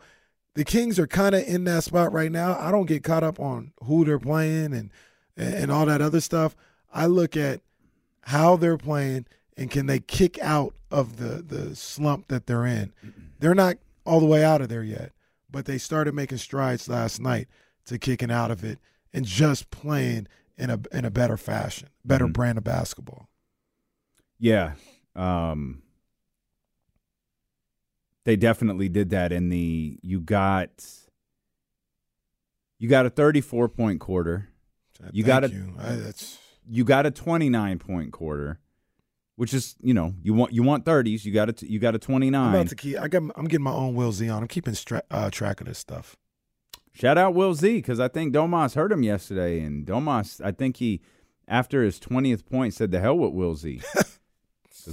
the 0.60 0.66
Kings 0.66 0.99
are 0.99 1.07
kind 1.07 1.34
of 1.34 1.47
in 1.47 1.64
that 1.64 1.86
spot 1.86 2.12
right 2.12 2.30
now. 2.30 2.60
I 2.60 2.70
don't 2.70 2.86
get 2.86 3.01
caught 3.01 3.24
up 3.24 3.39
on 3.39 3.72
who 3.86 4.03
they're 4.03 4.20
playing 4.20 4.74
and 4.74 4.91
and 5.38 5.72
all 5.72 5.86
that 5.86 6.01
other 6.01 6.20
stuff. 6.20 6.53
I 6.93 7.05
look 7.05 7.38
at 7.38 7.62
how 8.24 8.57
they're 8.57 8.78
playing 8.78 9.26
and 9.55 9.72
can 9.72 9.86
they 9.86 10.01
kick 10.01 10.38
out 10.39 10.76
of 10.91 11.16
the 11.16 11.41
the 11.41 11.78
slump 11.78 12.28
that 12.28 12.45
they're 12.45 12.66
in. 12.66 12.91
They're 13.39 13.55
not 13.55 13.78
all 14.05 14.20
the 14.20 14.26
way 14.26 14.43
out 14.43 14.60
of 14.60 14.68
there 14.68 14.84
yet, 14.84 15.14
but 15.49 15.64
they 15.64 15.78
started 15.78 16.14
making 16.14 16.39
strides 16.39 16.89
last 16.89 17.22
night 17.22 17.47
to 17.86 17.97
kicking 17.97 18.30
out 18.30 18.51
of 18.51 18.66
it 18.66 18.80
and 19.14 19.24
just 19.24 19.72
playing 19.72 20.28
in 20.57 20.70
a 20.70 20.82
in 20.91 21.05
a 21.05 21.10
better 21.10 21.38
fashion, 21.38 21.88
better 22.03 22.28
brand 22.28 22.57
of 22.57 22.66
basketball. 22.66 23.30
Yeah. 24.38 24.74
Um 25.16 25.84
they 28.30 28.36
definitely 28.36 28.88
did 28.89 29.09
that 29.09 29.32
in 29.32 29.49
the 29.49 29.97
you 30.03 30.21
got 30.21 30.69
you 32.77 32.88
got 32.88 33.07
a 33.07 33.09
34 33.09 33.69
point 33.69 33.99
quarter. 33.99 34.49
You 35.11 35.23
got 35.23 35.41
Thank 35.41 35.53
a 35.53 35.55
you. 35.55 35.73
I, 35.80 35.95
that's 35.95 36.38
you 36.69 36.84
got 36.84 37.07
a 37.07 37.11
29 37.11 37.80
point 37.80 38.11
quarter, 38.11 38.59
which 39.36 39.51
is, 39.51 39.75
you 39.82 39.95
know, 39.95 40.13
you 40.21 40.36
want 40.36 40.53
you 40.53 40.61
want 40.61 40.86
30s, 40.86 41.25
you 41.25 41.34
got 41.34 41.49
a 41.49 41.67
you 41.67 41.80
got 41.80 41.95
a 41.95 41.97
29. 41.97 42.39
I'm 42.39 42.53
about 42.53 42.67
to 42.67 42.75
keep. 42.75 42.99
I 42.99 43.07
got. 43.07 43.23
I'm 43.36 43.45
getting 43.45 43.63
my 43.63 43.73
own 43.73 43.95
Will 43.95 44.11
Z 44.11 44.30
on. 44.30 44.43
I'm 44.43 44.47
keeping 44.47 44.75
stra- 44.75 45.01
uh, 45.09 45.32
track 45.32 45.59
of 45.59 45.65
this 45.65 45.80
stuff. 45.80 46.15
Shout 46.93 47.17
out 47.17 47.34
Will 47.34 47.55
Z 47.55 47.77
because 47.77 47.99
I 47.99 48.09
think 48.09 48.32
Domas 48.32 48.75
heard 48.75 48.91
him 48.91 49.01
yesterday, 49.01 49.61
and 49.61 49.88
Domas, 49.88 50.39
I 50.45 50.51
think 50.51 50.77
he, 50.77 51.01
after 51.47 51.82
his 51.82 51.99
twentieth 51.99 52.47
point, 52.47 52.75
said 52.75 52.91
the 52.91 52.99
hell 52.99 53.17
with 53.17 53.34
Will 53.34 53.55
Z, 53.55 53.82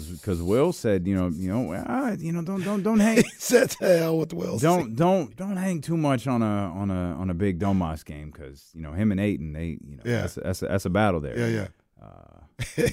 because 0.05 0.43
Will 0.43 0.73
said, 0.73 1.07
you 1.07 1.15
know, 1.15 1.29
you 1.29 1.51
know, 1.53 1.83
ah, 1.87 2.13
you 2.19 2.33
know, 2.33 2.43
don't 2.43 2.63
don't 2.63 2.83
don't 2.83 3.01
hang, 3.07 3.17
He 3.17 3.31
said 3.39 3.71
to 3.71 3.85
hell 3.99 4.19
with 4.19 4.33
Will. 4.33 4.59
Don't 4.59 4.95
don't 4.95 5.35
don't 5.37 5.57
hang 5.57 5.81
too 5.81 5.97
much 5.97 6.27
on 6.27 6.43
a 6.43 6.47
on 6.47 6.91
a 6.91 7.15
on 7.19 7.31
a 7.31 7.35
big 7.35 7.59
Domas 7.59 8.05
game 8.05 8.31
because 8.31 8.71
you 8.75 8.83
know 8.83 8.93
him 8.93 9.11
and 9.13 9.21
Ayton, 9.21 9.53
they 9.53 9.79
you 9.87 9.97
know 9.97 10.03
Yeah. 10.05 10.21
that's 10.23 10.37
a, 10.37 10.41
that's 10.41 10.63
a, 10.63 10.67
that's 10.69 10.85
a 10.85 10.91
battle 10.91 11.21
there. 11.21 11.39
Yeah, 11.39 11.47
yeah. 11.49 11.67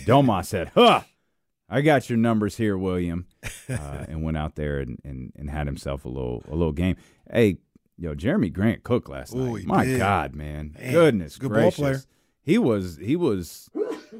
Domas 0.05 0.45
said, 0.45 0.71
"Huh, 0.75 1.01
I 1.69 1.81
got 1.81 2.09
your 2.09 2.17
numbers 2.17 2.57
here, 2.57 2.77
William," 2.77 3.27
uh, 3.69 4.05
and 4.07 4.23
went 4.23 4.37
out 4.37 4.55
there 4.55 4.79
and, 4.79 4.99
and, 5.03 5.31
and 5.35 5.49
had 5.49 5.67
himself 5.67 6.05
a 6.05 6.09
little 6.09 6.43
a 6.47 6.55
little 6.55 6.73
game. 6.73 6.95
Hey, 7.31 7.57
yo, 7.97 8.15
Jerami 8.15 8.51
Grant 8.51 8.83
Cook 8.83 9.09
last 9.09 9.33
Ooh, 9.33 9.53
night. 9.55 9.65
My 9.65 9.85
did. 9.85 9.97
God, 9.99 10.35
man, 10.35 10.75
Man, 10.79 10.91
goodness 10.91 11.37
good 11.37 11.49
ball 11.49 11.59
gracious, 11.59 11.75
player. 11.79 12.01
he 12.41 12.57
was 12.57 12.97
he 12.97 13.15
was 13.15 13.69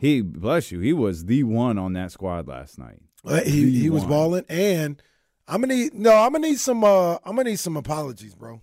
he 0.03 0.19
bless 0.19 0.69
you, 0.69 0.81
he 0.81 0.91
was 0.91 1.25
the 1.25 1.43
one 1.43 1.77
on 1.77 1.93
that 1.93 2.11
squad 2.11 2.45
last 2.45 2.77
night. 2.77 2.99
Uh, 3.25 3.39
he 3.39 3.63
The 3.63 3.79
he 3.79 3.89
was 3.89 4.03
balling, 4.03 4.43
and 4.49 5.01
I'm 5.47 5.61
gonna 5.61 5.73
need 5.73 5.93
no. 5.93 6.11
I'm 6.13 6.33
gonna 6.33 6.45
need 6.49 6.59
some. 6.59 6.83
Uh, 6.83 7.13
I'm 7.23 7.37
gonna 7.37 7.45
need 7.45 7.59
some 7.59 7.77
apologies, 7.77 8.35
bro. 8.35 8.59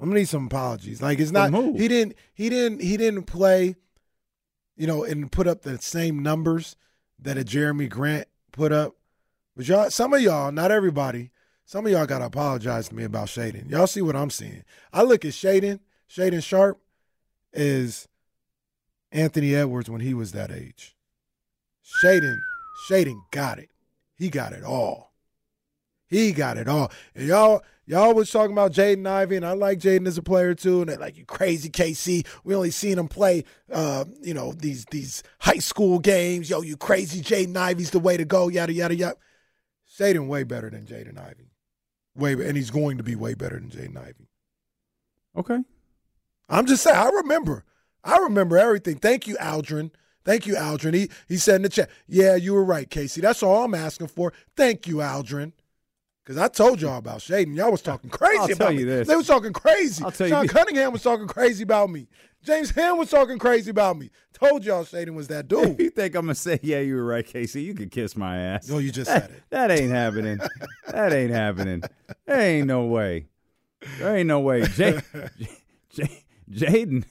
I'm 0.00 0.08
gonna 0.08 0.20
need 0.20 0.28
some 0.28 0.46
apologies. 0.46 1.02
Like 1.02 1.18
it's 1.18 1.30
not. 1.30 1.52
He 1.52 1.86
didn't. 1.86 2.14
He 2.32 2.48
didn't. 2.48 2.80
He 2.80 2.96
didn't 2.96 3.24
play. 3.24 3.76
You 4.74 4.86
know, 4.86 5.04
and 5.04 5.30
put 5.30 5.46
up 5.46 5.62
the 5.62 5.76
same 5.82 6.22
numbers 6.22 6.76
that 7.18 7.36
a 7.36 7.42
Jerami 7.42 7.90
Grant 7.90 8.26
put 8.50 8.72
up. 8.72 8.96
But 9.54 9.68
y'all, 9.68 9.90
some 9.90 10.14
of 10.14 10.22
y'all, 10.22 10.50
not 10.50 10.70
everybody, 10.72 11.30
some 11.66 11.84
of 11.84 11.92
y'all 11.92 12.06
gotta 12.06 12.24
apologize 12.24 12.88
to 12.88 12.94
me 12.94 13.04
about 13.04 13.28
Shaedon. 13.28 13.70
Y'all 13.70 13.86
see 13.86 14.00
what 14.00 14.16
I'm 14.16 14.30
seeing. 14.30 14.64
I 14.94 15.02
look 15.02 15.26
at 15.26 15.32
Shaedon, 15.32 15.80
Shaedon 16.08 16.42
Sharpe, 16.42 16.80
is 17.52 18.08
Anthony 19.14 19.54
Edwards 19.54 19.88
when 19.88 20.00
he 20.00 20.12
was 20.12 20.32
that 20.32 20.50
age. 20.50 20.96
Shaedon, 22.02 22.40
Shaedon 22.88 23.20
got 23.30 23.58
it. 23.58 23.70
He 24.16 24.28
got 24.28 24.52
it 24.52 24.64
all. 24.64 25.12
He 26.08 26.32
got 26.32 26.56
it 26.56 26.68
all. 26.68 26.90
And 27.14 27.28
y'all, 27.28 27.62
y'all 27.86 28.12
was 28.12 28.30
talking 28.30 28.52
about 28.52 28.72
Jaden 28.72 29.06
Ivey, 29.06 29.36
and 29.36 29.46
I 29.46 29.52
like 29.52 29.78
Jaden 29.78 30.08
as 30.08 30.18
a 30.18 30.22
player 30.22 30.54
too. 30.54 30.80
And 30.80 30.90
they're 30.90 30.98
like, 30.98 31.16
you 31.16 31.24
crazy 31.24 31.70
KC. 31.70 32.26
We 32.42 32.54
only 32.54 32.72
seen 32.72 32.98
him 32.98 33.06
play, 33.06 33.44
uh, 33.72 34.04
you 34.20 34.34
know, 34.34 34.52
these 34.52 34.84
these 34.90 35.22
high 35.38 35.58
school 35.58 36.00
games. 36.00 36.50
Yo, 36.50 36.62
you 36.62 36.76
crazy. 36.76 37.22
Jaden 37.22 37.56
Ivey's 37.56 37.90
the 37.90 38.00
way 38.00 38.16
to 38.16 38.24
go. 38.24 38.48
Yada 38.48 38.72
yada 38.72 38.96
yada. 38.96 39.16
Shaedon 39.96 40.26
way 40.26 40.42
better 40.42 40.70
than 40.70 40.86
Jaden 40.86 41.18
Ivey. 41.18 41.52
Way, 42.16 42.32
and 42.32 42.56
he's 42.56 42.70
going 42.70 42.98
to 42.98 43.04
be 43.04 43.14
way 43.14 43.34
better 43.34 43.58
than 43.58 43.70
Jaden 43.70 43.96
Ivey. 43.96 44.28
Okay, 45.36 45.58
I'm 46.48 46.66
just 46.66 46.82
saying. 46.82 46.96
I 46.96 47.08
remember. 47.10 47.64
I 48.04 48.18
remember 48.18 48.58
everything. 48.58 48.96
Thank 48.96 49.26
you, 49.26 49.36
Aldrin. 49.36 49.90
Thank 50.24 50.46
you, 50.46 50.54
Aldrin. 50.54 50.94
He 50.94 51.10
he 51.28 51.36
said 51.36 51.56
in 51.56 51.62
the 51.62 51.68
chat, 51.68 51.90
"Yeah, 52.06 52.34
you 52.36 52.54
were 52.54 52.64
right, 52.64 52.88
Casey. 52.88 53.20
That's 53.20 53.42
all 53.42 53.64
I'm 53.64 53.74
asking 53.74 54.08
for. 54.08 54.32
Thank 54.56 54.86
you, 54.86 54.96
Aldrin." 54.96 55.52
Because 56.22 56.38
I 56.38 56.48
told 56.48 56.80
y'all 56.80 56.96
about 56.96 57.18
Shaedon. 57.18 57.54
Y'all 57.54 57.70
was 57.70 57.82
talking 57.82 58.08
crazy 58.08 58.38
I'll 58.38 58.44
about 58.46 58.58
tell 58.58 58.72
me. 58.72 58.84
this. 58.84 59.06
They 59.06 59.16
was 59.16 59.26
talking 59.26 59.52
crazy. 59.52 60.02
I'll 60.02 60.10
tell 60.10 60.26
you 60.26 60.32
Sean 60.32 60.42
this. 60.46 60.52
Cunningham 60.52 60.92
was 60.92 61.02
talking 61.02 61.26
crazy 61.26 61.64
about 61.64 61.90
me. 61.90 62.08
James 62.42 62.70
Ham 62.70 62.96
was 62.98 63.10
talking 63.10 63.38
crazy 63.38 63.70
about 63.70 63.98
me. 63.98 64.10
Told 64.32 64.64
y'all 64.64 64.84
Shaedon 64.84 65.14
was 65.14 65.28
that 65.28 65.48
dude. 65.48 65.78
you 65.78 65.90
think 65.90 66.14
I'm 66.14 66.22
gonna 66.22 66.34
say, 66.34 66.60
yeah, 66.62 66.80
you 66.80 66.96
were 66.96 67.04
right, 67.04 67.26
Casey, 67.26 67.62
you 67.62 67.74
could 67.74 67.90
kiss 67.90 68.16
my 68.16 68.38
ass. 68.38 68.68
No, 68.68 68.78
you 68.78 68.90
just 68.90 69.10
that, 69.10 69.22
said 69.22 69.30
it. 69.32 69.42
That 69.50 69.70
ain't 69.70 69.90
happening. 69.90 70.40
that 70.88 71.12
ain't 71.12 71.30
happening. 71.30 71.82
There 72.26 72.40
ain't 72.40 72.66
no 72.66 72.84
way. 72.86 73.26
There 73.98 74.16
ain't 74.16 74.28
no 74.28 74.40
way. 74.40 74.62
J- 74.66 75.00
J- 75.90 76.24
Jaden, 76.50 77.04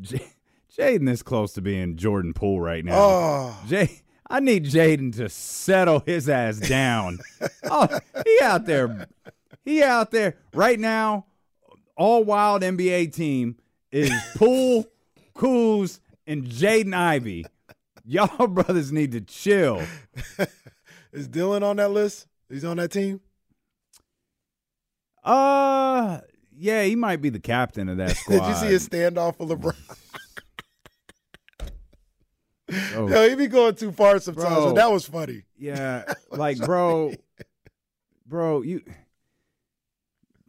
J- 0.00 0.32
Jaden 0.76 1.08
is 1.08 1.22
close 1.22 1.52
to 1.54 1.60
being 1.60 1.96
Jordan 1.96 2.32
Poole 2.32 2.60
right 2.60 2.84
now. 2.84 2.94
Oh, 2.96 3.62
Jay, 3.66 4.02
I 4.28 4.40
need 4.40 4.64
Jaden 4.64 5.14
to 5.16 5.28
settle 5.28 6.00
his 6.06 6.28
ass 6.28 6.58
down. 6.58 7.18
oh, 7.64 7.88
he 8.24 8.38
out 8.42 8.66
there. 8.66 9.06
He 9.64 9.82
out 9.82 10.10
there 10.10 10.36
right 10.54 10.78
now. 10.78 11.26
All 11.96 12.22
wild 12.22 12.62
NBA 12.62 13.12
team 13.12 13.56
is 13.90 14.12
Poole, 14.36 14.86
Coos, 15.34 16.00
and 16.26 16.44
Jaden 16.44 16.94
Ivey. 16.94 17.46
Y'all 18.04 18.46
brothers 18.48 18.92
need 18.92 19.12
to 19.12 19.20
chill. 19.20 19.82
is 21.12 21.26
Dillon 21.28 21.62
on 21.62 21.76
that 21.76 21.90
list? 21.90 22.26
He's 22.48 22.64
on 22.64 22.76
that 22.76 22.92
team. 22.92 23.20
Uh, 25.24 26.20
yeah, 26.58 26.82
he 26.84 26.96
might 26.96 27.20
be 27.22 27.30
the 27.30 27.40
captain 27.40 27.88
of 27.88 27.96
that 27.98 28.16
squad. 28.16 28.38
Did 28.40 28.48
you 28.48 28.54
see 28.56 28.66
his 28.66 28.88
standoff 28.88 29.38
with 29.38 29.48
LeBron? 29.50 29.74
Oh. 32.94 33.08
Yo, 33.08 33.28
he 33.30 33.34
be 33.34 33.46
going 33.46 33.74
too 33.76 33.92
far 33.92 34.18
sometimes. 34.18 34.46
Bro. 34.54 34.64
but 34.66 34.74
that 34.74 34.92
was 34.92 35.06
funny. 35.06 35.44
Yeah, 35.56 36.04
like 36.30 36.58
bro, 36.58 37.14
bro, 38.26 38.60
you 38.62 38.82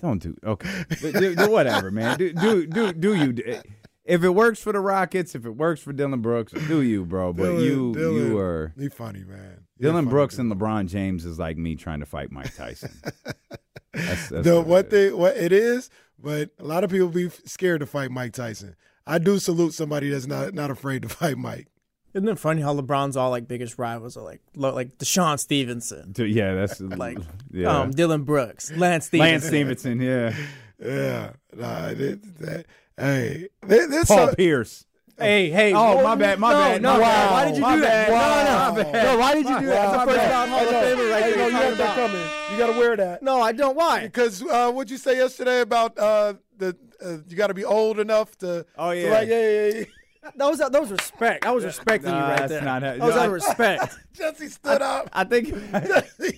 don't 0.01 0.22
do 0.22 0.36
okay. 0.43 0.84
Do, 0.99 1.12
do- 1.14 1.36
do 1.36 1.49
whatever, 1.49 1.91
man. 1.91 2.18
Do 2.18 2.34
do 2.34 2.66
do 2.68 2.91
do 2.91 3.16
you? 3.16 3.36
Eh, 3.45 3.62
if 4.03 4.24
it 4.24 4.30
works 4.30 4.60
for 4.62 4.74
the 4.74 4.80
Rockets, 4.82 5.34
if 5.34 5.45
it 5.45 5.51
works 5.51 5.80
for 5.80 5.93
Dillon 5.93 6.20
Brooks, 6.20 6.51
do 6.51 6.82
you, 6.82 7.05
bro? 7.05 7.32
But 7.32 7.43
Dillon- 7.43 7.64
you 7.64 7.93
Dillon, 7.93 8.16
you 8.28 8.38
are 8.38 8.74
He 8.78 8.89
funny, 8.89 9.24
man. 9.24 9.64
He 9.78 9.84
Dillon 9.84 10.03
funny 10.05 10.10
Brooks 10.10 10.36
dude. 10.36 10.51
and 10.51 10.53
LeBron 10.60 10.88
James 10.89 11.24
is 11.26 11.39
like 11.39 11.55
me 11.57 11.76
trying 11.76 12.01
to 12.01 12.05
fight 12.05 12.32
Mike 12.34 12.53
Tyson. 12.53 12.91
That's, 14.08 14.30
that's 14.30 14.45
the 14.45 14.62
what 14.62 14.86
it 14.86 14.89
they 14.91 15.12
what 15.12 15.36
it 15.38 15.52
is, 15.52 15.89
but 16.22 16.50
a 16.60 16.64
lot 16.64 16.84
of 16.84 16.89
people 16.89 17.10
be 17.10 17.30
scared 17.45 17.80
to 17.82 17.86
fight 17.86 18.12
Mike 18.12 18.34
Tyson. 18.34 18.76
I 19.08 19.18
do 19.20 19.39
salute 19.39 19.74
somebody 19.74 20.10
that's 20.10 20.28
not 20.28 20.54
not 20.54 20.72
afraid 20.72 21.02
to 21.04 21.10
fight 21.10 21.38
Mike. 21.38 21.68
Isn't 22.14 22.28
it 22.28 22.39
funny 22.39 22.62
how 22.64 22.74
LeBron's 22.74 23.16
all 23.16 23.30
like 23.30 23.47
biggest 23.47 23.78
rivals 23.78 24.18
are 24.18 24.24
like 24.24 24.41
lo- 24.56 24.74
like 24.74 24.97
DeShawn 24.97 25.39
Stevenson, 25.39 26.12
Dude, 26.12 26.32
Yeah, 26.32 26.56
that's 26.56 26.82
like 26.82 27.20
yeah. 27.52 27.68
um, 27.82 27.91
Dillon 27.91 28.24
Brooks, 28.24 28.72
Lance 28.72 29.06
Stephenson. 29.06 29.32
Lance 29.32 29.45
Stephenson, 29.47 30.02
yeah. 30.02 30.34
Yeah, 30.82 31.32
nah, 31.54 31.88
that, 31.93 32.20
that, 32.39 32.66
hey, 32.97 33.50
there- 33.62 33.89
Paul 34.06 34.28
some- 34.28 34.36
Pierce. 34.36 34.86
Hey, 35.20 35.49
hey. 35.49 35.74
Oh, 35.74 35.97
whoa, 35.97 36.03
my 36.03 36.15
bad, 36.15 36.39
my 36.39 36.51
no, 36.53 36.57
bad. 36.59 36.82
No, 36.82 36.93
No, 36.95 36.99
wow. 37.01 37.32
Why 37.32 37.45
did 37.45 37.55
you 37.55 37.61
my 37.61 37.76
do 37.76 37.82
bad. 37.82 38.09
that? 38.09 38.11
Wow. 38.11 38.43
No, 38.43 38.84
no, 38.84 38.84
My 38.84 38.91
bad. 38.91 39.03
no. 39.03 39.17
Why 39.17 39.34
did 39.34 39.49
you 39.49 39.59
do 39.59 39.65
that? 39.67 39.91
That's 39.91 39.91
the 40.05 40.11
first 40.11 40.17
bad. 40.17 40.32
round 40.32 40.51
Hall 40.51 40.59
of 40.61 40.67
Famer 40.67 41.11
right 41.11 41.24
hey, 41.24 41.30
there. 41.32 41.38
no, 41.38 41.47
you're 41.47 41.51
have 41.59 41.78
that 41.78 41.95
coming. 41.95 42.22
You 42.51 42.57
got 42.57 42.74
to 42.74 42.80
wear 42.80 42.95
that. 42.97 43.24
No, 43.24 43.41
I 43.41 43.51
don't. 43.51 43.76
Why? 43.76 44.03
Because 44.03 44.41
uh, 44.43 44.72
what'd 44.72 44.89
you 44.91 44.97
say 44.97 45.17
yesterday 45.17 45.61
about 45.61 45.97
uh, 45.97 46.34
the 46.57 46.76
uh, 47.03 47.17
you 47.28 47.36
got 47.36 47.47
to 47.47 47.53
be 47.53 47.65
old 47.65 47.99
enough 47.99 48.38
to? 48.39 48.65
Oh, 48.78 48.91
to 48.91 49.01
yeah. 49.01 49.09
like, 49.11 49.28
yeah, 49.30 49.49
yeah, 49.49 49.67
yeah. 49.80 49.84
That 50.36 50.49
was 50.49 50.59
that 50.59 50.74
was 50.80 50.91
respect. 50.91 51.45
I 51.45 51.51
was 51.51 51.63
respecting 51.63 52.11
you 52.11 52.15
Nah, 52.15 52.28
right 52.30 52.38
that's 52.39 52.51
there. 52.51 52.61
not 52.61 52.84
how- 52.84 52.89
that 52.91 52.99
was 52.99 53.15
no, 53.15 53.22
out 53.22 53.26
of 53.28 53.32
respect. 53.32 53.97
Jesse 54.13 54.49
stood 54.49 54.82
up. 54.82 55.09
I 55.13 55.24
think 55.24 55.47
Jesse 55.72 56.38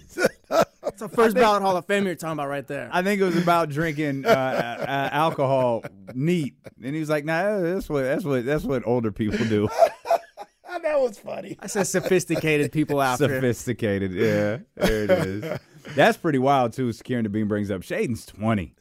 stood. 0.51 0.65
It's 0.83 1.01
a 1.01 1.09
first 1.09 1.35
ballot 1.35 1.61
Hall 1.61 1.77
of 1.77 1.85
Fame 1.85 2.05
you're 2.05 2.15
talking 2.15 2.33
about 2.33 2.47
right 2.49 2.65
there. 2.67 2.89
I 2.91 3.01
think 3.01 3.21
it 3.21 3.25
was 3.25 3.37
about 3.37 3.69
drinking 3.69 4.25
uh, 4.25 4.29
uh, 4.29 4.81
uh, 4.83 5.09
alcohol 5.11 5.83
neat, 6.13 6.55
and 6.83 6.93
he 6.93 6.99
was 6.99 7.09
like, 7.09 7.25
"Nah, 7.25 7.59
that's 7.59 7.89
what 7.89 8.03
that's 8.03 8.23
what 8.23 8.45
that's 8.45 8.63
what 8.63 8.85
older 8.85 9.11
people 9.11 9.45
do." 9.47 9.69
that 10.83 10.99
was 10.99 11.17
funny. 11.19 11.57
I 11.59 11.67
said 11.67 11.83
sophisticated 11.87 12.71
people 12.71 12.99
out 12.99 13.19
there. 13.19 13.29
Sophisticated, 13.35 14.11
yeah, 14.13 14.57
there 14.75 15.03
it 15.03 15.11
is. 15.11 15.59
That's 15.95 16.17
pretty 16.17 16.39
wild 16.39 16.73
too. 16.73 16.91
Kieran 16.93 17.31
Bean 17.31 17.47
brings 17.47 17.69
up 17.71 17.81
Shaedon's 17.81 18.25
twenty. 18.25 18.73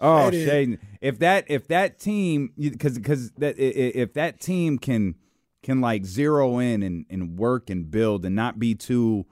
Oh, 0.00 0.30
Shaedon. 0.32 0.46
Shaedon! 0.46 0.78
If 1.00 1.18
that 1.20 1.44
if 1.48 1.68
that 1.68 1.98
team 2.00 2.52
because 2.58 2.98
because 2.98 3.30
that 3.32 3.56
i- 3.58 3.62
i- 3.62 3.92
if 3.94 4.14
that 4.14 4.40
team 4.40 4.78
can 4.78 5.14
can 5.62 5.80
like 5.80 6.04
zero 6.04 6.58
in 6.58 6.82
and, 6.82 7.06
and 7.08 7.38
work 7.38 7.70
and 7.70 7.88
build 7.90 8.24
and 8.24 8.34
not 8.34 8.58
be 8.58 8.74
too 8.74 9.26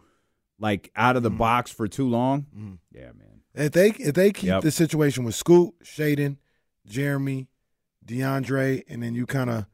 like 0.61 0.91
out 0.95 1.17
of 1.17 1.23
the 1.23 1.31
box 1.31 1.71
for 1.73 1.89
too 1.89 2.09
long, 2.09 2.79
yeah, 2.93 3.07
man. 3.07 3.41
If 3.55 3.73
they 3.73 3.89
if 3.91 4.15
they 4.15 4.31
keep 4.31 4.49
Yep. 4.49 4.63
the 4.63 4.71
situation 4.71 5.25
with 5.25 5.35
Scoot, 5.35 5.75
Shaedon, 5.83 6.37
Jerami, 6.89 7.49
DeAndre, 8.07 8.85
and 8.89 9.03
then 9.03 9.15
you 9.15 9.27
kind 9.27 9.51
of 9.51 9.67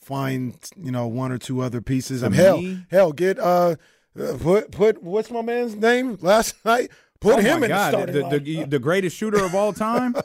find 0.00 0.54
you 0.76 0.90
know 0.90 1.06
one 1.06 1.32
or 1.32 1.38
two 1.38 1.60
other 1.60 1.80
pieces. 1.80 2.22
And 2.22 2.34
To 2.34 2.42
hell, 2.42 2.76
hell, 2.90 3.12
get 3.12 3.38
uh, 3.38 3.76
uh, 4.20 4.36
put 4.38 4.70
put 4.72 5.02
what's 5.02 5.30
my 5.30 5.42
man's 5.42 5.74
name 5.76 6.18
last 6.20 6.56
night? 6.64 6.90
Put 7.20 7.36
oh 7.36 7.38
him 7.38 7.62
in 7.62 7.68
God, 7.68 7.92
the 7.92 7.96
starting 7.96 8.28
the, 8.28 8.38
the, 8.40 8.64
the 8.66 8.78
greatest 8.80 9.16
shooter 9.16 9.42
of 9.44 9.54
all 9.54 9.72
time. 9.72 10.14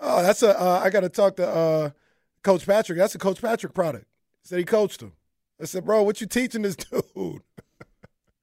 Oh, 0.00 0.22
that's 0.22 0.42
a. 0.42 0.58
Uh, 0.58 0.80
I 0.84 0.90
got 0.90 1.00
to 1.00 1.08
talk 1.08 1.36
to 1.36 1.48
uh, 1.48 1.90
Coach 2.42 2.66
Patrick. 2.66 2.98
That's 2.98 3.14
a 3.14 3.18
Coach 3.18 3.42
Patrick 3.42 3.74
product. 3.74 4.06
Said 4.44 4.58
he 4.60 4.64
coached 4.64 5.02
him. 5.02 5.12
I 5.60 5.64
said, 5.64 5.84
bro, 5.84 6.02
what 6.04 6.20
you 6.20 6.26
teaching 6.28 6.62
this 6.62 6.76
dude? 7.16 7.42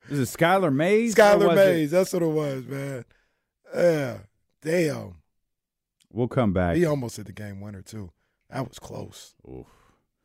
Is 0.10 0.20
it 0.20 0.38
Skylar 0.40 0.74
Mays? 0.74 1.16
Skylar 1.16 1.48
was 1.48 1.60
it- 1.60 1.66
Mays. 1.66 1.92
That's 1.92 2.14
what 2.14 2.22
it 2.22 2.28
was, 2.28 2.66
man. 2.66 3.06
Yeah, 3.76 4.18
damn. 4.62 5.16
We'll 6.12 6.28
come 6.28 6.54
back. 6.54 6.78
He 6.78 6.86
almost 6.86 7.18
hit 7.18 7.26
the 7.26 7.34
game 7.34 7.60
winner 7.60 7.82
too. 7.82 8.12
That 8.50 8.68
was 8.68 8.80
close. 8.80 9.36
Oof. 9.50 9.68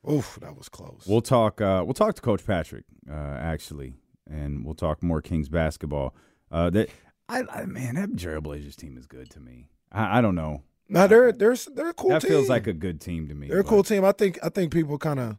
Oof, 0.08 0.38
that 0.40 0.56
was 0.56 0.68
close. 0.68 1.04
We'll 1.06 1.20
talk. 1.20 1.60
Uh, 1.60 1.82
we'll 1.84 1.94
talk 1.94 2.14
to 2.14 2.22
Coach 2.22 2.46
Patrick 2.46 2.84
uh, 3.10 3.14
actually, 3.14 3.94
and 4.30 4.64
we'll 4.64 4.74
talk 4.74 5.02
more 5.02 5.20
Kings 5.20 5.48
basketball. 5.48 6.14
Uh, 6.50 6.70
that 6.70 6.88
I, 7.28 7.42
I 7.52 7.64
man, 7.66 7.96
that 7.96 8.10
Trailblazers 8.16 8.76
team 8.76 8.96
is 8.96 9.06
good 9.06 9.30
to 9.30 9.40
me. 9.40 9.68
I, 9.92 10.18
I 10.18 10.20
don't 10.20 10.34
know. 10.34 10.62
Now 10.88 11.06
they're 11.06 11.32
they're 11.32 11.56
they're 11.74 11.90
a 11.90 11.94
cool 11.94 12.10
that 12.10 12.22
team. 12.22 12.30
feels 12.30 12.48
like 12.48 12.66
a 12.66 12.72
good 12.72 13.00
team 13.00 13.28
to 13.28 13.34
me. 13.34 13.48
they're 13.48 13.60
a 13.60 13.64
cool 13.64 13.82
team. 13.82 14.04
I 14.04 14.12
think 14.12 14.38
I 14.42 14.48
think 14.48 14.72
people 14.72 14.96
kind 14.98 15.20
of 15.20 15.36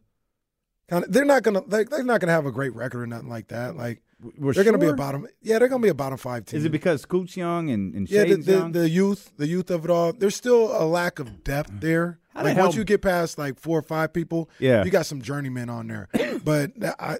kind 0.88 1.04
of 1.04 1.12
they're 1.12 1.24
not 1.24 1.42
gonna 1.42 1.62
like 1.66 1.90
they're 1.90 2.04
not 2.04 2.20
gonna 2.20 2.32
have 2.32 2.46
a 2.46 2.52
great 2.52 2.74
record 2.74 3.02
or 3.02 3.06
nothing 3.06 3.28
like 3.28 3.48
that. 3.48 3.76
Like 3.76 4.02
We're 4.38 4.52
they're 4.52 4.64
gonna 4.64 4.78
be 4.78 4.86
a 4.86 4.94
bottom. 4.94 5.26
Yeah, 5.40 5.58
they're 5.58 5.68
gonna 5.68 5.82
be 5.82 5.88
a 5.88 5.94
bottom 5.94 6.18
five 6.18 6.44
team. 6.44 6.58
Is 6.58 6.64
it 6.64 6.70
because 6.70 7.02
Scoots 7.02 7.36
young 7.36 7.70
and 7.70 7.94
and 7.94 8.10
yeah, 8.10 8.24
the, 8.24 8.36
the, 8.36 8.52
young? 8.52 8.72
the 8.72 8.88
youth, 8.88 9.32
the 9.36 9.46
youth 9.46 9.70
of 9.70 9.84
it 9.84 9.90
all. 9.90 10.12
There's 10.12 10.36
still 10.36 10.70
a 10.80 10.84
lack 10.84 11.18
of 11.18 11.44
depth 11.44 11.72
mm. 11.72 11.80
there. 11.80 12.18
How 12.34 12.44
Like 12.44 12.56
hell- 12.56 12.66
once 12.66 12.76
you 12.76 12.84
get 12.84 13.02
past 13.02 13.38
like 13.38 13.58
four 13.58 13.78
or 13.78 13.82
five 13.82 14.12
people, 14.12 14.48
Yeah. 14.58 14.84
you 14.84 14.90
got 14.90 15.06
some 15.06 15.20
journeymen 15.20 15.68
on 15.68 15.86
there. 15.88 16.08
but 16.44 16.72
I, 16.98 17.18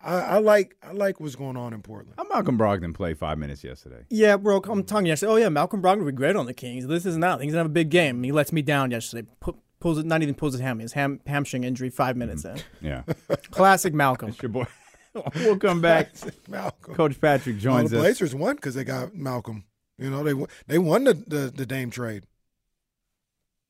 I, 0.00 0.14
I 0.14 0.38
like 0.38 0.76
I 0.82 0.92
like 0.92 1.20
what's 1.20 1.36
going 1.36 1.56
on 1.56 1.72
in 1.72 1.82
Portland. 1.82 2.14
How 2.16 2.24
Malcolm 2.24 2.58
Brogdon 2.58 2.94
played 2.94 3.18
five 3.18 3.38
minutes 3.38 3.64
yesterday. 3.64 4.04
Yeah, 4.10 4.36
bro, 4.36 4.60
I'm 4.68 4.84
telling 4.84 5.06
you. 5.06 5.12
I 5.12 5.14
said, 5.16 5.28
oh 5.28 5.36
yeah, 5.36 5.48
Malcolm 5.48 5.82
Brogdon 5.82 6.04
would 6.04 6.14
be 6.14 6.16
great 6.16 6.36
on 6.36 6.46
the 6.46 6.54
Kings. 6.54 6.86
This 6.86 7.06
is 7.06 7.16
not. 7.16 7.42
He's 7.42 7.52
gonna 7.52 7.60
have 7.60 7.66
a 7.66 7.70
big 7.70 7.90
game. 7.90 8.22
He 8.22 8.32
lets 8.32 8.52
me 8.52 8.62
down 8.62 8.90
yesterday. 8.90 9.26
Pu- 9.40 9.56
pulls 9.80 9.98
it, 9.98 10.06
not 10.06 10.22
even 10.22 10.34
pulls 10.34 10.52
his 10.54 10.60
ham. 10.60 10.78
His 10.78 10.92
ham, 10.92 11.20
hamstring 11.26 11.64
injury 11.64 11.90
five 11.90 12.16
minutes 12.16 12.44
mm-hmm. 12.44 12.86
in. 12.86 13.04
Yeah, 13.06 13.36
Classic 13.50 13.92
Malcolm. 13.92 14.30
it's 14.30 14.42
your 14.42 14.50
boy. 14.50 14.66
we'll 15.36 15.58
come 15.58 15.80
back. 15.80 16.12
Malcolm. 16.48 16.94
Coach 16.94 17.20
Patrick 17.20 17.56
Well, 17.56 17.60
joins 17.62 17.90
the 17.90 17.98
us. 17.98 18.02
Blazers 18.02 18.34
won 18.34 18.56
because 18.56 18.74
they 18.74 18.84
got 18.84 19.14
Malcolm. 19.14 19.64
You 19.98 20.10
know 20.10 20.24
they 20.24 20.34
won- 20.34 20.48
they 20.66 20.78
won 20.78 21.04
the, 21.04 21.14
the 21.14 21.52
the 21.54 21.66
Dame 21.66 21.90
trade. 21.90 22.26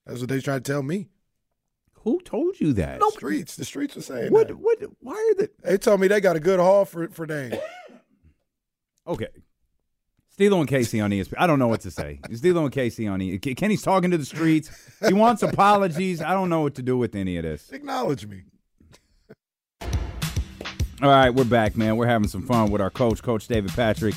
That's 0.07 0.21
what 0.21 0.29
they 0.29 0.41
tried 0.41 0.65
to 0.65 0.73
tell 0.73 0.83
me. 0.83 1.09
Who 2.03 2.21
told 2.21 2.61
you 2.61 2.73
that? 2.75 3.01
The 3.01 3.11
streets, 3.15 3.57
the 3.57 3.65
streets 3.65 3.97
were 3.97 4.03
saying 4.03 4.33
What? 4.33 4.49
that. 4.49 4.57
What? 4.57 4.79
Why 5.01 5.13
are 5.15 5.35
the? 5.43 5.51
They 5.63 5.79
told 5.79 6.01
me 6.01 6.09
they 6.09 6.21
got 6.21 6.37
a 6.37 6.41
good 6.41 6.61
haul 6.61 6.85
for 6.85 7.09
for 7.09 7.27
Dame. 7.27 7.55
Okay. 9.07 9.27
Steelo 10.35 10.59
and 10.61 10.67
Casey 10.69 10.99
on 11.01 11.11
ESPN. 11.11 11.35
I 11.37 11.47
don't 11.47 11.59
know 11.59 11.69
what 11.69 11.83
to 11.83 11.91
say. 11.91 12.21
Steelo 12.31 12.63
and 12.65 12.73
Casey 12.73 13.07
on 13.07 13.21
ESPN. 13.21 13.55
Kenny's 13.57 13.83
talking 13.83 14.11
to 14.11 14.17
the 14.19 14.25
streets. 14.25 14.71
He 15.07 15.13
wants 15.13 15.43
apologies. 15.43 16.23
I 16.23 16.33
don't 16.33 16.49
know 16.49 16.63
what 16.63 16.75
to 16.77 16.83
do 16.83 16.97
with 16.97 17.15
any 17.15 17.37
of 17.37 17.43
this. 17.43 17.71
Acknowledge 17.71 18.27
me. 18.27 18.45
All 21.03 21.09
right, 21.11 21.31
we're 21.31 21.45
back, 21.45 21.77
man. 21.77 21.97
We're 21.97 22.07
having 22.07 22.29
some 22.29 22.43
fun 22.47 22.71
with 22.71 22.81
our 22.81 22.91
coach, 22.91 23.23
Coach 23.23 23.49
David 23.49 23.73
Patrick, 23.73 24.15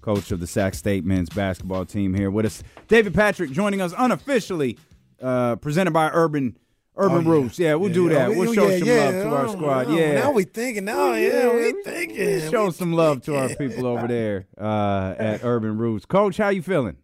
coach 0.00 0.30
of 0.32 0.40
the 0.40 0.46
Sac 0.46 0.74
State 0.74 1.04
men's 1.04 1.28
basketball 1.30 1.84
team 1.86 2.12
here 2.14 2.30
with 2.30 2.44
us. 2.46 2.62
David 2.88 3.14
Patrick 3.14 3.50
joining 3.52 3.80
us 3.80 3.94
unofficially, 3.96 4.76
uh, 5.22 5.56
presented 5.56 5.92
by 5.92 6.10
Urban 6.12 6.56
Urban 6.98 7.26
Oh. 7.26 7.30
Roots. 7.30 7.58
Yeah, 7.58 7.74
we'll 7.74 7.92
do 7.92 8.08
that. 8.08 8.28
Oh, 8.30 8.38
We'll 8.38 8.54
show 8.54 8.68
yeah, 8.68 8.78
some 8.78 8.88
yeah. 8.88 9.04
love 9.04 9.12
to 9.14 9.28
our 9.36 9.46
Oh, 9.46 9.52
squad. 9.52 9.86
oh, 9.88 9.96
Yeah. 9.96 10.14
Now 10.14 10.30
we 10.32 10.44
thinking. 10.44 10.84
Now, 10.86 11.12
yeah, 11.12 11.54
we 11.54 11.82
thinking. 11.84 12.50
Show 12.50 12.66
We 12.66 12.70
some 12.72 12.92
love 12.94 13.20
to 13.24 13.36
our 13.36 13.48
people 13.50 13.86
over 13.86 14.06
there 14.08 14.46
uh, 14.58 15.14
at 15.18 15.44
Urban 15.44 15.76
Roots. 15.78 16.06
Coach, 16.06 16.38
how 16.38 16.48
you 16.48 16.62
feeling? 16.62 16.96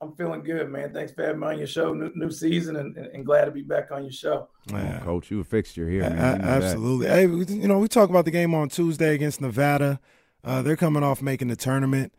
I'm 0.00 0.12
feeling 0.14 0.42
good, 0.44 0.70
man. 0.70 0.92
Thanks 0.92 1.12
for 1.12 1.24
having 1.24 1.40
me 1.40 1.46
on 1.48 1.58
your 1.58 1.66
show. 1.66 1.92
New, 1.92 2.12
new 2.14 2.30
season, 2.30 2.76
and, 2.76 2.96
and, 2.96 3.06
and 3.06 3.26
glad 3.26 3.46
to 3.46 3.50
be 3.50 3.62
back 3.62 3.90
on 3.90 4.02
your 4.04 4.12
show. 4.12 4.48
Yeah. 4.70 5.00
Coach, 5.00 5.30
you 5.30 5.40
a 5.40 5.44
fixture 5.44 5.88
here, 5.90 6.02
man. 6.02 6.12
a- 6.12 6.14
You 6.14 6.38
know 6.38 6.44
that. 6.44 6.62
absolutely. 6.62 7.06
Hey, 7.08 7.22
you 7.54 7.66
know, 7.68 7.78
we 7.80 7.88
talk 7.88 8.08
about 8.08 8.24
the 8.24 8.30
game 8.30 8.54
on 8.54 8.68
Tuesday 8.68 9.14
against 9.14 9.40
Nevada. 9.40 9.98
Uh, 10.44 10.62
they're 10.62 10.76
coming 10.76 11.02
off 11.02 11.20
making 11.20 11.48
the 11.48 11.56
tournament. 11.56 12.12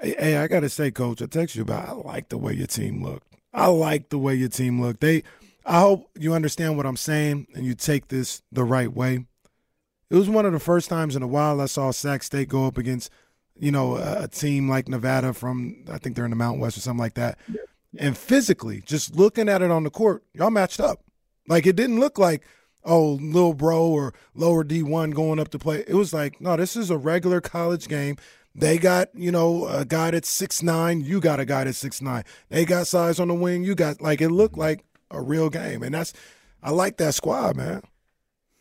Hey, 0.00 0.14
hey, 0.18 0.36
I 0.38 0.46
got 0.48 0.60
to 0.60 0.70
say, 0.70 0.90
Coach, 0.90 1.20
I 1.20 1.26
text 1.26 1.56
you 1.56 1.62
about. 1.62 1.88
I 1.88 1.92
like 1.92 2.30
the 2.30 2.38
way 2.38 2.54
your 2.54 2.66
team 2.66 3.02
looked. 3.04 3.26
I 3.52 3.66
like 3.66 4.08
the 4.08 4.18
way 4.18 4.34
your 4.34 4.48
team 4.48 4.80
looked. 4.80 5.00
They, 5.02 5.24
I 5.66 5.80
hope 5.80 6.08
you 6.18 6.32
understand 6.32 6.78
what 6.78 6.86
I'm 6.86 6.96
saying 6.96 7.48
and 7.54 7.66
you 7.66 7.74
take 7.74 8.08
this 8.08 8.42
the 8.50 8.64
right 8.64 8.90
way. 8.92 9.26
It 10.08 10.16
was 10.16 10.30
one 10.30 10.46
of 10.46 10.52
the 10.54 10.58
first 10.58 10.88
times 10.88 11.16
in 11.16 11.22
a 11.22 11.26
while 11.26 11.60
I 11.60 11.66
saw 11.66 11.90
Sac 11.90 12.22
State 12.22 12.48
go 12.48 12.66
up 12.66 12.78
against, 12.78 13.10
you 13.62 13.70
know, 13.70 13.96
a, 13.96 14.24
a 14.24 14.28
team 14.28 14.68
like 14.68 14.88
Nevada 14.88 15.32
from 15.32 15.84
I 15.88 15.96
think 15.98 16.16
they're 16.16 16.24
in 16.24 16.32
the 16.32 16.36
Mountain 16.36 16.60
West 16.60 16.76
or 16.76 16.80
something 16.80 16.98
like 16.98 17.14
that. 17.14 17.38
And 17.96 18.18
physically, 18.18 18.82
just 18.84 19.14
looking 19.14 19.48
at 19.48 19.62
it 19.62 19.70
on 19.70 19.84
the 19.84 19.90
court, 19.90 20.24
y'all 20.34 20.50
matched 20.50 20.80
up. 20.80 21.04
Like 21.46 21.64
it 21.64 21.76
didn't 21.76 22.00
look 22.00 22.18
like 22.18 22.44
oh 22.84 23.12
little 23.22 23.54
bro 23.54 23.86
or 23.86 24.14
lower 24.34 24.64
D 24.64 24.82
one 24.82 25.12
going 25.12 25.38
up 25.38 25.48
to 25.50 25.60
play. 25.60 25.84
It 25.86 25.94
was 25.94 26.12
like 26.12 26.40
no, 26.40 26.56
this 26.56 26.74
is 26.74 26.90
a 26.90 26.98
regular 26.98 27.40
college 27.40 27.86
game. 27.86 28.16
They 28.52 28.78
got 28.78 29.10
you 29.14 29.30
know 29.30 29.68
a 29.68 29.84
guy 29.84 30.10
that's 30.10 30.28
six 30.28 30.60
nine. 30.60 31.00
You 31.00 31.20
got 31.20 31.38
a 31.38 31.44
guy 31.44 31.62
that's 31.62 31.78
six 31.78 32.02
nine. 32.02 32.24
They 32.48 32.64
got 32.64 32.88
size 32.88 33.20
on 33.20 33.28
the 33.28 33.34
wing. 33.34 33.62
You 33.62 33.76
got 33.76 34.02
like 34.02 34.20
it 34.20 34.30
looked 34.30 34.54
mm-hmm. 34.54 34.62
like 34.62 34.84
a 35.12 35.22
real 35.22 35.50
game, 35.50 35.84
and 35.84 35.94
that's 35.94 36.12
I 36.64 36.70
like 36.70 36.96
that 36.96 37.14
squad, 37.14 37.56
man. 37.56 37.82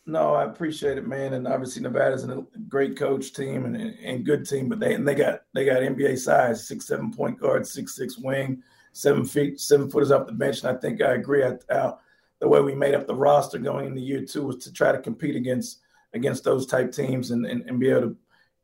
No, 0.07 0.33
I 0.33 0.45
appreciate 0.45 0.97
it, 0.97 1.07
man. 1.07 1.33
And 1.33 1.47
obviously 1.47 1.81
Nevada's 1.81 2.23
a 2.23 2.43
great 2.67 2.97
coach 2.97 3.33
team 3.33 3.65
and, 3.65 3.75
and 3.75 4.25
good 4.25 4.47
team, 4.47 4.67
but 4.67 4.79
they 4.79 4.95
and 4.95 5.07
they 5.07 5.13
got 5.13 5.41
they 5.53 5.63
got 5.63 5.81
NBA 5.81 6.17
size, 6.17 6.67
six 6.67 6.87
seven 6.87 7.13
point 7.13 7.39
guard, 7.39 7.67
six 7.67 7.95
six 7.95 8.17
wing, 8.17 8.63
seven 8.93 9.23
feet, 9.25 9.59
seven 9.59 9.89
footers 9.89 10.11
off 10.11 10.25
the 10.25 10.33
bench. 10.33 10.63
And 10.63 10.75
I 10.75 10.79
think 10.79 11.01
I 11.01 11.13
agree. 11.13 11.43
I, 11.43 11.53
I, 11.69 11.93
the 12.39 12.47
way 12.47 12.59
we 12.61 12.73
made 12.73 12.95
up 12.95 13.05
the 13.05 13.15
roster 13.15 13.59
going 13.59 13.85
into 13.85 14.01
year 14.01 14.25
two 14.25 14.47
was 14.47 14.57
to 14.63 14.73
try 14.73 14.91
to 14.91 14.99
compete 14.99 15.35
against 15.35 15.79
against 16.13 16.43
those 16.43 16.65
type 16.65 16.91
teams 16.91 17.31
and, 17.31 17.45
and, 17.45 17.61
and 17.69 17.79
be 17.79 17.89
able 17.89 18.01
to, 18.01 18.17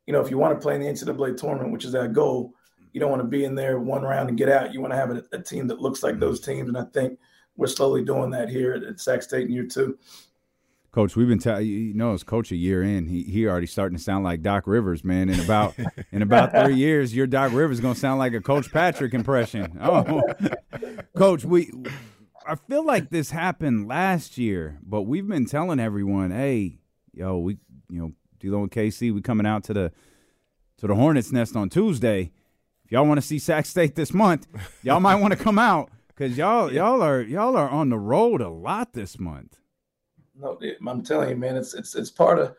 you 0.06 0.14
know, 0.14 0.20
if 0.20 0.30
you 0.30 0.38
want 0.38 0.54
to 0.54 0.62
play 0.62 0.76
in 0.76 0.82
the 0.82 0.88
NCAA 0.88 1.38
tournament, 1.38 1.72
which 1.72 1.86
is 1.86 1.96
our 1.96 2.08
goal, 2.08 2.54
you 2.92 3.00
don't 3.00 3.12
want 3.12 3.22
to 3.22 3.28
be 3.28 3.46
in 3.46 3.56
there 3.56 3.80
one 3.80 4.02
round 4.02 4.28
and 4.28 4.38
get 4.38 4.50
out. 4.50 4.74
You 4.74 4.82
want 4.82 4.92
to 4.92 4.98
have 4.98 5.12
a, 5.12 5.24
a 5.32 5.40
team 5.40 5.68
that 5.68 5.80
looks 5.80 6.02
like 6.02 6.20
those 6.20 6.40
teams. 6.40 6.68
And 6.68 6.78
I 6.78 6.84
think 6.94 7.20
we're 7.56 7.68
slowly 7.68 8.04
doing 8.04 8.32
that 8.32 8.50
here 8.50 8.74
at, 8.74 8.84
at 8.84 9.00
Sac 9.00 9.22
State 9.22 9.48
in 9.48 9.54
year 9.54 9.66
two. 9.68 9.98
Coach, 10.92 11.16
we've 11.16 11.28
been 11.28 11.40
telling 11.40 11.68
you 11.68 11.94
know 11.94 12.14
as 12.14 12.24
coach 12.24 12.52
a 12.52 12.56
year 12.56 12.82
in, 12.82 13.08
he 13.08 13.24
he 13.24 13.46
already 13.48 13.68
starting 13.68 13.98
to 13.98 14.04
sound 14.04 14.24
like 14.24 14.42
Doc 14.42 14.66
Rivers, 14.66 15.04
man. 15.04 15.30
In 15.30 15.40
about 15.40 15.76
in 16.12 16.22
about 16.22 16.52
three 16.52 16.76
years, 16.76 17.16
your 17.16 17.28
Doc 17.28 17.52
Rivers 17.54 17.80
gonna 17.80 17.96
sound 17.96 18.20
like 18.20 18.34
a 18.34 18.42
Coach 18.42 18.72
Patrick 18.72 19.14
impression. 19.14 19.78
Oh, 19.82 20.22
Coach, 21.16 21.46
we 21.46 21.72
I 22.48 22.56
feel 22.56 22.86
like 22.86 23.10
this 23.10 23.32
happened 23.32 23.88
last 23.88 24.38
year, 24.38 24.80
but 24.82 25.04
we've 25.04 25.28
been 25.28 25.46
telling 25.46 25.80
everyone, 25.80 26.32
hey, 26.32 26.80
yo, 27.14 27.38
we 27.38 27.58
you 27.90 28.02
know, 28.02 28.14
D-Lo 28.40 28.62
and 28.62 28.72
KC, 28.72 29.14
we 29.14 29.22
coming 29.22 29.46
out 29.46 29.64
to 29.66 29.74
the 29.74 29.92
to 30.78 30.88
the 30.88 30.96
Hornets 30.96 31.32
Nest 31.32 31.56
on 31.56 31.70
Tuesday. 31.70 32.32
If 32.86 32.92
y'all 32.92 33.06
want 33.06 33.20
to 33.20 33.26
see 33.26 33.40
Sac 33.40 33.66
State 33.66 33.96
this 33.96 34.14
month, 34.14 34.48
y'all 34.82 35.02
might 35.02 35.16
want 35.16 35.34
to 35.34 35.44
come 35.44 35.60
out 35.60 35.92
because 36.08 36.38
y'all 36.38 36.72
y'all 36.72 37.02
are 37.02 37.22
y'all 37.22 37.58
are 37.58 37.70
on 37.70 37.90
the 37.90 38.00
road 38.00 38.42
a 38.42 38.50
lot 38.50 38.94
this 38.94 39.20
month. 39.20 39.60
No, 40.40 40.60
I'm 40.88 41.04
telling 41.04 41.30
you, 41.30 41.36
man, 41.36 41.56
it's 41.56 41.74
it's 41.74 41.96
it's 41.96 42.12
part 42.12 42.40
of 42.40 42.50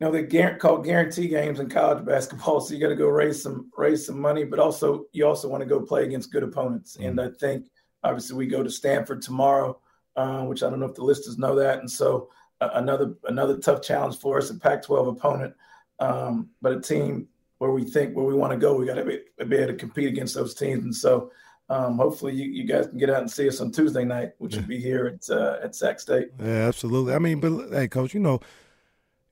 you 0.00 0.06
know 0.06 0.12
they 0.12 0.24
guarantee 0.24 0.58
called 0.58 0.84
guarantee 0.84 1.28
games 1.28 1.60
in 1.60 1.68
college 1.68 2.04
basketball. 2.04 2.60
So 2.62 2.74
you 2.74 2.80
got 2.80 2.88
to 2.88 2.96
go 2.96 3.08
raise 3.08 3.42
some 3.42 3.70
raise 3.76 4.06
some 4.06 4.20
money, 4.20 4.44
but 4.44 4.58
also 4.58 5.06
you 5.12 5.26
also 5.26 5.48
want 5.48 5.62
to 5.62 5.68
go 5.68 5.80
play 5.80 6.04
against 6.04 6.32
good 6.32 6.42
opponents. 6.42 6.96
Mm-hmm. 6.96 7.18
And 7.18 7.20
I 7.20 7.28
think 7.38 7.66
obviously 8.02 8.36
we 8.36 8.46
go 8.46 8.62
to 8.62 8.70
Stanford 8.70 9.22
tomorrow, 9.22 9.78
uh, 10.16 10.42
which 10.42 10.62
I 10.62 10.70
don't 10.70 10.80
know 10.80 10.86
if 10.86 10.94
the 10.94 11.04
listeners 11.04 11.38
know 11.38 11.54
that. 11.56 11.78
And 11.78 11.90
so 11.90 12.30
uh, 12.60 12.70
another 12.74 13.14
another 13.24 13.58
tough 13.58 13.82
challenge 13.82 14.18
for 14.18 14.38
us, 14.38 14.50
a 14.50 14.54
Pac-12 14.54 15.16
opponent, 15.16 15.54
um, 16.00 16.50
but 16.60 16.72
a 16.72 16.80
team 16.80 17.28
where 17.58 17.70
we 17.70 17.84
think 17.84 18.16
where 18.16 18.26
we 18.26 18.34
want 18.34 18.52
to 18.52 18.58
go, 18.58 18.74
we 18.74 18.86
got 18.86 18.94
to 18.94 19.04
be, 19.04 19.20
be 19.48 19.56
able 19.56 19.68
to 19.68 19.78
compete 19.78 20.08
against 20.08 20.34
those 20.34 20.54
teams. 20.54 20.82
And 20.82 20.94
so 20.94 21.30
um, 21.72 21.96
hopefully 21.96 22.34
you, 22.34 22.44
you, 22.50 22.64
guys 22.64 22.86
can 22.86 22.98
get 22.98 23.08
out 23.08 23.22
and 23.22 23.30
see 23.30 23.48
us 23.48 23.60
on 23.60 23.72
Tuesday 23.72 24.04
night, 24.04 24.32
which 24.38 24.54
will 24.54 24.62
be 24.62 24.78
here 24.78 25.06
at 25.06 25.30
uh, 25.34 25.58
at 25.62 25.74
Sac 25.74 26.00
State. 26.00 26.28
Yeah, 26.38 26.68
absolutely. 26.68 27.14
I 27.14 27.18
mean, 27.18 27.40
but 27.40 27.70
hey, 27.70 27.88
coach, 27.88 28.12
you 28.12 28.20
know, 28.20 28.40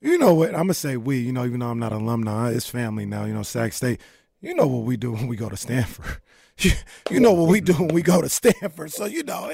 you 0.01 0.17
know 0.17 0.33
what 0.33 0.49
I'm 0.49 0.63
gonna 0.63 0.73
say. 0.73 0.97
We, 0.97 1.19
you 1.19 1.31
know, 1.31 1.45
even 1.45 1.59
though 1.59 1.69
I'm 1.69 1.79
not 1.79 1.93
an 1.93 2.01
alumni, 2.01 2.51
it's 2.51 2.67
family 2.67 3.05
now. 3.05 3.25
You 3.25 3.33
know, 3.33 3.43
Sac 3.43 3.73
State. 3.73 4.01
You 4.41 4.55
know 4.55 4.65
what 4.65 4.85
we 4.85 4.97
do 4.97 5.11
when 5.11 5.27
we 5.27 5.35
go 5.35 5.49
to 5.49 5.57
Stanford. 5.57 6.19
you 7.11 7.19
know 7.19 7.31
what 7.31 7.49
we 7.49 7.61
do 7.61 7.73
when 7.73 7.89
we 7.89 8.01
go 8.01 8.21
to 8.21 8.29
Stanford. 8.29 8.91
So 8.91 9.05
you 9.05 9.23
know 9.23 9.49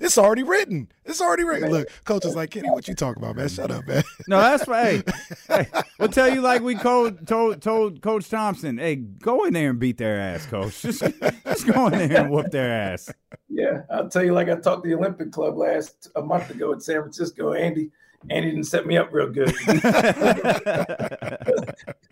it's 0.00 0.18
already 0.18 0.42
written. 0.42 0.90
It's 1.04 1.20
already 1.20 1.44
written. 1.44 1.70
Look, 1.70 1.88
coach 2.04 2.24
is 2.24 2.34
like 2.34 2.50
Kenny, 2.50 2.70
what 2.70 2.88
you 2.88 2.94
talking 2.94 3.22
about, 3.22 3.36
man? 3.36 3.48
Shut 3.48 3.70
up, 3.70 3.86
man. 3.86 4.02
No, 4.26 4.40
that's 4.40 4.66
right. 4.66 5.06
Hey, 5.48 5.66
hey, 5.72 5.82
we'll 5.98 6.08
tell 6.08 6.32
you 6.32 6.40
like 6.40 6.62
we 6.62 6.74
told, 6.78 7.26
told 7.26 7.60
told 7.60 8.00
Coach 8.00 8.28
Thompson. 8.30 8.78
Hey, 8.78 8.96
go 8.96 9.44
in 9.44 9.52
there 9.52 9.70
and 9.70 9.78
beat 9.78 9.98
their 9.98 10.18
ass, 10.18 10.46
Coach. 10.46 10.80
Just 10.82 11.00
just 11.44 11.66
go 11.66 11.86
in 11.88 11.92
there 11.92 12.22
and 12.22 12.30
whoop 12.30 12.50
their 12.50 12.72
ass. 12.72 13.10
Yeah, 13.48 13.82
I'll 13.90 14.08
tell 14.08 14.24
you 14.24 14.32
like 14.32 14.48
I 14.48 14.56
talked 14.56 14.84
to 14.84 14.88
the 14.88 14.94
Olympic 14.94 15.30
Club 15.30 15.56
last 15.56 16.10
a 16.16 16.22
month 16.22 16.50
ago 16.50 16.72
at 16.72 16.82
San 16.82 17.00
Francisco. 17.00 17.52
Andy 17.52 17.90
Andy 18.30 18.50
didn't 18.50 18.64
set 18.64 18.86
me 18.86 18.96
up 18.96 19.12
real 19.12 19.30
good. 19.30 19.54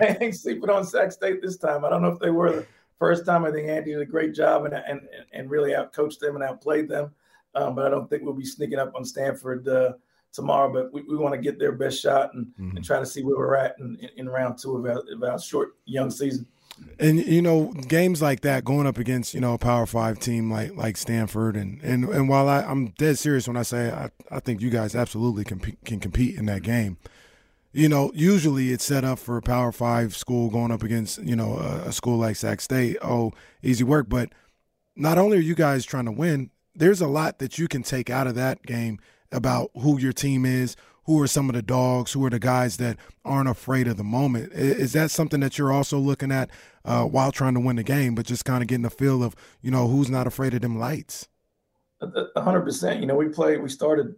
I 0.00 0.16
ain't 0.20 0.36
sleeping 0.36 0.68
on 0.68 0.84
Sac 0.84 1.12
State 1.12 1.40
this 1.40 1.56
time. 1.56 1.84
I 1.84 1.90
don't 1.90 2.02
know 2.02 2.12
if 2.12 2.18
they 2.18 2.30
were 2.30 2.52
the 2.52 2.66
first 3.02 3.26
time. 3.26 3.44
I 3.44 3.50
think 3.50 3.68
Andy 3.68 3.90
did 3.90 4.00
a 4.00 4.06
great 4.06 4.32
job 4.32 4.64
and 4.64 4.74
and 4.74 5.00
and 5.32 5.50
really 5.50 5.72
outcoached 5.72 6.20
them 6.20 6.36
and 6.36 6.44
outplayed 6.44 6.88
them. 6.88 7.10
Um, 7.54 7.74
but 7.74 7.84
I 7.84 7.90
don't 7.90 8.08
think 8.08 8.22
we'll 8.22 8.32
be 8.32 8.44
sneaking 8.44 8.78
up 8.78 8.92
on 8.94 9.04
Stanford 9.04 9.66
uh, 9.66 9.94
tomorrow. 10.32 10.72
But 10.72 10.92
we, 10.92 11.02
we 11.02 11.16
want 11.16 11.34
to 11.34 11.40
get 11.40 11.58
their 11.58 11.72
best 11.72 12.00
shot 12.00 12.32
and, 12.32 12.46
mm-hmm. 12.46 12.76
and 12.76 12.84
try 12.84 13.00
to 13.00 13.06
see 13.06 13.22
where 13.22 13.36
we're 13.36 13.56
at 13.56 13.76
in, 13.80 13.98
in 14.16 14.28
round 14.28 14.58
two 14.58 14.76
of 14.76 14.86
our, 14.86 15.02
of 15.12 15.22
our 15.22 15.38
short 15.38 15.74
young 15.84 16.10
season. 16.10 16.46
And 16.98 17.18
you 17.18 17.42
know, 17.42 17.72
games 17.88 18.22
like 18.22 18.40
that, 18.42 18.64
going 18.64 18.86
up 18.86 18.98
against 18.98 19.34
you 19.34 19.40
know 19.40 19.54
a 19.54 19.58
Power 19.58 19.86
Five 19.86 20.20
team 20.20 20.50
like 20.50 20.74
like 20.76 20.96
Stanford, 20.96 21.56
and 21.56 21.82
and 21.82 22.04
and 22.04 22.28
while 22.28 22.48
I, 22.48 22.62
I'm 22.62 22.88
dead 22.98 23.18
serious 23.18 23.48
when 23.48 23.56
I 23.56 23.62
say 23.62 23.90
I, 23.90 24.10
I 24.30 24.40
think 24.40 24.62
you 24.62 24.70
guys 24.70 24.94
absolutely 24.94 25.44
can 25.44 25.58
can 25.84 25.98
compete 26.00 26.36
in 26.36 26.46
that 26.46 26.62
game. 26.62 26.98
You 27.72 27.88
know, 27.88 28.12
usually 28.14 28.70
it's 28.70 28.84
set 28.84 29.02
up 29.02 29.18
for 29.18 29.36
a 29.38 29.42
Power 29.42 29.72
Five 29.72 30.14
school 30.14 30.50
going 30.50 30.70
up 30.70 30.82
against 30.82 31.22
you 31.22 31.34
know 31.34 31.56
a, 31.56 31.88
a 31.88 31.92
school 31.92 32.18
like 32.18 32.36
Sac 32.36 32.60
State. 32.60 32.98
Oh, 33.02 33.32
easy 33.62 33.84
work, 33.84 34.08
but 34.08 34.30
not 34.94 35.16
only 35.18 35.38
are 35.38 35.40
you 35.40 35.54
guys 35.54 35.84
trying 35.84 36.04
to 36.04 36.12
win, 36.12 36.50
there's 36.74 37.00
a 37.00 37.06
lot 37.06 37.38
that 37.38 37.58
you 37.58 37.68
can 37.68 37.82
take 37.82 38.10
out 38.10 38.26
of 38.26 38.34
that 38.34 38.62
game 38.64 38.98
about 39.30 39.70
who 39.74 39.98
your 39.98 40.12
team 40.12 40.44
is, 40.44 40.76
who 41.04 41.20
are 41.20 41.26
some 41.26 41.48
of 41.48 41.54
the 41.54 41.62
dogs, 41.62 42.12
who 42.12 42.24
are 42.24 42.30
the 42.30 42.38
guys 42.38 42.76
that 42.76 42.96
aren't 43.24 43.48
afraid 43.48 43.88
of 43.88 43.96
the 43.96 44.04
moment. 44.04 44.52
Is 44.52 44.92
that 44.92 45.10
something 45.10 45.40
that 45.40 45.58
you're 45.58 45.72
also 45.72 45.98
looking 45.98 46.30
at 46.30 46.50
uh, 46.84 47.04
while 47.04 47.32
trying 47.32 47.54
to 47.54 47.60
win 47.60 47.76
the 47.76 47.82
game, 47.82 48.14
but 48.14 48.26
just 48.26 48.44
kind 48.44 48.62
of 48.62 48.68
getting 48.68 48.84
a 48.84 48.90
feel 48.90 49.22
of, 49.22 49.34
you 49.62 49.70
know, 49.70 49.88
who's 49.88 50.10
not 50.10 50.26
afraid 50.26 50.54
of 50.54 50.60
them 50.60 50.78
lights? 50.78 51.28
hundred 52.36 52.62
percent. 52.62 53.00
You 53.00 53.06
know, 53.06 53.14
we 53.14 53.28
played, 53.28 53.62
we 53.62 53.68
started 53.68 54.14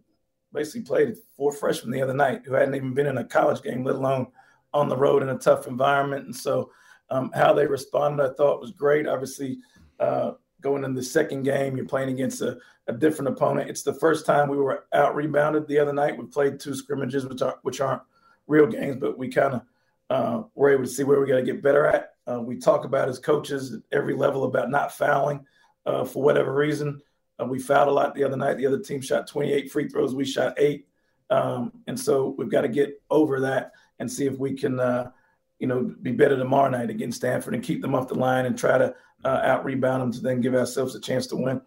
basically 0.55 0.83
played 0.83 1.17
four 1.37 1.53
freshmen 1.53 1.93
the 1.93 2.03
other 2.03 2.15
night 2.15 2.43
who 2.45 2.55
hadn't 2.55 2.75
even 2.75 2.95
been 2.95 3.07
in 3.07 3.19
a 3.19 3.25
college 3.25 3.63
game, 3.63 3.85
let 3.85 3.97
alone 3.97 4.29
on 4.73 4.89
the 4.89 4.97
road 4.97 5.23
in 5.23 5.29
a 5.29 5.39
tough 5.39 5.67
environment. 5.67 6.25
And 6.27 6.35
so 6.35 6.71
um, 7.11 7.31
how 7.35 7.53
they 7.53 7.67
responded, 7.67 8.25
I 8.25 8.35
thought 8.35 8.61
was 8.61 8.71
great. 8.71 9.07
Obviously, 9.07 9.59
uh, 10.01 10.33
going 10.61 10.85
in 10.85 10.95
the 10.95 11.03
second 11.03 11.43
game, 11.43 11.77
you're 11.77 11.87
playing 11.87 12.09
against 12.09 12.41
a, 12.41 12.59
a, 12.89 12.93
different 12.93 13.29
opponent. 13.29 13.69
It's 13.69 13.83
the 13.83 13.95
first 13.95 14.25
time 14.25 14.49
we 14.49 14.57
were 14.57 14.87
out 14.95 15.15
rebounded 15.15 15.69
the 15.69 15.79
other 15.79 15.93
night. 15.93 16.17
We 16.17 16.27
played 16.27 16.59
two 16.59 16.75
scrimmages, 16.75 17.27
which 17.27 17.43
are 17.43 17.59
which 17.63 17.81
aren't 17.81 18.03
real 18.47 18.67
games, 18.67 18.97
but 18.99 19.19
we 19.19 19.29
kind 19.29 19.55
of 19.55 19.63
uh, 20.11 20.43
were 20.55 20.71
able 20.71 20.85
to 20.85 20.91
see 20.91 21.05
where 21.05 21.21
we 21.21 21.29
got 21.29 21.37
to 21.37 21.43
get 21.43 21.63
better 21.63 21.87
at. 21.87 22.15
Uh, 22.27 22.41
we 22.41 22.57
talk 22.57 22.85
about 22.85 23.09
as 23.09 23.19
coaches 23.19 23.75
at 23.75 23.81
every 23.93 24.15
level 24.15 24.45
about 24.45 24.71
not 24.71 24.93
fouling 24.93 25.45
uh, 25.87 26.05
for 26.05 26.23
whatever 26.23 26.55
reason. 26.55 27.01
Uh, 27.41 27.47
we 27.47 27.59
fouled 27.59 27.89
a 27.89 27.93
lot 27.93 28.15
the 28.15 28.25
other 28.25 28.37
night. 28.37 28.59
The 28.59 28.67
other 28.67 28.79
team 28.79 29.01
shot 29.01 29.27
28 29.27 29.71
free 29.71 29.89
throws. 29.89 30.15
We 30.15 30.25
shot 30.25 30.55
eight, 30.59 30.87
um, 31.31 31.73
and 31.87 31.99
so 31.99 32.35
we've 32.39 32.51
got 32.51 32.63
to 32.63 32.69
get 32.69 33.03
over 33.11 33.41
that 33.41 33.73
and 33.99 34.11
see 34.11 34.27
if 34.27 34.39
we 34.39 34.55
can, 34.55 34.79
uh, 34.79 35.11
you 35.59 35.67
know, 35.67 35.95
be 36.03 36.13
better 36.13 36.37
tomorrow 36.37 36.71
night 36.71 36.91
against 36.91 37.19
Stanford 37.19 37.55
and 37.55 37.63
keep 37.63 37.81
them 37.81 37.95
off 37.95 38.09
the 38.09 38.15
line 38.15 38.47
and 38.47 38.59
try 38.59 38.79
to 38.79 38.95
uh, 39.25 39.41
out 39.43 39.65
rebound 39.65 40.03
them 40.03 40.13
to 40.13 40.21
then 40.21 40.41
give 40.41 40.55
ourselves 40.55 40.95
a 40.95 41.01
chance 41.01 41.27
to 41.29 41.37
win. 41.37 41.61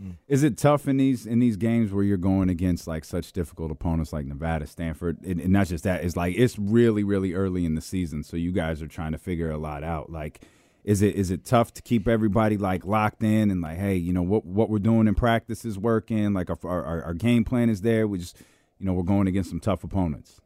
Mm. 0.00 0.16
Is 0.28 0.42
it 0.42 0.56
tough 0.56 0.88
in 0.88 0.96
these 0.96 1.26
in 1.26 1.40
these 1.40 1.56
games 1.56 1.92
where 1.92 2.04
you're 2.04 2.16
going 2.16 2.48
against 2.48 2.86
like 2.86 3.04
such 3.04 3.32
difficult 3.32 3.70
opponents 3.70 4.12
like 4.12 4.26
Nevada, 4.26 4.66
Stanford, 4.66 5.22
and, 5.24 5.40
and 5.40 5.50
not 5.50 5.66
just 5.66 5.84
that? 5.84 6.04
It's 6.04 6.16
like 6.16 6.34
it's 6.36 6.58
really 6.58 7.04
really 7.04 7.34
early 7.34 7.64
in 7.66 7.74
the 7.74 7.80
season, 7.80 8.22
so 8.22 8.36
you 8.36 8.52
guys 8.52 8.80
are 8.80 8.88
trying 8.88 9.12
to 9.12 9.18
figure 9.18 9.50
a 9.50 9.58
lot 9.58 9.84
out. 9.84 10.10
Like, 10.10 10.40
is 10.84 11.02
it 11.02 11.14
is 11.14 11.30
it 11.30 11.44
tough 11.44 11.74
to 11.74 11.82
keep 11.82 12.08
everybody 12.08 12.56
like 12.56 12.84
locked 12.84 13.22
in 13.22 13.50
and 13.50 13.60
like, 13.60 13.78
hey, 13.78 13.96
you 13.96 14.12
know 14.12 14.22
what 14.22 14.44
what 14.44 14.70
we're 14.70 14.78
doing 14.78 15.06
in 15.06 15.14
practice 15.14 15.64
is 15.64 15.78
working. 15.78 16.32
Like 16.32 16.50
our 16.50 16.58
our, 16.64 17.02
our 17.04 17.14
game 17.14 17.44
plan 17.44 17.68
is 17.68 17.82
there. 17.82 18.06
We 18.06 18.18
just 18.18 18.38
you 18.78 18.86
know 18.86 18.92
we're 18.92 19.02
going 19.02 19.28
against 19.28 19.50
some 19.50 19.60
tough 19.60 19.84
opponents. 19.84 20.40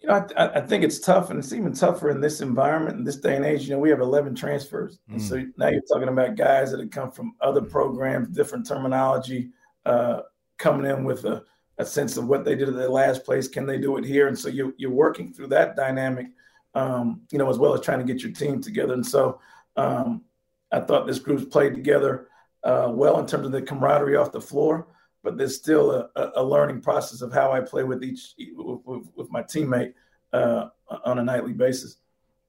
You 0.00 0.08
know, 0.08 0.26
I, 0.34 0.60
I, 0.60 0.60
think 0.62 0.82
it's 0.82 0.98
tough, 0.98 1.28
and 1.28 1.38
it's 1.38 1.52
even 1.52 1.74
tougher 1.74 2.08
in 2.08 2.22
this 2.22 2.40
environment 2.40 2.96
in 2.96 3.04
this 3.04 3.16
day 3.16 3.36
and 3.36 3.44
age. 3.44 3.64
You 3.64 3.74
know, 3.74 3.78
we 3.78 3.90
have 3.90 4.00
11 4.00 4.34
transfers, 4.34 4.98
mm. 5.10 5.14
and 5.14 5.22
so 5.22 5.36
mm. 5.36 5.52
now 5.58 5.68
you're 5.68 5.82
talking 5.82 6.08
about 6.08 6.36
guys 6.36 6.70
that 6.70 6.80
have 6.80 6.90
come 6.90 7.10
from 7.10 7.34
other 7.42 7.60
programs, 7.60 8.28
different 8.28 8.66
terminology, 8.66 9.50
uh, 9.84 10.20
coming 10.56 10.90
in 10.90 11.04
with 11.04 11.26
a, 11.26 11.42
a, 11.76 11.84
sense 11.84 12.16
of 12.16 12.28
what 12.28 12.46
they 12.46 12.54
did 12.54 12.70
at 12.70 12.76
their 12.76 12.88
last 12.88 13.26
place. 13.26 13.46
Can 13.46 13.66
they 13.66 13.76
do 13.76 13.98
it 13.98 14.04
here? 14.06 14.28
And 14.28 14.38
so 14.38 14.48
you, 14.48 14.74
you're 14.78 14.90
working 14.90 15.34
through 15.34 15.48
that 15.48 15.76
dynamic, 15.76 16.28
um, 16.74 17.22
you 17.30 17.38
know, 17.38 17.50
as 17.50 17.58
well 17.58 17.74
as 17.74 17.80
trying 17.80 18.04
to 18.04 18.12
get 18.12 18.22
your 18.22 18.32
team 18.32 18.60
together. 18.60 18.94
And 18.94 19.06
so 19.06 19.40
um, 19.76 20.22
I 20.70 20.80
thought 20.80 21.06
this 21.06 21.18
group's 21.18 21.44
played 21.44 21.74
together 21.74 22.28
uh, 22.62 22.90
well 22.92 23.18
in 23.18 23.26
terms 23.26 23.46
of 23.46 23.52
the 23.52 23.62
camaraderie 23.62 24.16
off 24.16 24.32
the 24.32 24.40
floor 24.40 24.86
but 25.22 25.36
there's 25.36 25.56
still 25.56 25.90
a, 25.92 26.32
a 26.36 26.44
learning 26.44 26.80
process 26.80 27.20
of 27.20 27.32
how 27.32 27.52
I 27.52 27.60
play 27.60 27.84
with 27.84 28.02
each 28.02 28.34
with, 28.54 29.06
with 29.14 29.30
my 29.30 29.42
teammate 29.42 29.94
uh, 30.32 30.68
on 31.04 31.18
a 31.18 31.22
nightly 31.22 31.52
basis. 31.52 31.96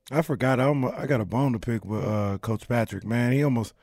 I 0.09 0.22
forgot. 0.22 0.59
I'm, 0.59 0.86
I 0.86 1.05
got 1.05 1.22
a 1.22 1.26
bone 1.26 1.53
to 1.53 1.59
pick 1.59 1.86
with 1.86 2.03
uh, 2.03 2.38
Coach 2.39 2.67
Patrick. 2.67 3.05
Man, 3.05 3.32
he 3.32 3.43
almost 3.43 3.74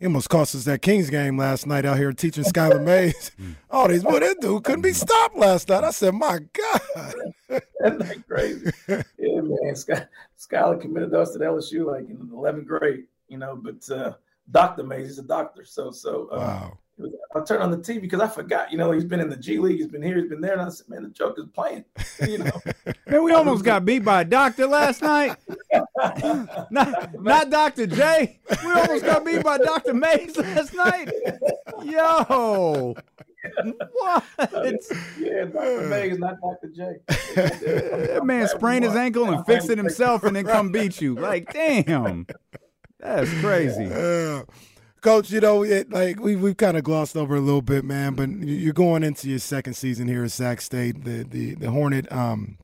he 0.00 0.06
almost 0.06 0.30
cost 0.30 0.54
us 0.54 0.64
that 0.64 0.80
Kings 0.82 1.10
game 1.10 1.36
last 1.36 1.66
night 1.66 1.84
out 1.84 1.98
here 1.98 2.12
teaching 2.12 2.42
Skylar 2.42 2.82
Mays. 2.82 3.30
All 3.70 3.86
these 3.86 4.02
boy, 4.02 4.18
that 4.20 4.40
dude 4.40 4.64
couldn't 4.64 4.80
be 4.80 4.94
stopped 4.94 5.36
last 5.36 5.68
night. 5.68 5.84
I 5.84 5.90
said, 5.90 6.14
my 6.14 6.40
God, 6.52 7.14
that's 7.78 8.00
like 8.00 8.26
crazy. 8.26 8.72
yeah, 8.88 9.40
man. 9.42 9.76
Sky, 9.76 10.06
Skylar 10.38 10.80
committed 10.80 11.14
us 11.14 11.34
to 11.34 11.38
LSU 11.38 11.84
like 11.86 12.08
in 12.08 12.18
the 12.18 12.34
11th 12.34 12.66
grade, 12.66 13.04
you 13.28 13.36
know. 13.36 13.54
But 13.54 13.88
uh, 13.90 14.14
Doctor 14.50 14.82
Mays, 14.82 15.06
he's 15.06 15.18
a 15.18 15.22
doctor, 15.22 15.64
so 15.64 15.90
so 15.90 16.28
uh, 16.32 16.38
wow 16.38 16.78
I 17.34 17.40
turned 17.40 17.62
on 17.62 17.70
the 17.70 17.78
TV 17.78 18.00
because 18.00 18.20
I 18.20 18.28
forgot. 18.28 18.72
You 18.72 18.78
know, 18.78 18.90
he's 18.90 19.04
been 19.04 19.20
in 19.20 19.30
the 19.30 19.36
G 19.36 19.58
League, 19.58 19.76
he's 19.76 19.86
been 19.86 20.02
here, 20.02 20.18
he's 20.18 20.28
been 20.28 20.40
there, 20.40 20.54
and 20.54 20.62
I 20.62 20.68
said, 20.68 20.88
"Man, 20.88 21.02
the 21.04 21.10
Joker's 21.10 21.46
playing." 21.54 21.84
You 22.26 22.38
know, 22.38 22.62
man, 23.06 23.22
we 23.22 23.32
almost 23.32 23.64
got 23.64 23.84
beat 23.84 24.04
by 24.04 24.22
a 24.22 24.24
doctor 24.24 24.66
last 24.66 25.02
night. 25.02 25.36
not, 26.70 27.22
not 27.22 27.50
Doctor 27.50 27.86
J. 27.86 28.40
We 28.64 28.72
almost 28.72 29.04
got 29.04 29.24
beat 29.24 29.42
by 29.42 29.58
Doctor 29.58 29.94
Mays 29.94 30.36
last 30.36 30.74
night. 30.74 31.10
Yo, 31.84 32.96
what? 33.92 34.24
Yeah, 35.18 35.44
Doctor 35.44 35.88
Mays, 35.88 36.18
not 36.18 36.36
Doctor 36.40 36.68
J. 36.74 36.96
that 37.36 38.22
man 38.24 38.48
sprained 38.48 38.84
his 38.84 38.96
ankle 38.96 39.30
and 39.30 39.46
fixed 39.46 39.70
it 39.70 39.78
himself, 39.78 40.24
and 40.24 40.34
then 40.34 40.46
come 40.46 40.72
beat 40.72 41.00
you. 41.00 41.14
Like, 41.14 41.52
damn, 41.52 42.26
that's 42.98 43.32
crazy. 43.40 43.86
Coach, 45.00 45.30
you 45.30 45.40
know, 45.40 45.62
it, 45.62 45.90
like 45.90 46.20
we 46.20 46.36
we've 46.36 46.56
kind 46.56 46.76
of 46.76 46.84
glossed 46.84 47.16
over 47.16 47.36
a 47.36 47.40
little 47.40 47.62
bit, 47.62 47.84
man. 47.84 48.14
But 48.14 48.30
you're 48.30 48.72
going 48.72 49.02
into 49.02 49.28
your 49.28 49.38
second 49.38 49.74
season 49.74 50.08
here 50.08 50.24
at 50.24 50.30
Sac 50.30 50.60
State. 50.60 51.04
The 51.04 51.24
the 51.24 51.54
the 51.54 51.70
Hornet 51.70 52.10
um, 52.12 52.58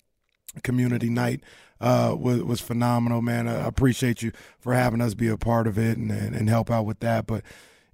community 0.62 1.08
night 1.08 1.42
uh, 1.80 2.14
was 2.18 2.42
was 2.42 2.60
phenomenal, 2.60 3.22
man. 3.22 3.48
I 3.48 3.66
appreciate 3.66 4.22
you 4.22 4.32
for 4.58 4.74
having 4.74 5.00
us 5.00 5.14
be 5.14 5.28
a 5.28 5.36
part 5.36 5.66
of 5.66 5.78
it 5.78 5.96
and 5.96 6.10
and, 6.10 6.34
and 6.34 6.48
help 6.48 6.70
out 6.70 6.84
with 6.84 7.00
that. 7.00 7.26
But 7.26 7.42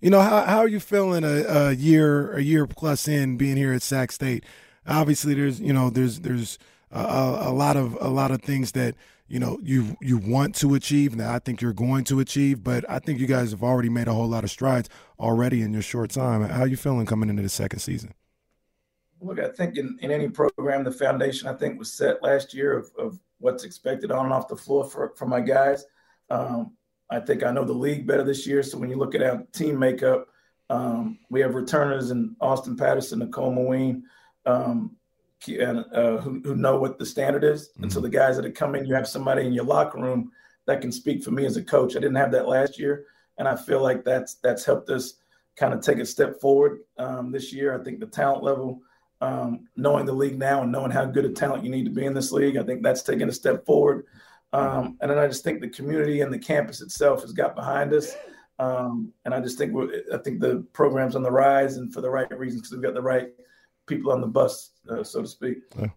you 0.00 0.10
know, 0.10 0.20
how 0.20 0.44
how 0.44 0.58
are 0.58 0.68
you 0.68 0.80
feeling 0.80 1.24
a, 1.24 1.44
a 1.44 1.72
year 1.72 2.32
a 2.32 2.42
year 2.42 2.66
plus 2.66 3.06
in 3.08 3.36
being 3.36 3.56
here 3.56 3.72
at 3.72 3.82
Sac 3.82 4.12
State? 4.12 4.44
Obviously, 4.86 5.34
there's 5.34 5.60
you 5.60 5.72
know 5.72 5.90
there's 5.90 6.20
there's 6.20 6.58
a, 6.90 7.38
a 7.42 7.52
lot 7.52 7.76
of 7.76 7.96
a 8.00 8.08
lot 8.08 8.30
of 8.30 8.42
things 8.42 8.72
that 8.72 8.94
you 9.32 9.38
know 9.38 9.58
you 9.62 9.96
you 10.02 10.18
want 10.18 10.54
to 10.56 10.74
achieve 10.74 11.16
that 11.16 11.30
I 11.30 11.38
think 11.38 11.62
you're 11.62 11.72
going 11.72 12.04
to 12.04 12.20
achieve. 12.20 12.62
But 12.62 12.88
I 12.88 12.98
think 12.98 13.18
you 13.18 13.26
guys 13.26 13.50
have 13.52 13.62
already 13.62 13.88
made 13.88 14.06
a 14.06 14.12
whole 14.12 14.28
lot 14.28 14.44
of 14.44 14.50
strides 14.50 14.90
already 15.18 15.62
in 15.62 15.72
your 15.72 15.80
short 15.80 16.10
time. 16.10 16.42
How 16.42 16.64
you 16.64 16.76
feeling 16.76 17.06
coming 17.06 17.30
into 17.30 17.42
the 17.42 17.48
second 17.48 17.78
season? 17.78 18.12
Look, 19.22 19.40
I 19.40 19.48
think 19.48 19.78
in, 19.78 19.98
in 20.02 20.10
any 20.10 20.28
program, 20.28 20.84
the 20.84 20.92
foundation 20.92 21.48
I 21.48 21.54
think 21.54 21.78
was 21.78 21.92
set 21.92 22.22
last 22.22 22.52
year 22.52 22.76
of, 22.76 22.90
of 22.98 23.18
what's 23.38 23.64
expected 23.64 24.12
on 24.12 24.26
and 24.26 24.34
off 24.34 24.48
the 24.48 24.56
floor 24.56 24.84
for, 24.84 25.14
for 25.16 25.26
my 25.26 25.40
guys. 25.40 25.86
Um, 26.28 26.76
I 27.10 27.20
think 27.20 27.42
I 27.42 27.52
know 27.52 27.64
the 27.64 27.72
league 27.72 28.06
better 28.06 28.24
this 28.24 28.46
year. 28.46 28.62
So 28.62 28.76
when 28.76 28.90
you 28.90 28.96
look 28.96 29.14
at 29.14 29.22
our 29.22 29.44
team 29.52 29.78
makeup, 29.78 30.26
um, 30.68 31.18
we 31.30 31.40
have 31.40 31.54
returners 31.54 32.10
in 32.10 32.36
Austin 32.40 32.76
Patterson, 32.76 33.20
Nicole 33.20 33.54
Maween, 33.54 34.02
um, 34.44 34.96
and 35.01 35.01
uh, 35.48 36.18
who, 36.18 36.40
who, 36.44 36.54
know 36.54 36.78
what 36.78 36.98
the 36.98 37.06
standard 37.06 37.44
is. 37.44 37.68
Mm-hmm. 37.68 37.82
And 37.84 37.92
so 37.92 37.98
mm-hmm. 37.98 38.04
the 38.04 38.16
guys 38.16 38.36
that 38.36 38.44
have 38.44 38.54
come 38.54 38.74
in, 38.74 38.86
you 38.86 38.94
have 38.94 39.08
somebody 39.08 39.46
in 39.46 39.52
your 39.52 39.64
locker 39.64 39.98
room 39.98 40.30
that 40.66 40.80
can 40.80 40.92
speak 40.92 41.22
for 41.24 41.30
me 41.30 41.44
as 41.46 41.56
a 41.56 41.64
coach. 41.64 41.96
I 41.96 42.00
didn't 42.00 42.16
have 42.16 42.32
that 42.32 42.48
last 42.48 42.78
year, 42.78 43.06
and 43.38 43.48
I 43.48 43.56
feel 43.56 43.82
like 43.82 44.04
that's 44.04 44.34
that's 44.34 44.64
helped 44.64 44.90
us 44.90 45.14
kind 45.56 45.74
of 45.74 45.80
take 45.80 45.98
a 45.98 46.06
step 46.06 46.40
forward 46.40 46.80
um, 46.98 47.32
this 47.32 47.52
year. 47.52 47.78
I 47.78 47.82
think 47.82 48.00
the 48.00 48.06
talent 48.06 48.42
level, 48.42 48.80
um, 49.20 49.68
knowing 49.76 50.06
the 50.06 50.12
league 50.12 50.38
now 50.38 50.62
and 50.62 50.72
knowing 50.72 50.90
how 50.90 51.04
good 51.04 51.24
a 51.24 51.30
talent 51.30 51.64
you 51.64 51.70
need 51.70 51.84
to 51.84 51.90
be 51.90 52.06
in 52.06 52.14
this 52.14 52.32
league, 52.32 52.56
I 52.56 52.62
think 52.62 52.82
that's 52.82 53.02
taken 53.02 53.28
a 53.28 53.32
step 53.32 53.66
forward. 53.66 54.06
Um, 54.52 54.98
and 55.00 55.10
then 55.10 55.18
I 55.18 55.26
just 55.26 55.44
think 55.44 55.60
the 55.60 55.68
community 55.68 56.20
and 56.20 56.32
the 56.32 56.38
campus 56.38 56.82
itself 56.82 57.22
has 57.22 57.32
got 57.32 57.56
behind 57.56 57.92
us. 57.92 58.14
Um, 58.58 59.12
and 59.24 59.34
I 59.34 59.40
just 59.40 59.58
think 59.58 59.74
I 60.12 60.18
think 60.18 60.40
the 60.40 60.64
program's 60.72 61.16
on 61.16 61.22
the 61.22 61.30
rise, 61.30 61.78
and 61.78 61.92
for 61.92 62.00
the 62.00 62.10
right 62.10 62.30
reasons, 62.38 62.62
because 62.62 62.72
we've 62.72 62.82
got 62.82 62.94
the 62.94 63.02
right 63.02 63.32
people 63.96 64.12
on 64.12 64.20
the 64.20 64.26
bus, 64.26 64.70
uh, 64.88 65.02
so 65.02 65.22
to 65.22 65.28
speak. 65.28 65.58
Yeah. 65.78 65.88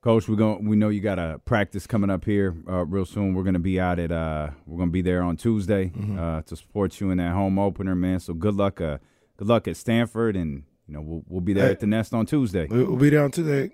Coach, 0.00 0.28
we're 0.28 0.36
going 0.36 0.64
we 0.64 0.76
know 0.76 0.90
you 0.90 1.00
got 1.00 1.18
a 1.18 1.40
practice 1.44 1.86
coming 1.86 2.08
up 2.08 2.24
here 2.24 2.56
uh, 2.68 2.84
real 2.84 3.04
soon. 3.04 3.34
We're 3.34 3.42
gonna 3.42 3.58
be 3.58 3.80
out 3.80 3.98
at 3.98 4.12
uh, 4.12 4.50
we're 4.64 4.78
gonna 4.78 4.92
be 4.92 5.02
there 5.02 5.22
on 5.22 5.36
Tuesday 5.36 5.86
mm-hmm. 5.86 6.18
uh, 6.18 6.42
to 6.42 6.56
support 6.56 7.00
you 7.00 7.10
in 7.10 7.18
that 7.18 7.32
home 7.32 7.58
opener, 7.58 7.96
man. 7.96 8.20
So 8.20 8.32
good 8.32 8.54
luck, 8.54 8.80
uh, 8.80 8.98
good 9.36 9.48
luck 9.48 9.66
at 9.66 9.76
Stanford, 9.76 10.36
and 10.36 10.62
you 10.86 10.94
know 10.94 11.00
we'll 11.00 11.22
we'll 11.26 11.40
be 11.40 11.52
there 11.52 11.66
hey, 11.66 11.72
at 11.72 11.80
the 11.80 11.86
Nest 11.88 12.14
on 12.14 12.26
Tuesday. 12.26 12.68
We'll 12.70 12.96
be 12.96 13.10
there 13.10 13.24
on 13.24 13.32
Tuesday. 13.32 13.70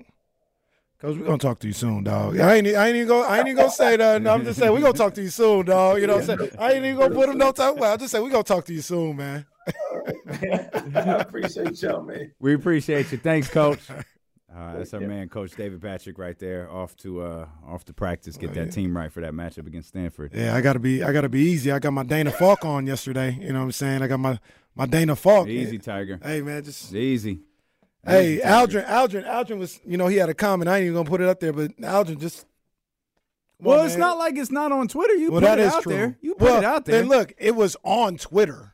Cause 0.98 1.18
we're 1.18 1.26
gonna 1.26 1.36
talk 1.36 1.58
to 1.58 1.66
you 1.66 1.74
soon, 1.74 2.04
dog. 2.04 2.40
I 2.40 2.54
ain't, 2.54 2.66
I 2.68 2.86
ain't 2.86 2.96
even 2.96 3.08
go. 3.08 3.22
I 3.22 3.38
ain't 3.38 3.48
even 3.48 3.58
gonna 3.58 3.70
say 3.70 3.98
that. 3.98 4.22
No, 4.22 4.32
I'm 4.32 4.44
just 4.44 4.58
saying 4.58 4.72
we're 4.72 4.80
gonna 4.80 4.94
talk 4.94 5.12
to 5.14 5.22
you 5.22 5.28
soon, 5.28 5.66
dog. 5.66 6.00
You 6.00 6.06
know 6.06 6.16
what 6.16 6.30
I'm 6.30 6.38
saying? 6.38 6.50
I 6.58 6.72
ain't 6.72 6.84
even 6.86 6.96
gonna 6.96 7.14
put 7.14 7.26
them 7.26 7.36
no 7.36 7.52
time. 7.52 7.76
Well, 7.76 7.92
I 7.92 7.98
just 7.98 8.12
say 8.12 8.20
we're 8.20 8.30
gonna 8.30 8.42
talk 8.42 8.64
to 8.64 8.72
you 8.72 8.80
soon, 8.80 9.16
man. 9.16 9.44
I 10.96 11.16
appreciate 11.20 11.80
y'all, 11.82 12.02
man. 12.02 12.32
We 12.38 12.54
appreciate 12.54 13.10
you. 13.12 13.18
Thanks, 13.18 13.48
Coach. 13.48 13.80
Uh, 14.56 14.78
that's 14.78 14.94
our 14.94 15.00
man, 15.00 15.28
Coach 15.28 15.50
David 15.56 15.82
Patrick, 15.82 16.16
right 16.16 16.38
there, 16.38 16.70
off 16.70 16.94
to 16.98 17.22
uh, 17.22 17.46
off 17.66 17.84
to 17.86 17.92
practice, 17.92 18.36
get 18.36 18.50
oh, 18.50 18.54
that 18.54 18.66
yeah. 18.66 18.70
team 18.70 18.96
right 18.96 19.10
for 19.10 19.20
that 19.20 19.32
matchup 19.32 19.66
against 19.66 19.88
Stanford. 19.88 20.30
Yeah, 20.32 20.54
I 20.54 20.60
gotta 20.60 20.78
be, 20.78 21.02
I 21.02 21.12
gotta 21.12 21.28
be 21.28 21.40
easy. 21.40 21.72
I 21.72 21.80
got 21.80 21.92
my 21.92 22.04
Dana 22.04 22.30
Falk 22.30 22.64
on 22.64 22.86
yesterday. 22.86 23.36
You 23.40 23.52
know 23.52 23.58
what 23.58 23.64
I'm 23.64 23.72
saying? 23.72 24.02
I 24.02 24.06
got 24.06 24.20
my 24.20 24.38
my 24.76 24.86
Dana 24.86 25.16
Falk. 25.16 25.48
Easy, 25.48 25.78
Tiger. 25.78 26.20
Hey, 26.22 26.40
man, 26.40 26.62
just 26.62 26.84
it's 26.84 26.94
easy. 26.94 27.40
Hey, 28.06 28.34
easy, 28.34 28.42
Aldrin, 28.42 28.86
Aldrin, 28.86 29.26
Aldrin 29.26 29.58
was, 29.58 29.80
you 29.84 29.96
know, 29.96 30.06
he 30.06 30.18
had 30.18 30.28
a 30.28 30.34
comment. 30.34 30.68
I 30.68 30.76
ain't 30.76 30.84
even 30.84 30.94
gonna 30.94 31.08
put 31.08 31.20
it 31.20 31.28
up 31.28 31.40
there, 31.40 31.52
but 31.52 31.76
Aldrin 31.78 32.20
just. 32.20 32.46
Well, 33.58 33.80
on, 33.80 33.86
it's 33.86 33.94
man. 33.94 34.00
not 34.00 34.18
like 34.18 34.36
it's 34.36 34.52
not 34.52 34.70
on 34.70 34.86
Twitter. 34.86 35.14
You 35.14 35.32
well, 35.32 35.40
put 35.40 35.58
it 35.58 35.66
out 35.66 35.82
true. 35.82 35.92
there. 35.92 36.18
You 36.20 36.34
put 36.34 36.42
well, 36.42 36.58
it 36.58 36.64
out 36.64 36.84
there. 36.84 37.00
And 37.00 37.08
look, 37.08 37.32
it 37.38 37.56
was 37.56 37.76
on 37.82 38.18
Twitter. 38.18 38.73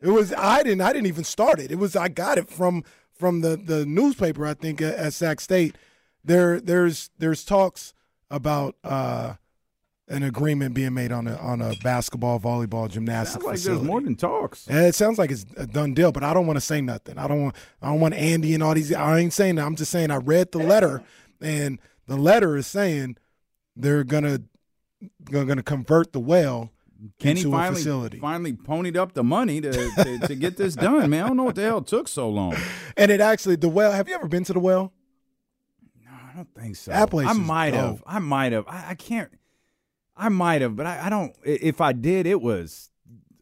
It 0.00 0.08
was 0.08 0.32
I 0.32 0.62
didn't 0.62 0.80
I 0.80 0.92
didn't 0.92 1.06
even 1.06 1.24
start 1.24 1.58
it. 1.60 1.70
It 1.70 1.78
was 1.78 1.96
I 1.96 2.08
got 2.08 2.38
it 2.38 2.48
from 2.48 2.84
from 3.12 3.40
the 3.42 3.56
the 3.56 3.84
newspaper 3.84 4.46
I 4.46 4.54
think 4.54 4.80
at, 4.80 4.94
at 4.94 5.12
Sac 5.12 5.40
State. 5.40 5.76
There 6.24 6.60
there's 6.60 7.10
there's 7.18 7.44
talks 7.44 7.92
about 8.30 8.76
uh, 8.84 9.34
an 10.08 10.22
agreement 10.22 10.74
being 10.74 10.94
made 10.94 11.12
on 11.12 11.26
a 11.26 11.36
on 11.36 11.60
a 11.60 11.74
basketball, 11.82 12.40
volleyball, 12.40 12.90
gymnastics. 12.90 13.32
Sounds 13.32 13.44
like 13.44 13.56
facility. 13.56 13.78
there's 13.80 13.88
more 13.88 14.00
than 14.00 14.16
talks. 14.16 14.66
And 14.66 14.78
it 14.86 14.94
sounds 14.94 15.18
like 15.18 15.30
it's 15.30 15.46
a 15.56 15.66
done 15.66 15.94
deal, 15.94 16.12
but 16.12 16.22
I 16.22 16.34
don't 16.34 16.46
want 16.46 16.56
to 16.56 16.62
say 16.62 16.80
nothing. 16.80 17.18
I 17.18 17.28
don't 17.28 17.42
want 17.42 17.56
I 17.80 17.88
don't 17.88 18.00
want 18.00 18.14
Andy 18.14 18.54
and 18.54 18.62
all 18.62 18.74
these. 18.74 18.92
I 18.92 19.18
ain't 19.18 19.32
saying 19.32 19.56
that. 19.56 19.66
I'm 19.66 19.76
just 19.76 19.90
saying 19.90 20.10
I 20.10 20.16
read 20.16 20.52
the 20.52 20.58
letter, 20.58 21.02
and 21.40 21.78
the 22.06 22.16
letter 22.16 22.56
is 22.56 22.66
saying 22.66 23.16
they're 23.76 24.04
gonna 24.04 24.40
they're 25.20 25.44
gonna 25.44 25.62
convert 25.62 26.12
the 26.12 26.20
well 26.20 26.70
Kenny 27.18 27.44
finally, 27.44 27.76
facility. 27.76 28.18
finally 28.18 28.52
ponied 28.52 28.96
up 28.96 29.12
the 29.12 29.24
money 29.24 29.60
to, 29.60 29.72
to, 29.72 30.18
to, 30.26 30.34
get 30.34 30.56
this 30.56 30.74
done, 30.74 31.08
man. 31.10 31.24
I 31.24 31.28
don't 31.28 31.36
know 31.36 31.44
what 31.44 31.54
the 31.54 31.62
hell 31.62 31.82
took 31.82 32.08
so 32.08 32.28
long. 32.28 32.56
And 32.96 33.10
it 33.10 33.20
actually, 33.20 33.56
the 33.56 33.68
well, 33.68 33.92
have 33.92 34.08
you 34.08 34.14
ever 34.14 34.28
been 34.28 34.44
to 34.44 34.52
the 34.52 34.60
well? 34.60 34.92
No, 36.04 36.10
I 36.10 36.36
don't 36.36 36.54
think 36.54 36.76
so. 36.76 36.90
That 36.90 37.10
place 37.10 37.28
I 37.28 37.32
might 37.32 37.70
dope. 37.70 37.80
have. 37.80 38.02
I 38.06 38.18
might 38.18 38.52
have. 38.52 38.66
I, 38.68 38.90
I, 38.90 38.94
can't. 38.94 39.30
I 40.16 40.28
might 40.28 40.60
have, 40.60 40.76
but 40.76 40.86
I, 40.86 41.06
I, 41.06 41.10
don't. 41.10 41.34
If 41.42 41.80
I 41.80 41.92
did, 41.92 42.26
it 42.26 42.42
was 42.42 42.90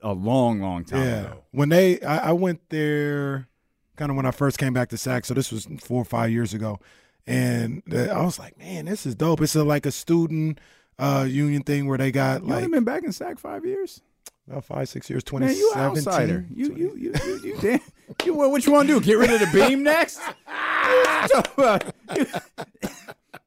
a 0.03 0.13
long, 0.13 0.61
long 0.61 0.85
time 0.85 1.05
yeah. 1.05 1.21
ago. 1.21 1.45
When 1.51 1.69
they, 1.69 2.01
I, 2.03 2.29
I 2.29 2.33
went 2.33 2.61
there 2.69 3.49
kind 3.97 4.11
of 4.11 4.17
when 4.17 4.27
I 4.27 4.31
first 4.31 4.59
came 4.59 4.73
back 4.73 4.91
to 4.91 4.97
Sac. 4.97 5.25
So 5.25 5.35
this 5.35 5.51
was 5.51 5.67
four 5.81 6.01
or 6.01 6.05
five 6.05 6.31
years 6.31 6.55
ago. 6.55 6.79
And 7.27 7.83
uh, 7.93 8.05
I 8.05 8.23
was 8.25 8.39
like, 8.39 8.57
man, 8.59 8.85
this 8.85 9.05
is 9.05 9.17
dope. 9.17 9.41
It's 9.41 9.57
a, 9.57 9.65
like 9.65 9.85
a 9.85 9.91
student– 9.91 10.61
uh, 10.99 11.27
union 11.29 11.63
thing 11.63 11.87
where 11.87 11.99
they 11.99 12.11
got 12.11 12.43
like 12.43 12.43
you 12.43 12.49
like 12.49 12.65
only 12.65 12.77
been 12.77 12.85
back 12.85 13.05
in 13.05 13.13
SAC 13.13 13.39
five 13.39 13.65
years. 13.65 14.01
About 14.49 14.65
five, 14.65 14.89
six 14.89 15.11
years, 15.11 15.23
twenty. 15.23 15.47
Man, 15.47 15.57
you 15.57 15.73
outsider. 15.77 16.47
You, 16.55 16.75
you, 16.75 16.97
you, 16.97 17.13
you, 17.25 17.41
you, 17.45 17.59
damn. 17.61 17.81
You, 18.25 18.35
what 18.35 18.65
you 18.65 18.73
want 18.73 18.89
to 18.89 18.95
do? 18.95 19.05
Get 19.05 19.19
rid 19.19 19.31
of 19.31 19.41
the 19.41 19.51
beam 19.53 19.83
next? 19.83 20.21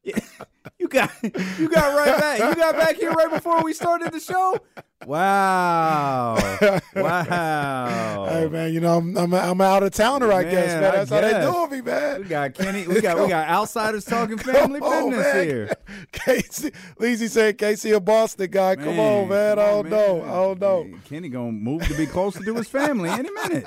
you, 0.03 0.13
you 0.81 0.87
got, 0.87 1.11
you 1.59 1.69
got 1.69 1.95
right 1.95 2.19
back. 2.19 2.39
You 2.39 2.55
got 2.55 2.75
back 2.75 2.95
here 2.95 3.11
right 3.11 3.29
before 3.29 3.63
we 3.63 3.71
started 3.71 4.11
the 4.11 4.19
show. 4.19 4.57
Wow! 5.05 6.35
Wow! 6.95 8.25
Hey 8.29 8.49
man, 8.49 8.71
you 8.73 8.79
know 8.79 8.97
I'm 8.97 9.17
I'm, 9.17 9.33
I'm 9.33 9.61
out 9.61 9.83
of 9.83 9.93
towner, 9.93 10.31
I 10.31 10.43
man, 10.43 10.51
guess. 10.51 10.67
Man, 10.73 10.81
that's 10.81 11.09
guess. 11.09 11.41
how 11.41 11.65
they 11.65 11.69
do 11.69 11.75
me, 11.75 11.81
man. 11.81 12.21
We 12.21 12.27
got 12.27 12.53
Kenny. 12.53 12.87
We 12.87 13.01
got 13.01 13.19
we 13.19 13.27
got 13.27 13.47
outsiders 13.47 14.05
talking 14.05 14.37
family 14.39 14.79
business 14.79 15.33
here. 15.43 15.71
Casey, 16.11 16.71
Leezy 16.99 17.29
said 17.29 17.57
Casey 17.57 17.91
a 17.91 17.99
Boston 17.99 18.49
guy. 18.51 18.75
Man, 18.75 18.85
Come 18.85 18.99
on, 18.99 19.29
man. 19.29 19.59
I 19.59 19.65
don't 19.67 19.89
know. 19.89 20.23
I 20.23 20.27
don't 20.27 20.59
know. 20.61 20.99
Kenny 21.05 21.29
gonna 21.29 21.51
move 21.51 21.87
to 21.87 21.95
be 21.95 22.05
closer 22.05 22.43
to 22.43 22.55
his 22.55 22.67
family 22.67 23.09
any 23.09 23.31
minute. 23.31 23.65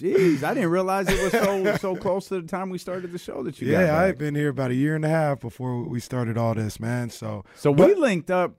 Jeez, 0.00 0.42
I 0.42 0.54
didn't 0.54 0.70
realize 0.70 1.08
it 1.08 1.22
was 1.22 1.32
so 1.32 1.76
so 1.76 1.96
close 1.96 2.28
to 2.28 2.40
the 2.40 2.46
time 2.46 2.70
we 2.70 2.78
started 2.78 3.12
the 3.12 3.18
show 3.18 3.42
that 3.44 3.60
you. 3.60 3.70
Yeah, 3.70 3.96
I've 3.96 4.18
been 4.18 4.34
here 4.34 4.48
about 4.48 4.70
a 4.70 4.74
year 4.74 4.96
and 4.96 5.04
a 5.04 5.08
half 5.08 5.40
before 5.40 5.84
we 5.84 6.00
started 6.00 6.36
all 6.36 6.54
this, 6.54 6.80
man. 6.80 7.10
So 7.10 7.44
so 7.54 7.72
but, 7.72 7.88
we 7.88 7.94
linked 7.94 8.30
up 8.30 8.56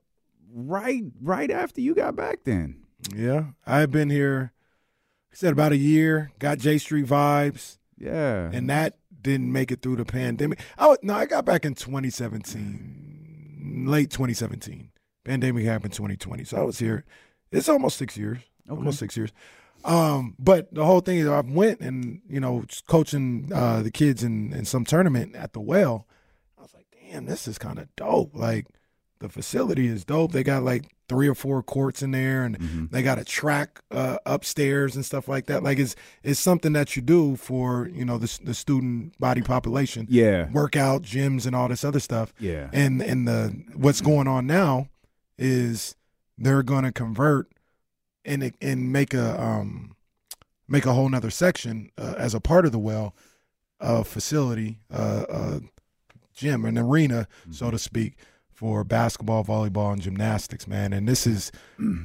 right 0.54 1.04
right 1.22 1.52
after 1.52 1.82
you 1.82 1.94
got 1.94 2.16
back 2.16 2.44
then. 2.46 2.84
Yeah, 3.14 3.48
I've 3.66 3.92
been 3.92 4.10
here. 4.10 4.54
I 5.32 5.36
said 5.36 5.52
about 5.52 5.74
a 5.74 5.78
year. 5.78 6.32
Got 6.40 6.60
J 6.60 6.78
Street 6.78 7.06
vibes. 7.06 7.80
Yeah, 7.98 8.50
and 8.54 8.70
that 8.70 8.98
didn't 9.22 9.52
make 9.52 9.72
it 9.72 9.82
through 9.82 9.98
the 9.98 10.06
pandemic. 10.06 10.60
Oh 10.78 10.98
no, 11.02 11.16
I 11.16 11.26
got 11.26 11.46
back 11.46 11.66
in 11.66 11.76
2017, 11.76 13.86
late 13.88 14.10
2017. 14.10 14.92
Pandemic 15.26 15.66
happened 15.66 15.92
2020, 15.92 16.46
so 16.46 16.58
I 16.58 16.62
was 16.62 16.80
here. 16.80 17.04
It's 17.52 17.68
almost 17.68 17.98
six 17.98 18.16
years. 18.16 18.38
Okay. 18.70 18.78
Almost 18.78 19.00
six 19.00 19.18
years. 19.18 19.32
Um, 19.86 20.36
but 20.40 20.74
the 20.74 20.84
whole 20.86 21.00
thing 21.02 21.18
is, 21.20 21.28
I 21.28 21.42
went 21.42 21.80
and 21.80 22.22
you 22.28 22.40
know 22.40 22.64
coaching 22.88 23.52
uh, 23.54 23.82
the 23.82 23.92
kids 23.92 24.24
in 24.24 24.52
in 24.54 24.66
some 24.66 24.84
tournament 24.86 25.36
at 25.36 25.54
the 25.54 25.62
well. 25.62 26.08
I 26.58 26.62
was 26.64 26.74
like, 26.74 26.88
damn, 27.12 27.26
this 27.26 27.48
is 27.48 27.58
kind 27.58 27.78
of 27.80 27.88
dope. 27.96 28.32
Like 28.34 28.66
the 29.20 29.30
facility 29.30 29.88
is 29.88 30.04
dope. 30.04 30.32
They 30.32 30.44
got 30.44 30.64
like 30.64 30.92
three 31.08 31.28
or 31.28 31.36
four 31.36 31.62
courts 31.62 32.02
in 32.02 32.10
there, 32.12 32.44
and 32.44 32.58
Mm-hmm. 32.58 32.86
they 32.90 33.04
got 33.04 33.20
a 33.20 33.24
track 33.24 33.80
uh, 33.92 34.18
upstairs 34.26 34.96
and 34.96 35.06
stuff 35.06 35.28
like 35.28 35.46
that. 35.46 35.62
Like 35.62 35.78
it's 35.78 35.96
it's 36.24 36.40
something 36.40 36.74
that 36.74 36.96
you 36.96 37.04
do 37.04 37.36
for 37.36 37.88
you 37.94 38.06
know 38.06 38.18
the 38.18 38.40
the 38.44 38.54
student 38.56 39.18
body 39.20 39.44
population. 39.44 40.08
Yeah. 40.10 40.50
workout 40.52 41.04
gyms 41.04 41.46
and 41.46 41.56
all 41.56 41.68
this 41.68 41.84
other 41.84 42.00
stuff. 42.00 42.34
Yeah. 42.40 42.70
and 42.74 43.04
and 43.04 43.28
the 43.28 43.56
what's 43.76 44.02
going 44.02 44.28
on 44.28 44.48
now 44.48 44.90
is 45.38 45.96
they're 46.40 46.64
going 46.64 46.84
to 46.86 46.92
convert 46.92 47.48
and 48.26 48.54
and 48.62 48.92
make 48.92 49.14
a 49.14 49.42
um 49.42 49.96
make 50.68 50.86
a 50.86 50.94
whole 50.94 51.10
nother 51.10 51.30
section 51.30 51.92
uh, 51.98 52.16
as 52.18 52.34
a 52.34 52.40
part 52.40 52.66
of 52.66 52.72
the 52.72 52.80
well 52.80 53.16
uh, 53.80 54.04
facility, 54.04 54.80
uh, 54.92 55.26
uh, 55.30 55.60
gym, 56.34 56.66
an 56.66 56.78
arena, 56.78 57.28
so 57.52 57.70
to 57.70 57.78
speak, 57.78 58.16
for 58.52 58.84
basketball, 58.84 59.44
volleyball, 59.44 59.92
and 59.94 60.02
gymnastics, 60.02 60.68
man. 60.68 60.94
And 60.94 61.08
this 61.08 61.28
is 61.28 61.52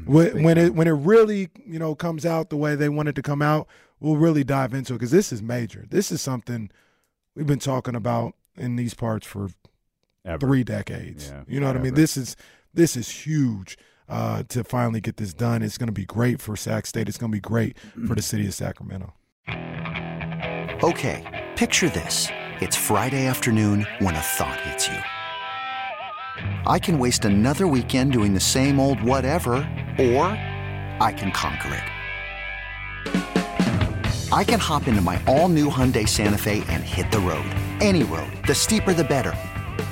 when, 0.05 0.43
when 0.43 0.59
it 0.59 0.75
when 0.75 0.89
it 0.89 0.93
really 0.93 1.49
you 1.65 1.79
know 1.79 1.95
comes 1.95 2.27
out 2.27 2.51
the 2.51 2.57
way 2.57 2.75
they 2.75 2.89
want 2.89 3.09
it 3.09 3.15
to 3.15 3.23
come 3.23 3.43
out. 3.43 3.69
We'll 4.01 4.17
really 4.17 4.45
dive 4.45 4.73
into 4.73 4.95
it 4.95 4.99
because 4.99 5.11
this 5.11 5.31
is 5.31 5.43
major. 5.43 5.85
This 5.91 6.11
is 6.11 6.23
something 6.23 6.71
we've 7.35 7.47
been 7.47 7.59
talking 7.59 7.95
about 7.95 8.35
in 8.57 8.77
these 8.77 8.95
parts 8.95 9.27
for 9.27 9.51
Ever. 10.25 10.39
three 10.39 10.65
decades. 10.65 11.29
Yeah, 11.29 11.43
you 11.47 11.61
know 11.61 11.67
what 11.67 11.77
I 11.77 11.81
mean? 11.81 11.95
This 11.95 12.17
is 12.17 12.35
this 12.73 12.97
is 12.97 13.11
huge 13.11 13.77
uh, 14.11 14.43
to 14.49 14.65
finally 14.65 15.01
get 15.01 15.17
this 15.17 15.33
done. 15.33 15.63
It's 15.63 15.79
going 15.79 15.89
to 15.89 15.93
be 15.93 16.05
great 16.05 16.41
for 16.41 16.57
Sac 16.57 16.87
State. 16.87 17.09
It's 17.09 17.19
going 17.19 17.31
to 17.31 17.37
be 17.37 17.41
great 17.41 17.77
for 18.07 18.15
the 18.15 18.23
city 18.23 18.47
of 18.47 18.55
Sacramento. 18.55 19.15
Okay, 20.83 21.51
picture 21.57 21.89
this. 21.89 22.29
It's 22.61 22.77
Friday 22.77 23.27
afternoon 23.27 23.87
when 24.01 24.15
a 24.15 24.21
thought 24.21 24.61
hits 24.61 24.89
you. 24.89 24.99
I 26.67 26.79
can 26.79 26.99
waste 26.99 27.25
another 27.25 27.67
weekend 27.67 28.13
doing 28.13 28.35
the 28.35 28.41
same 28.41 28.79
old 28.81 29.03
whatever, 29.03 29.53
or 29.99 30.27
I 31.01 31.15
can 31.17 31.33
conquer 31.33 31.75
it. 31.75 31.83
I 34.33 34.45
can 34.45 34.61
hop 34.61 34.87
into 34.87 35.01
my 35.01 35.21
all 35.27 35.49
new 35.49 35.69
Hyundai 35.69 36.09
Santa 36.09 36.39
Fe 36.39 36.63
and 36.69 36.85
hit 36.85 37.11
the 37.11 37.19
road. 37.19 37.45
Any 37.81 38.05
road. 38.05 38.31
The 38.47 38.55
steeper, 38.55 38.95
the 38.95 39.03
better. 39.05 39.35